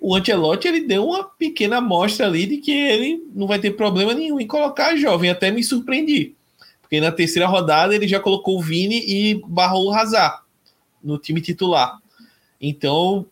o 0.00 0.16
Ancelotti 0.16 0.66
ele 0.66 0.80
deu 0.80 1.06
uma 1.06 1.22
pequena 1.22 1.76
amostra 1.76 2.26
ali 2.26 2.44
de 2.44 2.56
que 2.56 2.72
ele 2.72 3.22
não 3.32 3.46
vai 3.46 3.60
ter 3.60 3.70
problema 3.70 4.12
nenhum 4.12 4.40
em 4.40 4.46
colocar 4.48 4.96
jovem. 4.96 5.30
Até 5.30 5.50
me 5.50 5.62
surpreendi. 5.62 6.34
Porque 6.80 7.00
na 7.00 7.12
terceira 7.12 7.46
rodada 7.46 7.94
ele 7.94 8.08
já 8.08 8.18
colocou 8.18 8.58
o 8.58 8.62
Vini 8.62 8.98
e 9.06 9.40
barrou 9.46 9.86
o 9.86 9.92
Hazard 9.92 10.42
no 11.02 11.18
time 11.18 11.40
titular. 11.40 12.00
Então 12.60 13.24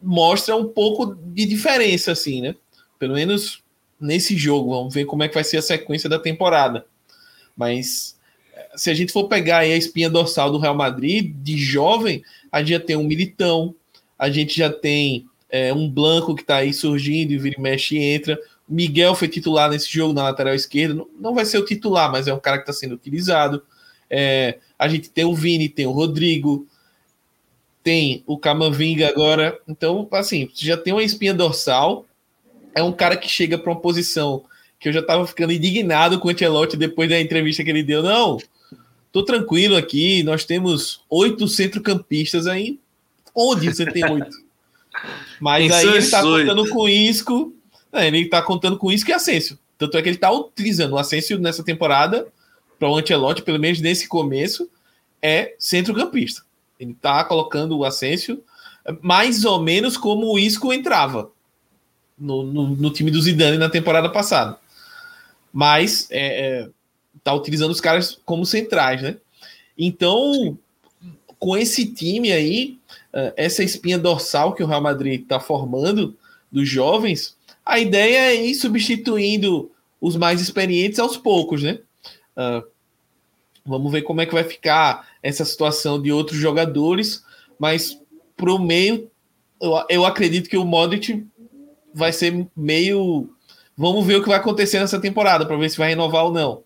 mostra 0.00 0.56
um 0.56 0.66
pouco 0.66 1.14
de 1.14 1.44
diferença, 1.44 2.12
assim, 2.12 2.40
né? 2.40 2.56
Pelo 2.98 3.12
menos 3.12 3.62
nesse 4.00 4.34
jogo. 4.38 4.70
Vamos 4.70 4.94
ver 4.94 5.04
como 5.04 5.22
é 5.22 5.28
que 5.28 5.34
vai 5.34 5.44
ser 5.44 5.58
a 5.58 5.62
sequência 5.62 6.08
da 6.08 6.18
temporada. 6.18 6.86
Mas 7.54 8.16
se 8.80 8.88
a 8.88 8.94
gente 8.94 9.12
for 9.12 9.28
pegar 9.28 9.58
a 9.58 9.66
espinha 9.66 10.08
dorsal 10.08 10.50
do 10.50 10.58
Real 10.58 10.74
Madrid, 10.74 11.34
de 11.42 11.58
jovem, 11.58 12.22
a 12.50 12.60
gente 12.60 12.70
já 12.70 12.80
tem 12.80 12.96
um 12.96 13.04
Militão, 13.04 13.74
a 14.18 14.30
gente 14.30 14.56
já 14.56 14.70
tem 14.70 15.26
é, 15.50 15.72
um 15.72 15.88
Blanco 15.88 16.34
que 16.34 16.40
está 16.40 16.56
aí 16.56 16.72
surgindo 16.72 17.32
e 17.32 17.38
vira 17.38 17.56
e 17.58 17.60
mexe 17.60 17.96
e 17.96 18.02
entra. 18.02 18.38
Miguel 18.66 19.14
foi 19.14 19.28
titular 19.28 19.68
nesse 19.68 19.92
jogo 19.92 20.14
na 20.14 20.22
lateral 20.22 20.54
esquerda. 20.54 20.94
Não, 20.94 21.08
não 21.20 21.34
vai 21.34 21.44
ser 21.44 21.58
o 21.58 21.64
titular, 21.64 22.10
mas 22.10 22.26
é 22.26 22.32
um 22.32 22.40
cara 22.40 22.56
que 22.56 22.62
está 22.62 22.72
sendo 22.72 22.94
utilizado. 22.94 23.62
É, 24.08 24.58
a 24.78 24.88
gente 24.88 25.10
tem 25.10 25.24
o 25.24 25.34
Vini, 25.34 25.68
tem 25.68 25.86
o 25.86 25.90
Rodrigo, 25.90 26.66
tem 27.82 28.22
o 28.26 28.38
Camavinga 28.38 29.08
agora. 29.08 29.58
Então, 29.68 30.08
assim, 30.12 30.48
já 30.54 30.76
tem 30.76 30.94
uma 30.94 31.02
espinha 31.02 31.34
dorsal 31.34 32.06
é 32.74 32.82
um 32.82 32.92
cara 32.92 33.16
que 33.16 33.28
chega 33.28 33.58
para 33.58 33.70
uma 33.70 33.80
posição 33.80 34.44
que 34.78 34.88
eu 34.88 34.92
já 34.92 35.02
tava 35.02 35.26
ficando 35.26 35.52
indignado 35.52 36.18
com 36.18 36.28
o 36.28 36.30
Ancelotti 36.30 36.76
depois 36.76 37.10
da 37.10 37.20
entrevista 37.20 37.62
que 37.62 37.68
ele 37.68 37.82
deu. 37.82 38.02
Não, 38.02 38.38
tô 39.12 39.24
tranquilo 39.24 39.76
aqui, 39.76 40.22
nós 40.22 40.44
temos 40.44 41.02
oito 41.08 41.46
centrocampistas 41.48 42.46
aí. 42.46 42.78
Onde 43.34 43.72
você 43.72 43.86
tem 43.86 44.04
oito? 44.10 44.36
Mas 45.40 45.72
aí 45.72 45.86
ele 45.86 46.08
tá 46.08 46.22
contando 46.22 46.68
com 46.68 46.88
Isco, 46.88 47.54
né, 47.92 48.08
ele 48.08 48.28
tá 48.28 48.42
contando 48.42 48.76
com 48.76 48.92
Isco 48.92 49.10
e 49.10 49.12
Asensio. 49.12 49.58
Tanto 49.78 49.96
é 49.96 50.02
que 50.02 50.08
ele 50.08 50.18
tá 50.18 50.30
utilizando 50.30 50.92
o 50.92 50.98
Asensio 50.98 51.38
nessa 51.38 51.62
temporada 51.62 52.26
para 52.78 52.88
o 52.88 52.96
Ancelotti, 52.96 53.42
pelo 53.42 53.58
menos 53.58 53.80
nesse 53.80 54.08
começo, 54.08 54.68
é 55.22 55.54
centrocampista. 55.58 56.42
Ele 56.78 56.94
tá 56.94 57.24
colocando 57.24 57.78
o 57.78 57.84
Asensio 57.84 58.42
mais 59.00 59.44
ou 59.44 59.60
menos 59.60 59.96
como 59.96 60.32
o 60.32 60.38
Isco 60.38 60.72
entrava 60.72 61.30
no, 62.18 62.42
no, 62.42 62.68
no 62.68 62.90
time 62.90 63.10
do 63.10 63.20
Zidane 63.20 63.58
na 63.58 63.68
temporada 63.68 64.08
passada. 64.08 64.58
Mas 65.52 66.08
é, 66.10 66.62
é, 66.62 66.68
tá 67.22 67.34
utilizando 67.34 67.70
os 67.70 67.80
caras 67.80 68.18
como 68.24 68.46
centrais, 68.46 69.02
né? 69.02 69.16
Então, 69.76 70.58
com 71.38 71.56
esse 71.56 71.86
time 71.86 72.32
aí, 72.32 72.78
é, 73.12 73.32
essa 73.36 73.62
espinha 73.62 73.98
dorsal 73.98 74.54
que 74.54 74.62
o 74.62 74.66
Real 74.66 74.82
Madrid 74.82 75.22
está 75.22 75.40
formando 75.40 76.16
dos 76.50 76.68
jovens, 76.68 77.36
a 77.64 77.78
ideia 77.78 78.32
é 78.32 78.34
ir 78.34 78.54
substituindo 78.54 79.70
os 80.00 80.16
mais 80.16 80.40
experientes 80.40 80.98
aos 80.98 81.16
poucos, 81.16 81.62
né? 81.62 81.78
Uh, 82.36 82.66
vamos 83.64 83.92
ver 83.92 84.02
como 84.02 84.20
é 84.20 84.26
que 84.26 84.32
vai 84.32 84.44
ficar 84.44 85.08
essa 85.22 85.44
situação 85.44 86.00
de 86.00 86.10
outros 86.10 86.38
jogadores, 86.38 87.24
mas 87.58 88.00
para 88.36 88.52
o 88.52 88.58
meio, 88.58 89.10
eu, 89.60 89.84
eu 89.88 90.04
acredito 90.04 90.48
que 90.48 90.56
o 90.56 90.64
Modric 90.64 91.26
vai 91.92 92.12
ser 92.12 92.46
meio. 92.56 93.28
Vamos 93.76 94.06
ver 94.06 94.16
o 94.16 94.22
que 94.22 94.28
vai 94.28 94.38
acontecer 94.38 94.80
nessa 94.80 95.00
temporada 95.00 95.46
para 95.46 95.56
ver 95.56 95.68
se 95.70 95.78
vai 95.78 95.90
renovar 95.90 96.24
ou 96.24 96.32
não. 96.32 96.64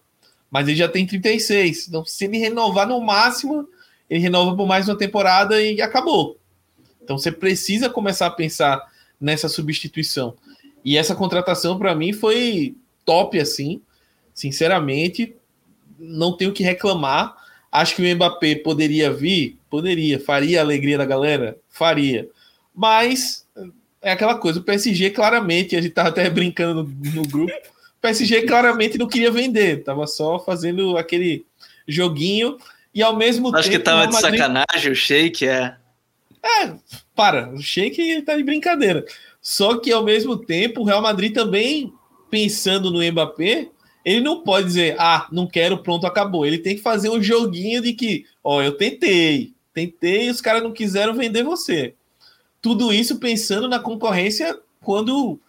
Mas 0.55 0.69
ele 0.69 0.77
já 0.77 0.87
tem 0.87 1.05
36. 1.05 1.89
Então, 1.89 2.05
se 2.05 2.27
ele 2.27 2.39
renovar 2.39 2.87
no 2.87 3.01
máximo, 3.01 3.69
ele 4.09 4.21
renova 4.21 4.57
por 4.57 4.69
mais 4.69 4.89
uma 4.89 4.97
temporada 4.97 5.61
e 5.61 5.83
acabou. 5.83 6.39
Então, 7.03 7.19
você 7.19 7.33
precisa 7.33 7.91
começar 7.91 8.27
a 8.27 8.31
pensar 8.31 8.81
nessa 9.21 9.49
substituição. 9.49 10.37
E 10.85 10.97
essa 10.97 11.13
contratação, 11.13 11.77
para 11.77 11.93
mim, 11.93 12.13
foi 12.13 12.77
top, 13.05 13.41
assim. 13.41 13.83
Sinceramente, 14.33 15.35
não 15.99 16.37
tenho 16.37 16.53
que 16.53 16.63
reclamar. 16.63 17.35
Acho 17.73 17.97
que 17.97 18.03
o 18.03 18.15
Mbappé 18.15 18.55
poderia 18.55 19.13
vir, 19.13 19.59
poderia, 19.69 20.21
faria 20.21 20.61
a 20.61 20.63
alegria 20.63 20.97
da 20.97 21.05
galera, 21.05 21.59
faria. 21.69 22.29
Mas 22.73 23.45
é 24.01 24.13
aquela 24.13 24.37
coisa, 24.37 24.61
o 24.61 24.63
PSG 24.63 25.11
claramente, 25.11 25.75
a 25.75 25.81
gente 25.81 25.95
tava 25.95 26.11
até 26.11 26.31
brincando 26.31 26.85
no, 26.85 27.11
no 27.11 27.23
grupo, 27.27 27.53
PSG 28.05 28.43
claramente 28.43 28.99
não 28.99 29.09
queria 29.09 29.31
vender, 29.31 29.83
tava 29.83 30.07
só 30.07 30.39
fazendo 30.39 30.99
aquele 30.99 31.47
joguinho 31.89 32.59
e 32.95 33.03
ao 33.03 33.17
mesmo 33.17 33.49
Acho 33.49 33.55
tempo... 33.55 33.61
Acho 33.61 33.71
que 33.71 33.79
tava 33.79 34.07
de 34.07 34.13
Madrid... 34.13 34.41
sacanagem 34.41 34.93
o 34.93 34.95
Sheik, 34.95 35.47
é... 35.47 35.75
É, 36.45 36.75
para, 37.17 37.49
o 37.55 37.63
Sheik 37.63 38.21
tá 38.21 38.37
de 38.37 38.43
brincadeira. 38.43 39.07
Só 39.41 39.79
que 39.79 39.91
ao 39.91 40.05
mesmo 40.05 40.37
tempo, 40.37 40.83
o 40.83 40.85
Real 40.85 41.01
Madrid 41.01 41.33
também, 41.33 41.95
pensando 42.31 42.91
no 42.91 43.03
Mbappé, 43.03 43.71
ele 44.05 44.21
não 44.21 44.43
pode 44.43 44.67
dizer, 44.67 44.97
ah, 44.99 45.27
não 45.33 45.47
quero, 45.47 45.79
pronto, 45.79 46.07
acabou. 46.07 46.45
Ele 46.45 46.59
tem 46.59 46.77
que 46.77 46.83
fazer 46.83 47.09
um 47.09 47.23
joguinho 47.23 47.81
de 47.81 47.95
que, 47.95 48.27
ó, 48.43 48.61
eu 48.61 48.73
tentei, 48.77 49.55
tentei, 49.73 50.29
os 50.29 50.43
caras 50.43 50.63
não 50.63 50.73
quiseram 50.73 51.15
vender 51.15 51.43
você. 51.43 51.95
Tudo 52.61 52.93
isso 52.93 53.19
pensando 53.19 53.67
na 53.67 53.79
concorrência 53.79 54.59
quando 54.83 55.41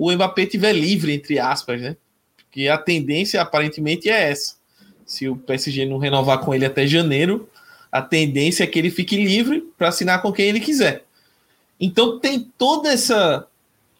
o 0.00 0.10
Mbappé 0.10 0.44
estiver 0.44 0.72
livre, 0.72 1.12
entre 1.12 1.38
aspas, 1.38 1.78
né? 1.78 1.94
Porque 2.38 2.68
a 2.68 2.78
tendência 2.78 3.42
aparentemente 3.42 4.08
é 4.08 4.30
essa. 4.30 4.54
Se 5.04 5.28
o 5.28 5.36
PSG 5.36 5.84
não 5.84 5.98
renovar 5.98 6.38
com 6.38 6.54
ele 6.54 6.64
até 6.64 6.86
janeiro, 6.86 7.46
a 7.92 8.00
tendência 8.00 8.64
é 8.64 8.66
que 8.66 8.78
ele 8.78 8.90
fique 8.90 9.14
livre 9.22 9.62
para 9.76 9.88
assinar 9.88 10.22
com 10.22 10.32
quem 10.32 10.46
ele 10.46 10.58
quiser. 10.58 11.04
Então 11.78 12.18
tem 12.18 12.50
toda 12.56 12.90
essa 12.90 13.46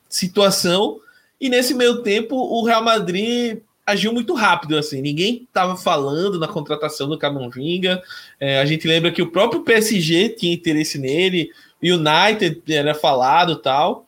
situação 0.08 0.98
e 1.38 1.50
nesse 1.50 1.74
meio 1.74 2.02
tempo 2.02 2.34
o 2.34 2.64
Real 2.64 2.82
Madrid 2.82 3.58
agiu 3.84 4.10
muito 4.10 4.32
rápido, 4.32 4.78
assim. 4.78 5.02
Ninguém 5.02 5.42
estava 5.46 5.76
falando 5.76 6.38
na 6.38 6.48
contratação 6.48 7.10
do 7.10 7.18
Camavinga. 7.18 8.02
É, 8.38 8.58
a 8.58 8.64
gente 8.64 8.88
lembra 8.88 9.12
que 9.12 9.20
o 9.20 9.30
próprio 9.30 9.64
PSG 9.64 10.30
tinha 10.30 10.54
interesse 10.54 10.96
nele, 10.96 11.50
o 11.82 11.86
United 11.86 12.62
era 12.72 12.94
falado 12.94 13.56
tal, 13.56 14.06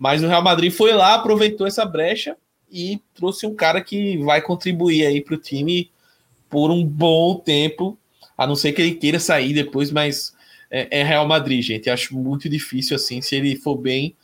mas 0.00 0.22
o 0.22 0.26
Real 0.26 0.42
Madrid 0.42 0.72
foi 0.72 0.94
lá, 0.94 1.14
aproveitou 1.14 1.66
essa 1.66 1.84
brecha 1.84 2.34
e 2.72 2.98
trouxe 3.14 3.46
um 3.46 3.54
cara 3.54 3.82
que 3.82 4.16
vai 4.16 4.40
contribuir 4.40 5.04
aí 5.04 5.20
para 5.20 5.34
o 5.34 5.38
time 5.38 5.90
por 6.48 6.70
um 6.70 6.82
bom 6.82 7.36
tempo, 7.36 7.98
a 8.36 8.46
não 8.46 8.56
ser 8.56 8.72
que 8.72 8.80
ele 8.80 8.94
queira 8.94 9.20
sair 9.20 9.52
depois, 9.52 9.90
mas 9.90 10.32
é, 10.70 11.00
é 11.00 11.02
Real 11.02 11.28
Madrid, 11.28 11.62
gente. 11.62 11.90
Acho 11.90 12.16
muito 12.16 12.48
difícil 12.48 12.96
assim. 12.96 13.20
Se 13.20 13.36
ele 13.36 13.56
for 13.56 13.76
bem, 13.76 14.16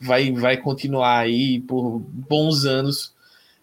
vai, 0.00 0.30
vai 0.30 0.56
continuar 0.56 1.18
aí 1.18 1.58
por 1.62 1.98
bons 1.98 2.64
anos 2.64 3.12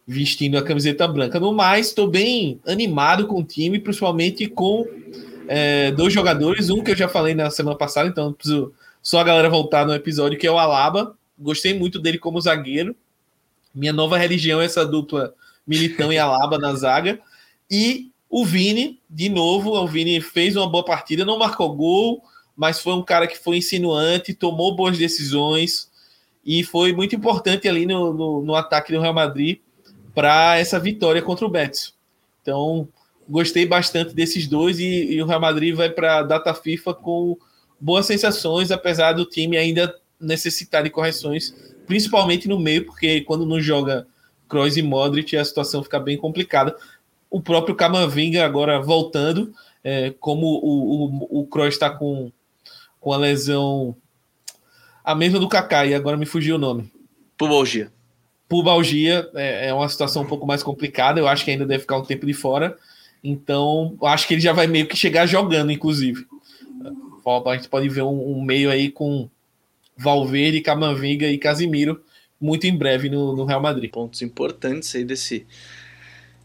vestindo 0.05 0.57
a 0.57 0.63
camiseta 0.63 1.07
branca. 1.07 1.39
No 1.39 1.53
mais, 1.53 1.87
estou 1.87 2.05
bem 2.05 2.59
animado 2.67 3.27
com 3.27 3.39
o 3.39 3.45
time, 3.45 3.79
principalmente 3.79 4.45
com 4.45 4.85
é, 5.47 5.89
dois 5.91 6.11
jogadores. 6.11 6.69
Um 6.69 6.83
que 6.83 6.91
eu 6.91 6.97
já 6.97 7.07
falei 7.07 7.33
na 7.33 7.49
semana 7.49 7.77
passada, 7.77 8.09
então 8.09 8.33
preciso 8.33 8.73
só 9.01 9.21
a 9.21 9.23
galera 9.23 9.49
voltar 9.49 9.85
no 9.85 9.95
episódio, 9.95 10.37
que 10.37 10.45
é 10.45 10.51
o 10.51 10.59
Alaba. 10.59 11.15
Gostei 11.41 11.73
muito 11.73 11.99
dele 11.99 12.17
como 12.17 12.39
zagueiro. 12.39 12.95
Minha 13.73 13.93
nova 13.93 14.17
religião 14.17 14.61
é 14.61 14.65
essa 14.65 14.85
dupla 14.85 15.33
Militão 15.65 16.11
e 16.11 16.17
Alaba 16.17 16.57
na 16.57 16.73
zaga. 16.75 17.19
E 17.69 18.11
o 18.29 18.45
Vini, 18.45 18.99
de 19.09 19.29
novo, 19.29 19.71
o 19.71 19.87
Vini 19.87 20.21
fez 20.21 20.55
uma 20.55 20.69
boa 20.69 20.85
partida, 20.85 21.25
não 21.25 21.39
marcou 21.39 21.75
gol, 21.75 22.23
mas 22.55 22.79
foi 22.79 22.93
um 22.93 23.03
cara 23.03 23.27
que 23.27 23.37
foi 23.37 23.57
insinuante, 23.57 24.33
tomou 24.33 24.75
boas 24.75 24.97
decisões 24.97 25.89
e 26.45 26.63
foi 26.63 26.93
muito 26.93 27.15
importante 27.15 27.67
ali 27.67 27.85
no, 27.85 28.13
no, 28.13 28.41
no 28.41 28.55
ataque 28.55 28.93
do 28.93 29.01
Real 29.01 29.13
Madrid 29.13 29.59
para 30.13 30.57
essa 30.57 30.79
vitória 30.79 31.21
contra 31.21 31.45
o 31.45 31.49
Betis. 31.49 31.93
Então, 32.41 32.87
gostei 33.29 33.65
bastante 33.65 34.13
desses 34.13 34.47
dois 34.47 34.79
e, 34.79 35.13
e 35.13 35.21
o 35.21 35.25
Real 35.25 35.39
Madrid 35.39 35.75
vai 35.75 35.89
para 35.89 36.19
a 36.19 36.23
data 36.23 36.53
FIFA 36.53 36.93
com 36.93 37.37
boas 37.79 38.05
sensações, 38.05 38.71
apesar 38.71 39.13
do 39.13 39.25
time 39.25 39.57
ainda 39.57 39.93
necessitar 40.21 40.83
de 40.83 40.89
correções, 40.89 41.53
principalmente 41.87 42.47
no 42.47 42.59
meio, 42.59 42.85
porque 42.85 43.21
quando 43.21 43.45
não 43.45 43.59
joga 43.59 44.07
Kroos 44.47 44.77
e 44.77 44.81
Modric, 44.81 45.35
a 45.35 45.43
situação 45.43 45.83
fica 45.83 45.99
bem 45.99 46.17
complicada. 46.17 46.75
O 47.29 47.41
próprio 47.41 47.75
Camavinga 47.75 48.45
agora 48.45 48.81
voltando, 48.81 49.53
é, 49.83 50.13
como 50.19 50.45
o, 50.45 51.05
o, 51.05 51.41
o 51.41 51.47
Kroos 51.47 51.73
está 51.73 51.89
com, 51.89 52.31
com 52.99 53.13
a 53.13 53.17
lesão 53.17 53.95
a 55.03 55.15
mesma 55.15 55.39
do 55.39 55.49
Kaká, 55.49 55.85
e 55.85 55.95
agora 55.95 56.15
me 56.15 56.25
fugiu 56.25 56.55
o 56.55 56.59
nome. 56.59 56.91
Pubalgia 57.35 57.91
pubalgia 58.51 59.29
é, 59.33 59.69
é 59.69 59.73
uma 59.73 59.87
situação 59.87 60.23
um 60.23 60.27
pouco 60.27 60.45
mais 60.45 60.61
complicada. 60.61 61.21
Eu 61.21 61.27
acho 61.29 61.45
que 61.45 61.51
ainda 61.51 61.65
deve 61.65 61.83
ficar 61.83 61.97
um 61.97 62.03
tempo 62.03 62.25
de 62.25 62.33
fora. 62.33 62.77
Então, 63.23 63.95
acho 64.03 64.27
que 64.27 64.33
ele 64.33 64.41
já 64.41 64.51
vai 64.51 64.67
meio 64.67 64.85
que 64.87 64.97
chegar 64.97 65.25
jogando, 65.25 65.71
inclusive. 65.71 66.27
A 67.25 67.55
gente 67.55 67.69
pode 67.69 67.87
ver 67.87 68.01
um, 68.01 68.37
um 68.37 68.43
meio 68.43 68.69
aí 68.69 68.91
com 68.91 69.29
Valverde, 70.01 70.61
Camavinga 70.61 71.27
e 71.27 71.37
Casimiro 71.37 72.01
muito 72.41 72.65
em 72.65 72.75
breve 72.75 73.07
no, 73.07 73.35
no, 73.35 73.45
Real 73.45 73.61
Madrid. 73.61 73.91
Pontos 73.91 74.21
importantes 74.23 74.95
aí 74.95 75.05
desse, 75.05 75.45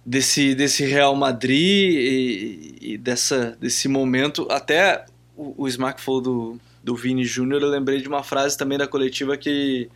desse, 0.04 0.54
desse 0.54 0.84
Real 0.84 1.16
Madrid 1.16 1.94
e, 1.94 2.76
e 2.82 2.98
dessa, 2.98 3.56
desse 3.58 3.88
momento. 3.88 4.46
Até 4.50 5.06
o, 5.34 5.64
o 5.64 5.66
Smack 5.66 6.00
falou 6.00 6.20
do, 6.20 6.60
do 6.84 6.94
Vini 6.94 7.24
Júnior, 7.24 7.62
eu 7.62 7.70
lembrei 7.70 8.00
de 8.00 8.08
uma 8.08 8.22
frase 8.22 8.58
também 8.58 8.76
da 8.76 8.86
coletiva 8.86 9.36
que 9.36 9.88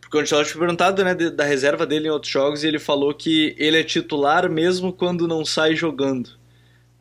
porque 0.00 0.18
o 0.18 0.20
Ancelotti 0.20 0.52
foi 0.52 0.60
perguntado 0.60 1.02
né, 1.02 1.16
da 1.16 1.44
reserva 1.44 1.84
dele 1.84 2.06
em 2.06 2.10
outros 2.12 2.30
jogos 2.30 2.62
e 2.62 2.68
ele 2.68 2.78
falou 2.78 3.12
que 3.12 3.56
ele 3.58 3.80
é 3.80 3.82
titular 3.82 4.48
mesmo 4.48 4.92
quando 4.92 5.26
não 5.26 5.44
sai 5.44 5.74
jogando. 5.74 6.30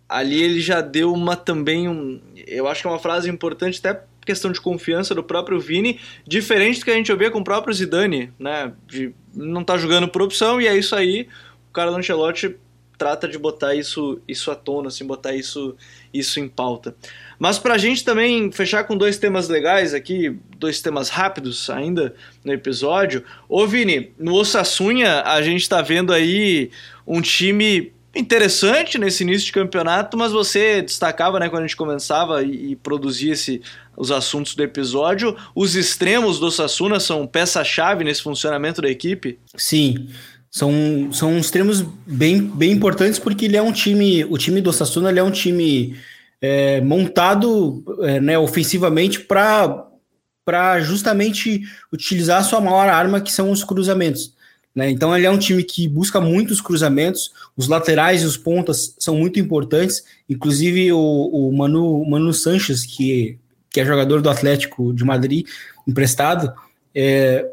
Ali 0.10 0.42
ele 0.42 0.60
já 0.60 0.82
deu 0.82 1.14
uma 1.14 1.36
também 1.36 1.88
um, 1.88 2.20
eu 2.48 2.68
acho 2.68 2.82
que 2.82 2.88
é 2.88 2.90
uma 2.90 2.98
frase 2.98 3.30
importante 3.30 3.78
até 3.78 4.04
questão 4.26 4.52
de 4.52 4.60
confiança 4.60 5.14
do 5.14 5.24
próprio 5.24 5.60
Vini, 5.60 6.00
diferente 6.28 6.80
do 6.80 6.86
que 6.86 6.92
a 6.92 6.96
gente 6.96 7.12
ouvia 7.12 7.30
com 7.30 7.40
o 7.40 7.44
próprio 7.44 7.74
Zidane, 7.74 8.34
né? 8.40 8.74
De 8.88 9.14
não 9.34 9.64
tá 9.64 9.78
jogando 9.78 10.08
por 10.08 10.22
opção 10.22 10.60
e 10.60 10.68
é 10.68 10.76
isso 10.76 10.96
aí. 10.96 11.28
O 11.70 11.74
cara 11.74 11.92
do 11.92 11.98
Ancelotti 11.98 12.56
trata 12.98 13.28
de 13.28 13.38
botar 13.38 13.76
isso 13.76 14.22
isso 14.28 14.50
à 14.50 14.56
tona, 14.56 14.88
assim, 14.88 15.06
botar 15.06 15.36
isso 15.36 15.76
isso 16.14 16.40
em 16.40 16.48
pauta. 16.48 16.96
Mas 17.38 17.60
para 17.60 17.74
a 17.74 17.78
gente 17.78 18.04
também 18.04 18.52
fechar 18.52 18.86
com 18.86 18.98
dois 18.98 19.18
temas 19.18 19.50
legais 19.50 19.94
aqui, 19.94 20.38
dois 20.58 20.82
temas 20.82 21.10
rápidos 21.10 21.70
ainda 21.70 22.16
no 22.44 22.54
episódio. 22.54 23.24
Ô 23.50 23.68
Vini, 23.68 24.14
no 24.18 24.34
Osassunha 24.34 25.22
a 25.22 25.42
gente 25.42 25.62
está 25.62 25.82
vendo 25.82 26.14
aí 26.14 26.72
um 27.06 27.22
time 27.22 27.94
interessante 28.16 28.98
nesse 28.98 29.24
início 29.24 29.48
de 29.48 29.52
campeonato, 29.52 30.18
mas 30.18 30.32
você 30.32 30.82
destacava, 30.82 31.40
né, 31.40 31.50
quando 31.50 31.64
a 31.64 31.68
gente 31.68 31.76
começava 31.76 32.42
e, 32.44 32.76
produzia 32.76 33.34
esse, 33.34 33.62
os 33.98 34.12
assuntos 34.12 34.56
do 34.56 34.64
episódio, 34.64 35.36
os 35.54 35.76
extremos 35.76 36.40
do 36.40 36.50
Sassuna 36.50 37.00
são 37.00 37.28
peça-chave 37.28 38.04
nesse 38.04 38.22
funcionamento 38.22 38.82
da 38.82 38.90
equipe? 38.90 39.40
Sim. 39.56 40.08
São, 40.50 40.72
são 41.12 41.38
extremos 41.38 41.82
bem, 42.08 42.42
bem 42.42 42.72
importantes 42.72 43.20
porque 43.20 43.46
ele 43.46 43.58
é 43.58 43.62
um 43.62 43.74
time, 43.74 44.24
o 44.26 44.38
time 44.38 44.62
do 44.62 44.72
Sassuna 44.72 45.10
ele 45.10 45.20
é 45.20 45.24
um 45.24 45.32
time 45.32 45.98
é, 46.42 46.80
montado 46.80 47.84
é, 48.04 48.22
né, 48.22 48.40
ofensivamente 48.40 49.20
para 49.20 50.80
justamente 50.80 51.62
utilizar 51.92 52.40
a 52.40 52.44
sua 52.44 52.62
maior 52.62 52.88
arma, 52.88 53.20
que 53.20 53.32
são 53.32 53.52
os 53.52 53.64
cruzamentos. 53.64 54.35
Né? 54.76 54.90
Então 54.90 55.16
ele 55.16 55.26
é 55.26 55.32
um 55.32 55.38
time 55.38 55.64
que 55.64 55.88
busca 55.88 56.20
muitos 56.20 56.60
cruzamentos, 56.60 57.32
os 57.56 57.68
laterais 57.70 58.22
e 58.22 58.26
os 58.26 58.36
pontas 58.36 58.94
são 59.00 59.16
muito 59.16 59.40
importantes, 59.40 60.04
inclusive 60.30 60.92
o, 60.92 61.00
o 61.00 61.56
Manu, 61.56 62.06
Manu 62.06 62.34
Sanches, 62.34 62.86
que, 62.86 63.40
que 63.70 63.80
é 63.80 63.86
jogador 63.86 64.22
do 64.22 64.30
Atlético 64.30 64.94
de 64.94 65.06
Madrid, 65.06 65.48
emprestado, 65.88 66.54
é, 66.94 67.46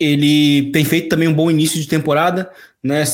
ele 0.00 0.72
tem 0.72 0.84
feito 0.84 1.08
também 1.08 1.28
um 1.28 1.32
bom 1.34 1.48
início 1.48 1.80
de 1.80 1.86
temporada, 1.86 2.50
né? 2.82 3.04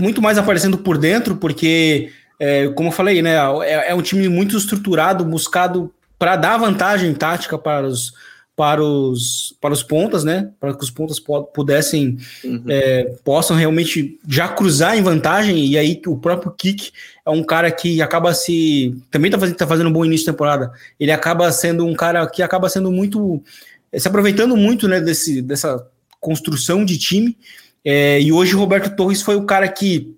muito 0.00 0.20
mais 0.20 0.36
aparecendo 0.36 0.76
por 0.78 0.98
dentro, 0.98 1.36
porque, 1.36 2.10
é, 2.40 2.68
como 2.70 2.88
eu 2.88 2.92
falei, 2.92 3.22
né, 3.22 3.36
é, 3.64 3.90
é 3.90 3.94
um 3.94 4.02
time 4.02 4.28
muito 4.28 4.56
estruturado, 4.56 5.24
buscado 5.24 5.94
para 6.18 6.34
dar 6.34 6.58
vantagem 6.58 7.14
tática 7.14 7.56
para 7.56 7.86
os 7.86 8.12
para 8.56 8.82
os, 8.82 9.56
para 9.60 9.74
os 9.74 9.82
pontas, 9.82 10.22
né? 10.22 10.50
Para 10.60 10.74
que 10.74 10.84
os 10.84 10.90
pontas 10.90 11.20
pudessem 11.52 12.18
uhum. 12.44 12.62
é, 12.68 13.14
possam 13.24 13.56
realmente 13.56 14.18
já 14.28 14.48
cruzar 14.48 14.96
em 14.96 15.02
vantagem. 15.02 15.66
E 15.66 15.76
aí 15.76 16.00
o 16.06 16.16
próprio 16.16 16.52
Kick 16.52 16.92
é 17.26 17.30
um 17.30 17.42
cara 17.42 17.70
que 17.70 18.00
acaba 18.00 18.32
se 18.32 18.96
também 19.10 19.28
está 19.28 19.38
fazendo, 19.38 19.56
tá 19.56 19.66
fazendo 19.66 19.88
um 19.88 19.92
bom 19.92 20.04
início 20.04 20.26
de 20.26 20.32
temporada. 20.32 20.72
Ele 21.00 21.10
acaba 21.10 21.50
sendo 21.50 21.84
um 21.84 21.94
cara 21.94 22.26
que 22.28 22.42
acaba 22.42 22.68
sendo 22.68 22.92
muito 22.92 23.42
se 23.92 24.08
aproveitando 24.08 24.56
muito 24.56 24.88
né, 24.88 25.00
desse, 25.00 25.42
dessa 25.42 25.86
construção 26.20 26.84
de 26.84 26.98
time. 26.98 27.36
É, 27.84 28.20
e 28.20 28.32
hoje 28.32 28.54
o 28.54 28.58
Roberto 28.58 28.94
Torres 28.96 29.22
foi 29.22 29.36
o 29.36 29.44
cara 29.44 29.68
que, 29.68 30.14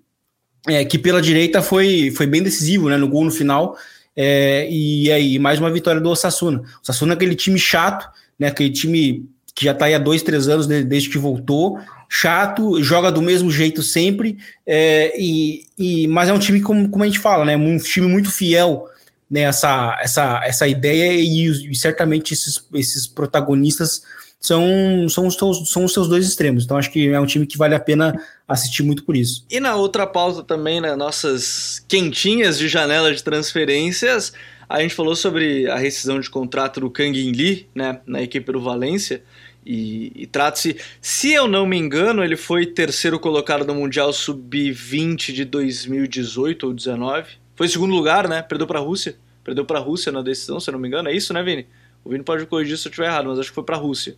é, 0.67 0.85
que 0.85 0.97
pela 0.97 1.21
direita 1.21 1.61
foi, 1.61 2.11
foi 2.11 2.27
bem 2.27 2.41
decisivo 2.41 2.89
né, 2.89 2.97
no 2.97 3.07
gol 3.07 3.25
no 3.25 3.31
final. 3.31 3.77
É, 4.15 4.67
e 4.69 5.11
aí, 5.11 5.37
mais 5.37 5.59
uma 5.59 5.69
vitória 5.69 6.01
do 6.01 6.09
Osasuna. 6.09 6.59
O 6.59 6.63
Osasuna 6.81 7.13
é 7.13 7.15
aquele 7.15 7.35
time 7.35 7.59
chato 7.59 8.09
né? 8.39 8.47
Aquele 8.47 8.71
time 8.71 9.29
que 9.55 9.65
já 9.65 9.71
está 9.71 9.85
aí 9.85 9.95
há 9.95 9.99
dois, 9.99 10.21
três 10.21 10.47
anos 10.47 10.67
desde 10.67 11.09
que 11.09 11.17
voltou, 11.17 11.79
chato, 12.07 12.81
joga 12.83 13.11
do 13.11 13.21
mesmo 13.21 13.49
jeito 13.49 13.81
sempre, 13.81 14.37
é, 14.65 15.13
e, 15.19 15.65
e, 15.77 16.07
mas 16.07 16.29
é 16.29 16.33
um 16.33 16.39
time, 16.39 16.61
como, 16.61 16.87
como 16.89 17.03
a 17.03 17.07
gente 17.07 17.19
fala, 17.19 17.43
né? 17.43 17.57
Um 17.57 17.77
time 17.77 18.07
muito 18.07 18.31
fiel 18.31 18.87
né, 19.29 19.41
essa, 19.41 19.97
essa, 20.01 20.41
essa 20.45 20.67
ideia, 20.67 21.13
e, 21.13 21.71
e 21.71 21.75
certamente 21.75 22.33
esses, 22.33 22.63
esses 22.73 23.07
protagonistas 23.07 24.03
são, 24.39 25.09
são, 25.09 25.27
os, 25.27 25.35
são 25.69 25.83
os 25.83 25.93
seus 25.93 26.07
dois 26.07 26.25
extremos. 26.25 26.63
Então 26.63 26.77
acho 26.77 26.91
que 26.91 27.09
é 27.09 27.19
um 27.19 27.25
time 27.25 27.45
que 27.45 27.57
vale 27.57 27.75
a 27.75 27.79
pena 27.79 28.19
assistir 28.47 28.83
muito 28.83 29.03
por 29.03 29.15
isso. 29.15 29.45
E 29.49 29.59
na 29.59 29.75
outra 29.75 30.07
pauta 30.07 30.43
também, 30.43 30.79
né, 30.79 30.95
nossas 30.95 31.83
quentinhas 31.87 32.57
de 32.57 32.67
janela 32.67 33.13
de 33.13 33.23
transferências, 33.23 34.31
a 34.69 34.81
gente 34.81 34.93
falou 34.93 35.15
sobre 35.15 35.69
a 35.69 35.77
rescisão 35.77 36.19
de 36.19 36.29
contrato 36.29 36.79
do 36.79 36.89
Kang 36.89 37.17
In 37.17 37.31
Lee, 37.31 37.69
né, 37.73 38.01
na 38.05 38.21
equipe 38.21 38.51
do 38.51 38.61
Valência. 38.61 39.23
E, 39.65 40.11
e 40.15 40.25
trata-se, 40.25 40.77
se 41.01 41.33
eu 41.33 41.47
não 41.47 41.65
me 41.65 41.77
engano, 41.77 42.23
ele 42.23 42.37
foi 42.37 42.65
terceiro 42.65 43.19
colocado 43.19 43.65
no 43.65 43.75
Mundial 43.75 44.13
Sub-20 44.13 45.33
de 45.33 45.43
2018 45.43 46.67
ou 46.67 46.73
19. 46.73 47.31
Foi 47.55 47.67
segundo 47.67 47.93
lugar, 47.93 48.29
né? 48.29 48.41
Perdeu 48.41 48.65
para 48.65 48.79
a 48.79 48.81
Rússia. 48.81 49.17
Perdeu 49.43 49.65
para 49.65 49.79
a 49.79 49.81
Rússia 49.81 50.11
na 50.11 50.21
decisão, 50.21 50.59
se 50.59 50.69
eu 50.69 50.73
não 50.73 50.79
me 50.79 50.87
engano. 50.87 51.09
É 51.09 51.13
isso, 51.13 51.33
né, 51.33 51.43
Vini? 51.43 51.67
O 52.03 52.09
Vini 52.09 52.23
pode 52.23 52.45
corrigir 52.45 52.77
se 52.77 52.87
eu 52.87 52.89
estiver 52.89 53.07
errado, 53.07 53.27
mas 53.27 53.39
acho 53.39 53.49
que 53.49 53.55
foi 53.55 53.63
para 53.63 53.75
a 53.75 53.79
Rússia. 53.79 54.15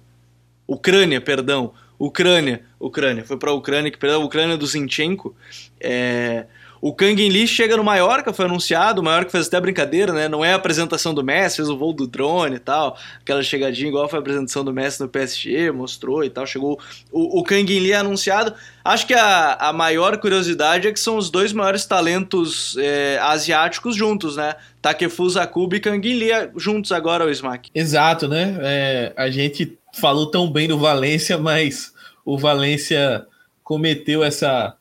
Ucrânia, 0.67 1.19
perdão. 1.19 1.73
Ucrânia. 1.97 2.63
Ucrânia. 2.79 3.23
Foi 3.23 3.37
para 3.37 3.49
a 3.49 3.53
Ucrânia, 3.53 3.89
que 3.89 3.97
perdeu 3.97 4.21
a 4.21 4.23
Ucrânia 4.23 4.55
do 4.55 4.67
Zinchenko. 4.67 5.35
É... 5.79 6.45
O 6.81 6.93
Kang 6.93 7.27
Lee 7.27 7.47
chega 7.47 7.75
no 7.75 7.83
Mallorca, 7.83 8.31
foi 8.31 8.45
anunciado, 8.45 9.01
o 9.01 9.03
Mallorca 9.03 9.29
fez 9.29 9.47
até 9.47 9.59
brincadeira, 9.59 10.13
né? 10.13 10.27
Não 10.27 10.43
é 10.43 10.53
a 10.53 10.55
apresentação 10.55 11.13
do 11.13 11.23
Messi, 11.23 11.57
fez 11.57 11.69
o 11.69 11.77
voo 11.77 11.91
do 11.91 12.07
drone 12.07 12.55
e 12.55 12.59
tal, 12.59 12.97
aquela 13.19 13.43
chegadinha 13.43 13.89
igual 13.89 14.07
foi 14.07 14.17
a 14.17 14.21
apresentação 14.21 14.63
do 14.63 14.73
Messi 14.73 15.01
no 15.01 15.09
PSG, 15.09 15.71
mostrou 15.71 16.23
e 16.23 16.29
tal, 16.29 16.45
chegou 16.45 16.79
o, 17.11 17.39
o 17.39 17.43
Kang 17.43 17.79
Lee 17.79 17.93
anunciado. 17.93 18.53
Acho 18.83 19.05
que 19.05 19.13
a, 19.13 19.53
a 19.55 19.73
maior 19.73 20.17
curiosidade 20.17 20.87
é 20.87 20.91
que 20.91 20.99
são 20.99 21.17
os 21.17 21.29
dois 21.29 21.51
maiores 21.51 21.85
talentos 21.85 22.77
é, 22.77 23.19
asiáticos 23.21 23.95
juntos, 23.95 24.37
né? 24.37 24.55
Takefusa 24.81 25.45
Kubo 25.45 25.75
e 25.75 25.79
Kang 25.79 26.13
Lee 26.13 26.49
juntos 26.55 26.91
agora, 26.91 27.25
o 27.25 27.29
Smack. 27.29 27.69
Exato, 27.75 28.27
né? 28.27 28.57
É, 28.61 29.13
a 29.17 29.29
gente 29.29 29.77
falou 29.93 30.27
tão 30.31 30.49
bem 30.49 30.67
do 30.67 30.77
Valência, 30.77 31.37
mas 31.37 31.93
o 32.23 32.37
Valência 32.37 33.25
cometeu 33.63 34.23
essa 34.23 34.75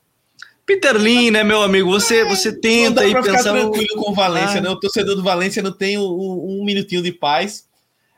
Peter 0.69 0.95
Lin, 0.95 1.31
né, 1.31 1.43
meu 1.43 1.62
amigo? 1.62 1.91
Você, 1.91 2.23
você 2.27 2.53
tenta 2.53 3.01
aí 3.01 3.14
pensar. 3.14 3.39
Ficar 3.39 3.43
tranquilo 3.55 3.97
com 3.97 4.11
o 4.11 4.14
Valência, 4.14 4.59
ah. 4.59 4.61
né? 4.61 4.69
O 4.69 4.77
torcedor 4.77 5.16
do 5.16 5.23
Valência 5.23 5.62
não 5.62 5.73
tem 5.73 5.97
um, 5.97 6.03
um, 6.61 6.62
minutinho 6.62 7.03
de 7.03 7.11
paz. 7.11 7.66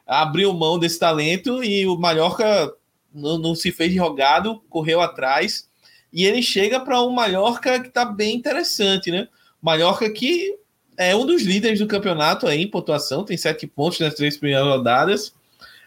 Abriu 0.04 0.52
mão 0.52 0.76
desse 0.76 0.98
talento 0.98 1.62
e 1.62 1.86
o 1.86 1.96
Mallorca 1.96 2.74
não, 3.14 3.38
não 3.38 3.54
se 3.54 3.70
fez 3.70 3.96
rogado, 3.96 4.60
correu 4.68 5.00
atrás. 5.00 5.68
E 6.12 6.24
ele 6.24 6.42
chega 6.42 6.80
para 6.80 7.00
um 7.00 7.12
Mallorca 7.12 7.78
que 7.78 7.86
está 7.86 8.04
bem 8.04 8.34
interessante, 8.34 9.12
né? 9.12 9.28
Mallorca 9.62 10.10
que 10.10 10.58
é 10.96 11.14
um 11.14 11.24
dos 11.24 11.42
líderes 11.42 11.78
do 11.78 11.86
campeonato 11.86 12.48
aí 12.48 12.62
em 12.62 12.68
pontuação, 12.68 13.24
tem 13.24 13.36
sete 13.36 13.64
pontos 13.64 14.00
nas 14.00 14.14
três 14.14 14.36
primeiras 14.36 14.66
rodadas. 14.66 15.32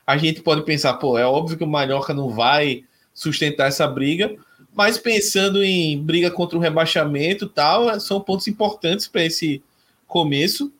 A 0.07 0.15
gente 0.15 0.41
pode 0.41 0.63
pensar, 0.63 0.93
pô, 0.93 1.17
é 1.17 1.25
óbvio 1.25 1.57
que 1.57 1.63
o 1.65 1.67
Mallorca 1.67 2.13
não 2.13 2.29
vai 2.29 2.85
sustentar 3.13 3.67
essa 3.67 3.85
briga, 3.85 4.33
mas 4.75 4.97
pensando 4.97 5.63
em 5.63 6.01
briga 6.01 6.31
contra 6.31 6.57
o 6.57 6.61
rebaixamento 6.61 7.47
tal, 7.47 7.99
são 7.99 8.19
pontos 8.19 8.47
importantes 8.47 9.07
para 9.07 9.23
esse 9.23 9.61
começo. 10.07 10.71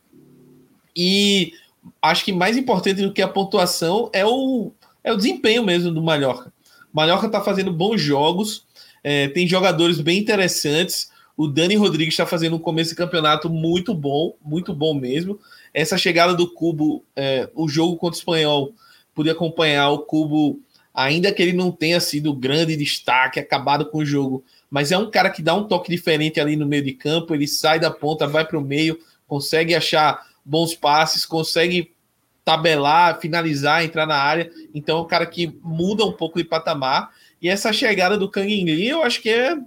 E 0.95 1.53
acho 2.01 2.25
que 2.25 2.31
mais 2.31 2.57
importante 2.57 3.01
do 3.01 3.13
que 3.13 3.21
a 3.21 3.27
pontuação 3.27 4.09
é 4.13 4.25
o, 4.25 4.71
é 5.03 5.11
o 5.11 5.17
desempenho 5.17 5.63
mesmo 5.63 5.91
do 5.91 6.01
Mallorca. 6.01 6.51
O 6.91 6.95
Mallorca 6.95 7.27
está 7.27 7.41
fazendo 7.41 7.71
bons 7.71 8.01
jogos, 8.01 8.65
é, 9.03 9.27
tem 9.27 9.47
jogadores 9.47 9.99
bem 9.99 10.19
interessantes. 10.19 11.11
O 11.35 11.47
Dani 11.47 11.75
Rodrigues 11.75 12.13
está 12.13 12.25
fazendo 12.25 12.55
um 12.55 12.59
começo 12.59 12.91
de 12.91 12.95
campeonato 12.95 13.49
muito 13.49 13.93
bom, 13.93 14.35
muito 14.43 14.73
bom 14.73 14.93
mesmo. 14.93 15.39
Essa 15.73 15.97
chegada 15.97 16.35
do 16.35 16.51
Cubo, 16.51 17.03
é, 17.15 17.49
o 17.55 17.67
jogo 17.67 17.97
contra 17.97 18.15
o 18.15 18.19
Espanhol, 18.19 18.73
pude 19.15 19.29
acompanhar 19.29 19.89
o 19.89 19.99
Cubo 19.99 20.59
ainda 20.93 21.31
que 21.31 21.41
ele 21.41 21.53
não 21.53 21.71
tenha 21.71 21.99
sido 21.99 22.33
grande 22.33 22.75
destaque, 22.77 23.39
acabado 23.39 23.89
com 23.89 23.99
o 23.99 24.05
jogo, 24.05 24.43
mas 24.69 24.91
é 24.91 24.97
um 24.97 25.09
cara 25.09 25.29
que 25.29 25.41
dá 25.41 25.53
um 25.55 25.63
toque 25.63 25.89
diferente 25.89 26.39
ali 26.39 26.55
no 26.55 26.67
meio 26.67 26.83
de 26.83 26.93
campo, 26.93 27.33
ele 27.33 27.47
sai 27.47 27.79
da 27.79 27.89
ponta, 27.89 28.27
vai 28.27 28.45
para 28.45 28.59
o 28.59 28.61
meio, 28.61 28.99
consegue 29.27 29.73
achar 29.73 30.27
bons 30.45 30.75
passes, 30.75 31.25
consegue 31.25 31.91
tabelar, 32.45 33.19
finalizar, 33.19 33.83
entrar 33.83 34.05
na 34.05 34.17
área, 34.17 34.51
então 34.73 34.97
é 34.97 35.01
um 35.01 35.07
cara 35.07 35.25
que 35.25 35.57
muda 35.63 36.05
um 36.05 36.11
pouco 36.11 36.37
de 36.37 36.43
patamar, 36.43 37.11
e 37.41 37.49
essa 37.49 37.73
chegada 37.73 38.17
do 38.17 38.29
Kang 38.29 38.47
Lee, 38.47 38.87
eu 38.87 39.03
acho 39.03 39.21
que 39.21 39.29
é 39.29 39.57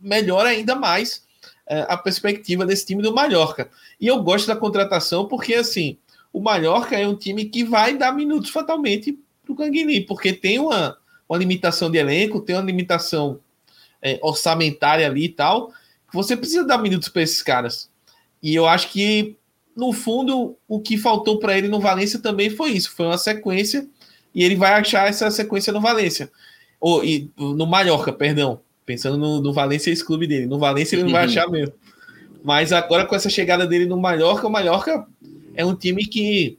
melhor 0.00 0.46
ainda 0.46 0.74
mais 0.74 1.22
é, 1.66 1.86
a 1.88 1.96
perspectiva 1.96 2.64
desse 2.64 2.86
time 2.86 3.02
do 3.02 3.14
Mallorca. 3.14 3.70
E 4.00 4.06
eu 4.06 4.22
gosto 4.22 4.46
da 4.46 4.56
contratação 4.56 5.28
porque, 5.28 5.54
assim, 5.54 5.98
o 6.32 6.40
Mallorca 6.40 6.98
é 6.98 7.06
um 7.06 7.14
time 7.14 7.44
que 7.44 7.62
vai 7.62 7.96
dar 7.96 8.12
minutos 8.12 8.50
fatalmente 8.50 9.18
do 9.50 9.56
Canguini, 9.56 10.00
porque 10.00 10.32
tem 10.32 10.58
uma, 10.58 10.96
uma 11.28 11.38
limitação 11.38 11.90
de 11.90 11.98
elenco, 11.98 12.40
tem 12.40 12.56
uma 12.56 12.64
limitação 12.64 13.40
é, 14.02 14.18
orçamentária 14.22 15.06
ali 15.06 15.26
e 15.26 15.28
tal. 15.28 15.72
Você 16.12 16.36
precisa 16.36 16.64
dar 16.64 16.78
minutos 16.78 17.08
para 17.08 17.22
esses 17.22 17.42
caras. 17.42 17.90
E 18.42 18.54
eu 18.54 18.66
acho 18.66 18.88
que, 18.88 19.36
no 19.76 19.92
fundo, 19.92 20.56
o 20.66 20.80
que 20.80 20.96
faltou 20.96 21.38
para 21.38 21.56
ele 21.56 21.68
no 21.68 21.80
Valência 21.80 22.18
também 22.18 22.50
foi 22.50 22.70
isso: 22.70 22.90
foi 22.92 23.06
uma 23.06 23.18
sequência, 23.18 23.86
e 24.34 24.42
ele 24.42 24.56
vai 24.56 24.72
achar 24.72 25.08
essa 25.08 25.30
sequência 25.30 25.72
no 25.72 25.80
Valência. 25.80 26.30
Ou 26.80 27.04
e, 27.04 27.30
no 27.36 27.66
Mallorca, 27.66 28.12
perdão. 28.12 28.60
Pensando 28.86 29.18
no, 29.18 29.40
no 29.40 29.52
Valência, 29.52 29.90
esse 29.90 30.04
clube 30.04 30.26
dele. 30.26 30.46
No 30.46 30.58
Valência 30.58 30.96
ele 30.96 31.04
não 31.04 31.12
vai 31.12 31.24
achar 31.26 31.48
mesmo. 31.48 31.74
Mas 32.42 32.72
agora 32.72 33.04
com 33.04 33.14
essa 33.14 33.28
chegada 33.28 33.66
dele 33.66 33.84
no 33.84 34.00
Mallorca, 34.00 34.46
o 34.46 34.50
Mallorca 34.50 35.06
é 35.54 35.64
um 35.64 35.74
time 35.74 36.06
que 36.06 36.58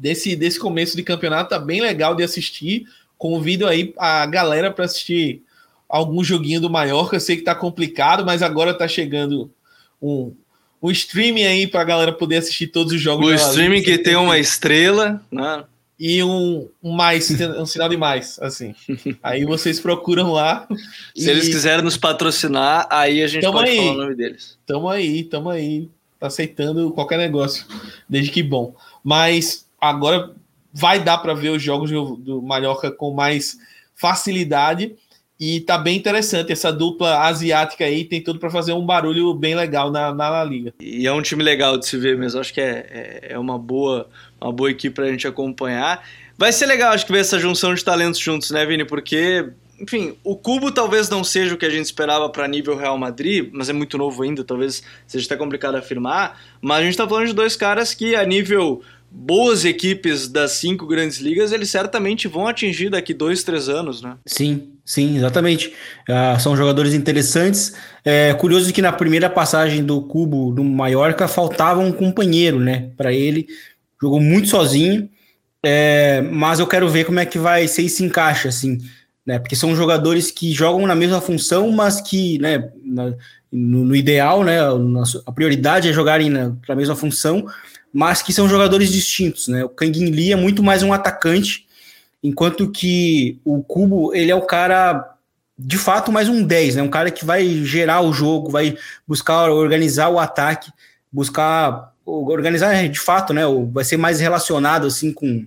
desse, 0.00 0.34
desse 0.34 0.58
começo 0.58 0.96
de 0.96 1.02
campeonato 1.02 1.50
tá 1.50 1.58
bem 1.58 1.80
legal 1.80 2.14
de 2.14 2.22
assistir. 2.22 2.86
Convido 3.18 3.66
aí 3.66 3.92
a 3.98 4.24
galera 4.24 4.70
para 4.70 4.86
assistir 4.86 5.42
algum 5.86 6.24
joguinho 6.24 6.60
do 6.60 6.70
Mallorca. 6.70 7.16
Eu 7.16 7.20
sei 7.20 7.36
que 7.36 7.42
tá 7.42 7.54
complicado, 7.54 8.24
mas 8.24 8.42
agora 8.42 8.72
tá 8.72 8.88
chegando 8.88 9.50
um, 10.00 10.32
um 10.82 10.90
streaming 10.90 11.44
aí 11.44 11.66
para 11.66 11.82
a 11.82 11.84
galera 11.84 12.12
poder 12.12 12.36
assistir 12.36 12.68
todos 12.68 12.94
os 12.94 13.00
jogos. 13.00 13.26
O 13.26 13.34
streaming 13.34 13.82
que 13.82 13.98
tem 13.98 14.16
uma 14.16 14.38
estrela, 14.38 15.22
né? 15.30 15.64
e 15.98 16.22
um, 16.22 16.66
um 16.82 16.92
mais, 16.92 17.30
um 17.30 17.66
sinal 17.66 17.90
de 17.90 17.98
mais, 17.98 18.38
assim. 18.40 18.74
Aí 19.22 19.44
vocês 19.44 19.78
procuram 19.78 20.32
lá. 20.32 20.66
Se 21.14 21.28
e... 21.28 21.30
eles 21.30 21.46
quiserem 21.46 21.84
nos 21.84 21.98
patrocinar, 21.98 22.88
aí 22.90 23.22
a 23.22 23.26
gente 23.26 23.42
tamo 23.42 23.58
pode 23.58 23.68
aí. 23.68 23.76
falar 23.76 23.92
o 23.92 23.96
nome 23.98 24.14
deles. 24.14 24.58
Tamo 24.66 24.88
aí, 24.88 25.24
tamo 25.24 25.50
aí. 25.50 25.90
Tá 26.18 26.28
aceitando 26.28 26.90
qualquer 26.92 27.18
negócio, 27.18 27.66
desde 28.08 28.30
que 28.30 28.42
bom. 28.42 28.74
Mas 29.04 29.66
agora 29.80 30.34
vai 30.72 31.00
dar 31.00 31.18
para 31.18 31.34
ver 31.34 31.50
os 31.50 31.62
jogos 31.62 31.90
do, 31.90 32.42
Mallorca 32.42 32.90
com 32.90 33.12
mais 33.12 33.58
facilidade. 33.94 34.94
E 35.38 35.60
tá 35.60 35.78
bem 35.78 35.96
interessante. 35.96 36.52
Essa 36.52 36.70
dupla 36.70 37.20
asiática 37.20 37.84
aí 37.84 38.04
tem 38.04 38.22
tudo 38.22 38.38
para 38.38 38.50
fazer 38.50 38.74
um 38.74 38.84
barulho 38.84 39.32
bem 39.32 39.54
legal 39.54 39.90
na, 39.90 40.12
na 40.14 40.44
Liga. 40.44 40.74
E 40.78 41.06
é 41.06 41.12
um 41.12 41.22
time 41.22 41.42
legal 41.42 41.78
de 41.78 41.86
se 41.86 41.96
ver 41.96 42.18
mesmo. 42.18 42.38
Acho 42.38 42.52
que 42.52 42.60
é, 42.60 42.86
é, 42.90 43.32
é 43.32 43.38
uma, 43.38 43.58
boa, 43.58 44.06
uma 44.38 44.52
boa 44.52 44.70
equipe 44.70 44.94
pra 44.94 45.10
gente 45.10 45.26
acompanhar. 45.26 46.04
Vai 46.36 46.52
ser 46.52 46.66
legal, 46.66 46.92
acho 46.92 47.06
que 47.06 47.12
ver 47.12 47.20
essa 47.20 47.38
junção 47.38 47.74
de 47.74 47.84
talentos 47.84 48.20
juntos, 48.20 48.50
né, 48.50 48.64
Vini? 48.66 48.84
Porque, 48.84 49.50
enfim, 49.78 50.14
o 50.24 50.36
Cubo 50.36 50.70
talvez 50.70 51.08
não 51.08 51.24
seja 51.24 51.54
o 51.54 51.58
que 51.58 51.66
a 51.66 51.70
gente 51.70 51.86
esperava 51.86 52.28
para 52.28 52.46
nível 52.48 52.76
Real 52.76 52.96
Madrid, 52.96 53.50
mas 53.52 53.68
é 53.68 53.74
muito 53.74 53.96
novo 53.96 54.22
ainda, 54.22 54.44
talvez 54.44 54.82
seja 55.06 55.26
até 55.26 55.36
complicado 55.36 55.74
afirmar. 55.74 56.38
Mas 56.60 56.78
a 56.78 56.82
gente 56.82 56.96
tá 56.96 57.08
falando 57.08 57.26
de 57.26 57.34
dois 57.34 57.56
caras 57.56 57.94
que, 57.94 58.14
a 58.14 58.24
nível 58.24 58.82
boas 59.10 59.64
equipes 59.64 60.28
das 60.28 60.52
cinco 60.52 60.86
grandes 60.86 61.18
ligas, 61.18 61.50
eles 61.50 61.68
certamente 61.68 62.28
vão 62.28 62.46
atingir 62.46 62.90
daqui 62.90 63.12
dois, 63.12 63.42
três 63.42 63.68
anos, 63.68 64.00
né? 64.00 64.16
Sim, 64.24 64.68
sim, 64.84 65.16
exatamente. 65.16 65.74
Uh, 66.08 66.40
são 66.40 66.56
jogadores 66.56 66.94
interessantes. 66.94 67.74
É 68.04 68.32
curioso 68.34 68.72
que 68.72 68.80
na 68.80 68.92
primeira 68.92 69.28
passagem 69.28 69.84
do 69.84 70.00
Cubo 70.02 70.52
do 70.52 70.62
Mallorca 70.62 71.26
faltava 71.26 71.80
um 71.80 71.92
companheiro, 71.92 72.60
né? 72.60 72.90
Para 72.96 73.12
ele, 73.12 73.48
jogou 74.00 74.20
muito 74.20 74.48
sozinho. 74.48 75.08
É, 75.62 76.22
mas 76.22 76.58
eu 76.58 76.66
quero 76.66 76.88
ver 76.88 77.04
como 77.04 77.20
é 77.20 77.26
que 77.26 77.38
vai 77.38 77.68
ser 77.68 77.82
esse 77.82 78.02
encaixe, 78.02 78.48
assim, 78.48 78.78
né? 79.26 79.38
Porque 79.38 79.56
são 79.56 79.76
jogadores 79.76 80.30
que 80.30 80.52
jogam 80.52 80.86
na 80.86 80.94
mesma 80.94 81.20
função, 81.20 81.70
mas 81.70 82.00
que, 82.00 82.38
né, 82.38 82.70
na, 82.82 83.12
no, 83.52 83.84
no, 83.84 83.96
ideal, 83.96 84.42
né, 84.42 84.58
a 85.26 85.32
prioridade 85.32 85.88
é 85.88 85.92
jogarem 85.92 86.30
na, 86.30 86.54
na 86.66 86.74
mesma 86.74 86.96
função, 86.96 87.44
mas 87.92 88.22
que 88.22 88.32
são 88.32 88.48
jogadores 88.48 88.90
distintos, 88.90 89.48
né? 89.48 89.64
O 89.64 89.68
Kangin 89.68 90.10
Lee 90.10 90.32
é 90.32 90.36
muito 90.36 90.62
mais 90.62 90.82
um 90.82 90.92
atacante, 90.92 91.66
enquanto 92.22 92.70
que 92.70 93.38
o 93.44 93.62
Cubo, 93.62 94.14
ele 94.14 94.30
é 94.30 94.34
o 94.34 94.42
cara 94.42 95.16
de 95.58 95.76
fato 95.76 96.10
mais 96.10 96.28
um 96.28 96.42
10, 96.42 96.76
né? 96.76 96.82
Um 96.82 96.88
cara 96.88 97.10
que 97.10 97.24
vai 97.24 97.46
gerar 97.64 98.00
o 98.00 98.12
jogo, 98.12 98.50
vai 98.50 98.76
buscar 99.06 99.50
organizar 99.50 100.08
o 100.08 100.18
ataque, 100.18 100.70
buscar 101.12 101.92
organizar 102.04 102.88
de 102.88 102.98
fato, 102.98 103.32
né? 103.32 103.42
Vai 103.70 103.84
ser 103.84 103.96
mais 103.96 104.20
relacionado 104.20 104.86
assim 104.86 105.12
com 105.12 105.46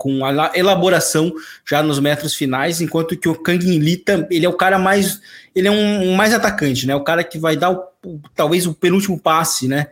com 0.00 0.24
a 0.24 0.52
elaboração 0.54 1.30
já 1.68 1.82
nos 1.82 2.00
metros 2.00 2.34
finais, 2.34 2.80
enquanto 2.80 3.18
que 3.18 3.28
o 3.28 3.34
Kangin 3.34 3.78
Lee, 3.78 4.02
ele 4.30 4.46
é 4.46 4.48
o 4.48 4.54
cara 4.54 4.78
mais, 4.78 5.20
ele 5.54 5.68
é 5.68 5.70
um, 5.70 6.12
um 6.12 6.14
mais 6.14 6.32
atacante, 6.32 6.86
né? 6.86 6.96
O 6.96 7.04
cara 7.04 7.22
que 7.22 7.38
vai 7.38 7.54
dar 7.54 7.70
o, 7.70 8.18
talvez 8.34 8.66
o 8.66 8.72
penúltimo 8.72 9.20
passe, 9.20 9.68
né? 9.68 9.88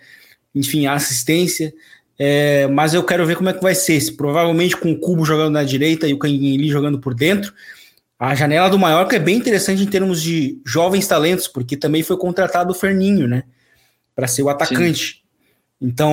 Enfim, 0.55 0.87
a 0.87 0.95
assistência. 0.95 1.73
É, 2.19 2.67
mas 2.67 2.95
eu 2.95 3.05
quero 3.05 3.25
ver 3.25 3.37
como 3.37 3.49
é 3.49 3.53
que 3.53 3.63
vai 3.63 3.75
ser. 3.75 4.01
Se, 4.01 4.13
provavelmente 4.13 4.77
com 4.77 4.91
o 4.91 4.99
Cubo 4.99 5.25
jogando 5.25 5.53
na 5.53 5.63
direita 5.63 6.09
e 6.09 6.13
o 6.13 6.19
Canguinli 6.19 6.69
jogando 6.69 6.99
por 6.99 7.15
dentro. 7.15 7.53
A 8.19 8.35
janela 8.35 8.69
do 8.69 8.79
Mallorca 8.79 9.15
é 9.15 9.21
bem 9.21 9.37
interessante 9.37 9.83
em 9.83 9.87
termos 9.87 10.21
de 10.21 10.61
jovens 10.67 11.07
talentos, 11.07 11.47
porque 11.47 11.77
também 11.77 12.03
foi 12.03 12.17
contratado 12.17 12.73
o 12.73 12.75
Ferninho, 12.75 13.29
né? 13.29 13.45
Para 14.17 14.27
ser 14.27 14.43
o 14.43 14.49
atacante. 14.49 15.05
Sim. 15.07 15.29
Então, 15.81 16.13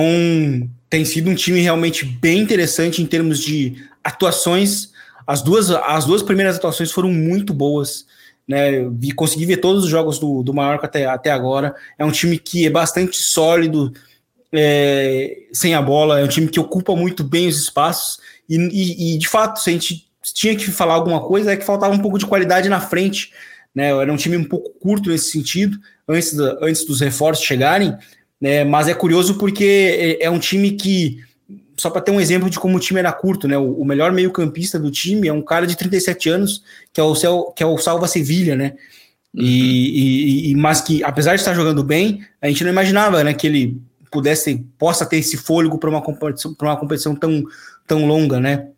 tem 0.88 1.04
sido 1.04 1.28
um 1.28 1.34
time 1.34 1.60
realmente 1.60 2.04
bem 2.04 2.38
interessante 2.38 3.02
em 3.02 3.06
termos 3.06 3.40
de 3.40 3.84
atuações. 4.04 4.92
As 5.26 5.42
duas, 5.42 5.68
as 5.70 6.04
duas 6.04 6.22
primeiras 6.22 6.56
atuações 6.56 6.92
foram 6.92 7.10
muito 7.10 7.52
boas. 7.52 8.06
Né, 8.46 8.88
vi, 8.92 9.10
consegui 9.10 9.44
ver 9.44 9.56
todos 9.56 9.82
os 9.82 9.90
jogos 9.90 10.20
do, 10.20 10.40
do 10.44 10.54
Mallorca 10.54 10.86
até, 10.86 11.06
até 11.06 11.32
agora. 11.32 11.74
É 11.98 12.04
um 12.04 12.12
time 12.12 12.38
que 12.38 12.64
é 12.64 12.70
bastante 12.70 13.16
sólido, 13.18 13.92
é, 14.56 15.38
sem 15.52 15.74
a 15.74 15.82
bola, 15.82 16.20
é 16.20 16.24
um 16.24 16.28
time 16.28 16.48
que 16.48 16.60
ocupa 16.60 16.94
muito 16.96 17.22
bem 17.22 17.48
os 17.48 17.58
espaços, 17.58 18.18
e, 18.48 18.56
e, 18.56 19.14
e, 19.14 19.18
de 19.18 19.28
fato, 19.28 19.60
se 19.60 19.70
a 19.70 19.72
gente 19.72 20.06
tinha 20.34 20.56
que 20.56 20.70
falar 20.70 20.94
alguma 20.94 21.20
coisa, 21.20 21.52
é 21.52 21.56
que 21.56 21.64
faltava 21.64 21.94
um 21.94 21.98
pouco 21.98 22.18
de 22.18 22.26
qualidade 22.26 22.68
na 22.68 22.80
frente, 22.80 23.32
né? 23.74 23.90
Era 23.90 24.12
um 24.12 24.16
time 24.16 24.36
um 24.36 24.44
pouco 24.44 24.70
curto 24.80 25.10
nesse 25.10 25.30
sentido, 25.30 25.78
antes, 26.08 26.34
da, 26.34 26.58
antes 26.62 26.84
dos 26.84 27.00
reforços 27.00 27.44
chegarem, 27.44 27.96
né? 28.40 28.64
Mas 28.64 28.88
é 28.88 28.94
curioso 28.94 29.36
porque 29.36 30.18
é, 30.20 30.24
é 30.24 30.30
um 30.30 30.38
time 30.38 30.72
que, 30.72 31.18
só 31.76 31.90
para 31.90 32.00
ter 32.00 32.10
um 32.10 32.20
exemplo 32.20 32.48
de 32.48 32.58
como 32.58 32.76
o 32.76 32.80
time 32.80 32.98
era 32.98 33.12
curto, 33.12 33.46
né? 33.46 33.58
O, 33.58 33.80
o 33.80 33.84
melhor 33.84 34.12
meio-campista 34.12 34.78
do 34.78 34.90
time 34.90 35.28
é 35.28 35.32
um 35.32 35.42
cara 35.42 35.66
de 35.66 35.76
37 35.76 36.28
anos, 36.28 36.62
que 36.92 37.00
é 37.00 37.04
o, 37.04 37.52
que 37.52 37.62
é 37.62 37.66
o 37.66 37.78
Salva 37.78 38.08
Sevilha, 38.08 38.56
né? 38.56 38.74
E, 39.34 39.40
uhum. 39.40 39.46
e, 39.46 40.50
e, 40.50 40.54
mas 40.54 40.80
que, 40.80 41.04
apesar 41.04 41.34
de 41.34 41.42
estar 41.42 41.52
jogando 41.52 41.84
bem, 41.84 42.24
a 42.40 42.48
gente 42.48 42.64
não 42.64 42.70
imaginava 42.70 43.22
né, 43.22 43.34
que 43.34 43.46
ele 43.46 43.78
pudesse 44.16 44.64
possa 44.78 45.04
ter 45.04 45.18
esse 45.18 45.36
fôlego 45.36 45.78
para 45.78 45.90
uma 45.90 46.00
competição 46.00 46.54
para 46.54 46.68
uma 46.68 46.76
competição 46.76 47.14
tão, 47.14 47.44
tão 47.86 48.06
longa, 48.06 48.40
né? 48.40 48.68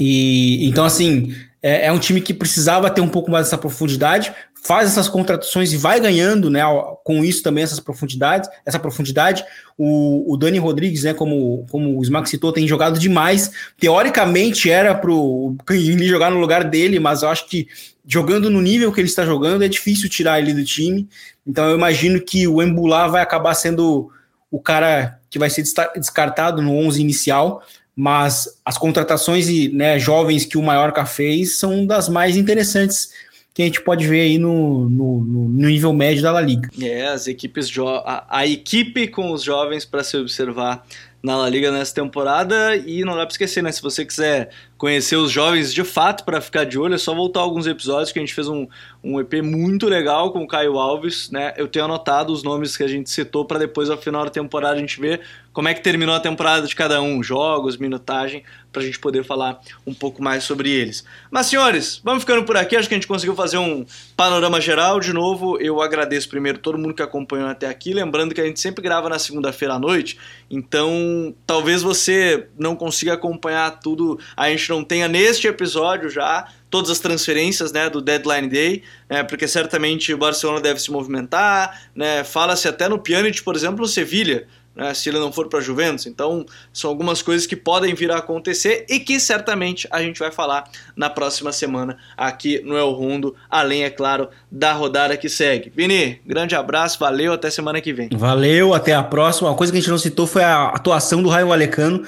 E 0.00 0.66
então 0.66 0.84
assim 0.84 1.32
é, 1.62 1.86
é, 1.86 1.92
um 1.92 1.98
time 1.98 2.20
que 2.20 2.34
precisava 2.34 2.90
ter 2.90 3.00
um 3.00 3.08
pouco 3.08 3.30
mais 3.30 3.46
dessa 3.46 3.56
profundidade, 3.56 4.34
faz 4.64 4.90
essas 4.90 5.08
contratações 5.08 5.72
e 5.72 5.76
vai 5.76 6.00
ganhando, 6.00 6.50
né? 6.50 6.60
Com 7.04 7.24
isso 7.24 7.42
também 7.42 7.62
essas 7.62 7.78
profundidades, 7.78 8.50
essa 8.66 8.78
profundidade. 8.78 9.44
O, 9.78 10.30
o 10.32 10.36
Dani 10.36 10.58
Rodrigues, 10.58 11.04
né? 11.04 11.14
Como, 11.14 11.64
como 11.70 11.98
o 11.98 12.02
Smack 12.02 12.28
citou, 12.28 12.52
tem 12.52 12.66
jogado 12.66 12.98
demais. 12.98 13.50
Teoricamente 13.78 14.70
era 14.70 14.94
para 14.94 15.10
o 15.10 15.56
jogar 16.02 16.30
no 16.30 16.40
lugar 16.40 16.64
dele, 16.64 16.98
mas 16.98 17.22
eu 17.22 17.28
acho 17.28 17.48
que 17.48 17.68
jogando 18.06 18.50
no 18.50 18.60
nível 18.60 18.92
que 18.92 19.00
ele 19.00 19.08
está 19.08 19.24
jogando 19.24 19.64
é 19.64 19.68
difícil 19.68 20.10
tirar 20.10 20.40
ele 20.40 20.52
do 20.52 20.64
time. 20.64 21.08
Então 21.46 21.68
eu 21.68 21.76
imagino 21.76 22.20
que 22.20 22.46
o 22.46 22.62
Embulá 22.62 23.06
vai 23.06 23.22
acabar 23.22 23.54
sendo 23.54 24.10
o 24.54 24.60
cara 24.60 25.18
que 25.28 25.36
vai 25.36 25.50
ser 25.50 25.64
descartado 25.96 26.62
no 26.62 26.76
11 26.76 27.00
inicial, 27.00 27.60
mas 27.96 28.60
as 28.64 28.78
contratações 28.78 29.48
né, 29.72 29.98
jovens 29.98 30.46
que 30.46 30.56
o 30.56 30.62
Mallorca 30.62 31.04
fez 31.04 31.58
são 31.58 31.84
das 31.84 32.08
mais 32.08 32.36
interessantes 32.36 33.10
que 33.52 33.62
a 33.62 33.64
gente 33.64 33.80
pode 33.80 34.06
ver 34.06 34.20
aí 34.20 34.38
no, 34.38 34.88
no, 34.88 35.24
no 35.24 35.66
nível 35.66 35.92
médio 35.92 36.22
da 36.22 36.30
La 36.30 36.40
Liga. 36.40 36.70
É, 36.80 37.08
as 37.08 37.26
equipes 37.26 37.68
a, 38.04 38.26
a 38.28 38.46
equipe 38.46 39.08
com 39.08 39.32
os 39.32 39.42
jovens 39.42 39.84
para 39.84 40.04
se 40.04 40.16
observar 40.16 40.86
na 41.20 41.36
La 41.36 41.48
Liga 41.48 41.72
nessa 41.72 41.92
temporada 41.92 42.76
e 42.76 43.04
não 43.04 43.16
dá 43.16 43.26
para 43.26 43.32
esquecer, 43.32 43.60
né? 43.60 43.72
Se 43.72 43.82
você 43.82 44.04
quiser 44.04 44.50
conhecer 44.76 45.16
os 45.16 45.30
jovens 45.30 45.72
de 45.72 45.84
fato 45.84 46.24
para 46.24 46.40
ficar 46.40 46.64
de 46.64 46.78
olho, 46.78 46.94
é 46.94 46.98
só 46.98 47.14
voltar 47.14 47.40
alguns 47.40 47.66
episódios 47.66 48.12
que 48.12 48.18
a 48.18 48.22
gente 48.22 48.34
fez 48.34 48.48
um, 48.48 48.66
um 49.02 49.20
EP 49.20 49.34
muito 49.42 49.86
legal 49.86 50.32
com 50.32 50.42
o 50.42 50.46
Caio 50.46 50.78
Alves, 50.78 51.30
né? 51.30 51.54
Eu 51.56 51.68
tenho 51.68 51.84
anotado 51.84 52.32
os 52.32 52.42
nomes 52.42 52.76
que 52.76 52.82
a 52.82 52.88
gente 52.88 53.08
citou 53.10 53.44
para 53.44 53.58
depois 53.58 53.88
ao 53.88 53.96
final 53.96 54.24
da 54.24 54.30
temporada 54.30 54.76
a 54.76 54.80
gente 54.80 55.00
ver 55.00 55.20
como 55.54 55.68
é 55.68 55.74
que 55.74 55.80
terminou 55.80 56.14
a 56.14 56.20
temporada 56.20 56.66
de 56.66 56.74
cada 56.74 57.00
um, 57.00 57.22
jogos, 57.22 57.76
minutagem, 57.76 58.42
para 58.72 58.82
a 58.82 58.84
gente 58.84 58.98
poder 58.98 59.24
falar 59.24 59.60
um 59.86 59.94
pouco 59.94 60.20
mais 60.20 60.42
sobre 60.42 60.68
eles. 60.68 61.04
Mas 61.30 61.46
senhores, 61.46 62.00
vamos 62.02 62.24
ficando 62.24 62.44
por 62.44 62.56
aqui, 62.56 62.74
acho 62.74 62.88
que 62.88 62.94
a 62.94 62.98
gente 62.98 63.06
conseguiu 63.06 63.36
fazer 63.36 63.56
um 63.56 63.86
panorama 64.16 64.60
geral. 64.60 64.98
De 64.98 65.12
novo, 65.12 65.56
eu 65.60 65.80
agradeço 65.80 66.28
primeiro 66.28 66.58
todo 66.58 66.76
mundo 66.76 66.92
que 66.92 67.02
acompanhou 67.02 67.48
até 67.48 67.68
aqui, 67.68 67.94
lembrando 67.94 68.34
que 68.34 68.40
a 68.40 68.44
gente 68.44 68.58
sempre 68.58 68.82
grava 68.82 69.08
na 69.08 69.18
segunda-feira 69.18 69.74
à 69.74 69.78
noite, 69.78 70.18
então 70.50 71.32
talvez 71.46 71.82
você 71.82 72.48
não 72.58 72.74
consiga 72.74 73.12
acompanhar 73.12 73.78
tudo, 73.78 74.18
a 74.36 74.50
gente 74.50 74.63
não 74.68 74.84
tenha 74.84 75.08
neste 75.08 75.46
episódio 75.46 76.10
já 76.10 76.48
todas 76.70 76.90
as 76.90 76.98
transferências 76.98 77.70
né, 77.72 77.88
do 77.88 78.00
Deadline 78.00 78.48
Day, 78.48 78.82
né, 79.08 79.22
porque 79.22 79.46
certamente 79.46 80.12
o 80.12 80.18
Barcelona 80.18 80.60
deve 80.60 80.80
se 80.80 80.90
movimentar, 80.90 81.82
né, 81.94 82.24
fala-se 82.24 82.66
até 82.66 82.88
no 82.88 82.98
Pjanic, 82.98 83.42
por 83.42 83.54
exemplo, 83.54 83.82
no 83.82 83.86
Sevilha, 83.86 84.48
né, 84.74 84.92
se 84.92 85.08
ele 85.08 85.20
não 85.20 85.32
for 85.32 85.48
para 85.48 85.60
a 85.60 85.62
Juventus. 85.62 86.06
Então, 86.06 86.44
são 86.72 86.90
algumas 86.90 87.22
coisas 87.22 87.46
que 87.46 87.54
podem 87.54 87.94
vir 87.94 88.10
a 88.10 88.18
acontecer 88.18 88.86
e 88.88 88.98
que 88.98 89.20
certamente 89.20 89.86
a 89.90 90.02
gente 90.02 90.18
vai 90.18 90.32
falar 90.32 90.68
na 90.96 91.08
próxima 91.08 91.52
semana 91.52 91.96
aqui 92.16 92.60
no 92.64 92.76
El 92.76 92.90
Rondo, 92.90 93.36
além, 93.48 93.84
é 93.84 93.90
claro, 93.90 94.28
da 94.50 94.72
rodada 94.72 95.16
que 95.16 95.28
segue. 95.28 95.72
Vini, 95.74 96.20
grande 96.26 96.56
abraço, 96.56 96.98
valeu, 96.98 97.32
até 97.32 97.50
semana 97.50 97.80
que 97.80 97.92
vem. 97.92 98.08
Valeu, 98.12 98.74
até 98.74 98.94
a 98.94 99.02
próxima. 99.02 99.48
Uma 99.48 99.56
coisa 99.56 99.72
que 99.72 99.78
a 99.78 99.80
gente 99.80 99.90
não 99.90 99.98
citou 99.98 100.26
foi 100.26 100.42
a 100.42 100.70
atuação 100.70 101.22
do 101.22 101.28
Raio 101.28 101.48
Valecano. 101.48 102.04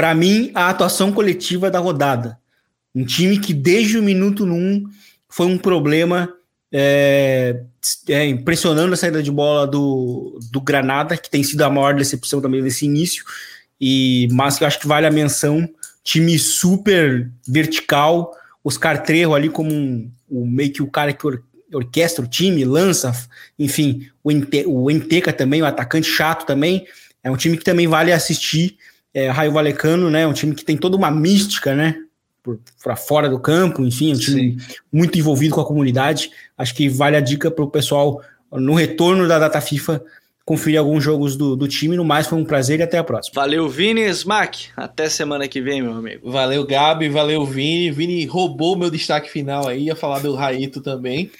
Para 0.00 0.14
mim, 0.14 0.50
a 0.54 0.70
atuação 0.70 1.12
coletiva 1.12 1.70
da 1.70 1.78
rodada. 1.78 2.38
Um 2.94 3.04
time 3.04 3.38
que 3.38 3.52
desde 3.52 3.98
o 3.98 4.02
minuto 4.02 4.46
1 4.46 4.86
foi 5.28 5.44
um 5.44 5.58
problema 5.58 6.32
é, 6.72 7.60
é, 8.08 8.24
impressionando 8.24 8.94
a 8.94 8.96
saída 8.96 9.22
de 9.22 9.30
bola 9.30 9.66
do, 9.66 10.40
do 10.50 10.58
Granada, 10.58 11.18
que 11.18 11.28
tem 11.28 11.42
sido 11.42 11.60
a 11.60 11.68
maior 11.68 11.92
decepção 11.92 12.40
também 12.40 12.62
nesse 12.62 12.86
início, 12.86 13.22
e 13.78 14.26
mas 14.32 14.56
que 14.56 14.64
eu 14.64 14.68
acho 14.68 14.80
que 14.80 14.86
vale 14.86 15.06
a 15.06 15.10
menção. 15.10 15.68
Time 16.02 16.38
super 16.38 17.30
vertical, 17.46 18.34
Oscar 18.64 19.02
Trejo 19.02 19.34
ali 19.34 19.50
como 19.50 19.70
um, 19.70 20.10
um, 20.30 20.46
meio 20.46 20.72
que 20.72 20.82
o 20.82 20.90
cara 20.90 21.12
que 21.12 21.26
or, 21.26 21.42
orquestra 21.74 22.24
o 22.24 22.26
time, 22.26 22.64
lança, 22.64 23.12
enfim, 23.58 24.08
o, 24.24 24.32
Ente, 24.32 24.64
o 24.66 24.90
Enteca 24.90 25.30
também, 25.30 25.60
o 25.60 25.66
atacante 25.66 26.08
chato 26.08 26.46
também, 26.46 26.86
é 27.22 27.30
um 27.30 27.36
time 27.36 27.58
que 27.58 27.64
também 27.64 27.86
vale 27.86 28.12
assistir 28.12 28.78
é, 29.14 29.28
Raio 29.28 29.52
Valecano, 29.52 30.10
né? 30.10 30.26
Um 30.26 30.32
time 30.32 30.54
que 30.54 30.64
tem 30.64 30.76
toda 30.76 30.96
uma 30.96 31.10
mística, 31.10 31.74
né? 31.74 31.96
Para 32.82 32.96
fora 32.96 33.28
do 33.28 33.38
campo, 33.38 33.84
enfim, 33.84 34.14
um 34.14 34.18
time 34.18 34.58
Sim. 34.58 34.74
muito 34.90 35.18
envolvido 35.18 35.54
com 35.54 35.60
a 35.60 35.66
comunidade. 35.66 36.30
Acho 36.56 36.74
que 36.74 36.88
vale 36.88 37.16
a 37.16 37.20
dica 37.20 37.50
para 37.50 37.64
o 37.64 37.70
pessoal 37.70 38.22
no 38.50 38.74
retorno 38.74 39.28
da 39.28 39.38
data 39.38 39.60
FIFA 39.60 40.02
conferir 40.44 40.80
alguns 40.80 41.04
jogos 41.04 41.36
do, 41.36 41.54
do 41.54 41.68
time. 41.68 41.96
No 41.96 42.04
mais, 42.04 42.26
foi 42.26 42.38
um 42.38 42.44
prazer 42.44 42.80
e 42.80 42.82
até 42.82 42.98
a 42.98 43.04
próxima. 43.04 43.40
Valeu, 43.40 43.68
Vini 43.68 44.02
Smack. 44.08 44.68
Até 44.76 45.08
semana 45.08 45.46
que 45.46 45.60
vem, 45.60 45.82
meu 45.82 45.92
amigo. 45.92 46.30
Valeu, 46.30 46.66
Gabi. 46.66 47.08
Valeu, 47.08 47.44
Vini. 47.44 47.90
Vini 47.90 48.24
roubou 48.26 48.76
meu 48.76 48.90
destaque 48.90 49.30
final 49.30 49.68
aí. 49.68 49.84
Ia 49.84 49.94
falar 49.94 50.18
do 50.20 50.34
Raito 50.34 50.80
também. 50.80 51.30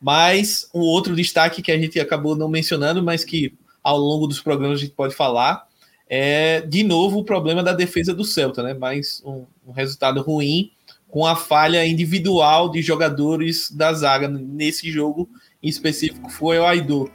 Mas 0.00 0.68
um 0.74 0.80
outro 0.80 1.16
destaque 1.16 1.62
que 1.62 1.72
a 1.72 1.78
gente 1.78 1.98
acabou 1.98 2.36
não 2.36 2.48
mencionando, 2.48 3.02
mas 3.02 3.24
que 3.24 3.54
ao 3.82 3.98
longo 3.98 4.26
dos 4.26 4.40
programas 4.40 4.78
a 4.78 4.82
gente 4.82 4.94
pode 4.94 5.14
falar, 5.14 5.66
é 6.14 6.60
de 6.60 6.82
novo 6.82 7.20
o 7.20 7.24
problema 7.24 7.62
da 7.62 7.72
defesa 7.72 8.12
do 8.12 8.22
Celta, 8.22 8.62
né? 8.62 8.74
Mais 8.74 9.22
um, 9.24 9.46
um 9.66 9.72
resultado 9.72 10.20
ruim 10.20 10.70
com 11.08 11.24
a 11.24 11.34
falha 11.34 11.86
individual 11.86 12.70
de 12.70 12.82
jogadores 12.82 13.70
da 13.70 13.94
zaga 13.94 14.28
nesse 14.28 14.90
jogo 14.90 15.26
em 15.62 15.70
específico 15.70 16.28
foi 16.28 16.58
o 16.58 16.66
Aido. 16.66 17.10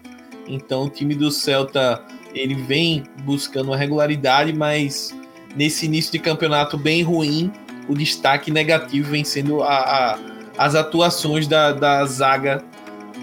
Então 0.48 0.86
o 0.86 0.90
time 0.90 1.14
do 1.14 1.30
Celta 1.30 2.04
ele 2.34 2.56
vem 2.56 3.04
buscando 3.24 3.68
uma 3.68 3.78
regularidade, 3.78 4.52
mas 4.52 5.16
nesse 5.56 5.86
início 5.86 6.12
de 6.12 6.18
campeonato 6.18 6.76
bem 6.76 7.04
ruim, 7.04 7.52
o 7.88 7.94
destaque 7.94 8.50
negativo 8.50 9.12
vem 9.12 9.24
sendo 9.24 9.62
a, 9.62 9.76
a, 9.76 10.20
as 10.58 10.74
atuações 10.74 11.48
da, 11.48 11.72
da 11.72 12.04
zaga 12.08 12.64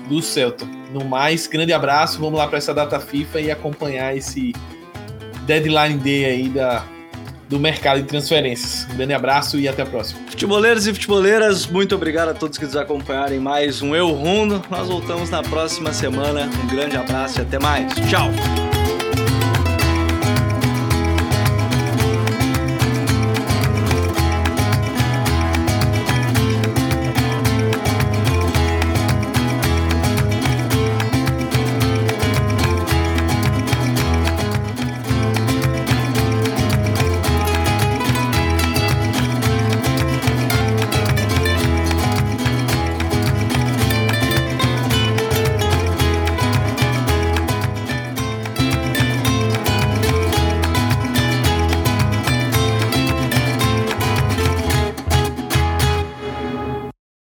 do 0.09 0.23
Celta. 0.23 0.65
No 0.93 1.05
mais, 1.05 1.49
grande 1.49 1.73
abraço, 1.73 2.21
vamos 2.21 2.39
lá 2.39 2.47
para 2.47 2.59
essa 2.59 2.73
data 2.73 3.01
FIFA 3.01 3.41
e 3.41 3.51
acompanhar 3.51 4.17
esse 4.17 4.53
deadline 5.47 5.99
day 5.99 6.25
aí 6.25 6.49
da, 6.49 6.85
do 7.49 7.59
mercado 7.59 8.01
de 8.01 8.09
transferências. 8.09 8.87
Um 8.91 8.97
grande 8.97 9.13
abraço 9.13 9.59
e 9.59 9.69
até 9.69 9.83
a 9.83 9.87
próxima. 9.87 10.21
Futeboleiros 10.29 10.87
e 10.87 10.93
futeboleiras, 10.93 11.67
muito 11.67 11.95
obrigado 11.95 12.31
a 12.31 12.35
todos 12.35 12.59
que 12.59 12.65
nos 12.65 12.77
acompanharem 12.77 13.39
mais 13.39 13.83
um 13.83 13.95
Eu 13.95 14.11
Rundo. 14.11 14.63
Nós 14.71 14.89
voltamos 14.89 15.31
na 15.31 15.43
próxima 15.43 15.93
semana. 15.93 16.49
Um 16.65 16.67
grande 16.69 16.97
abraço 16.97 17.41
e 17.41 17.43
até 17.43 17.59
mais. 17.59 17.93
Tchau! 18.09 18.74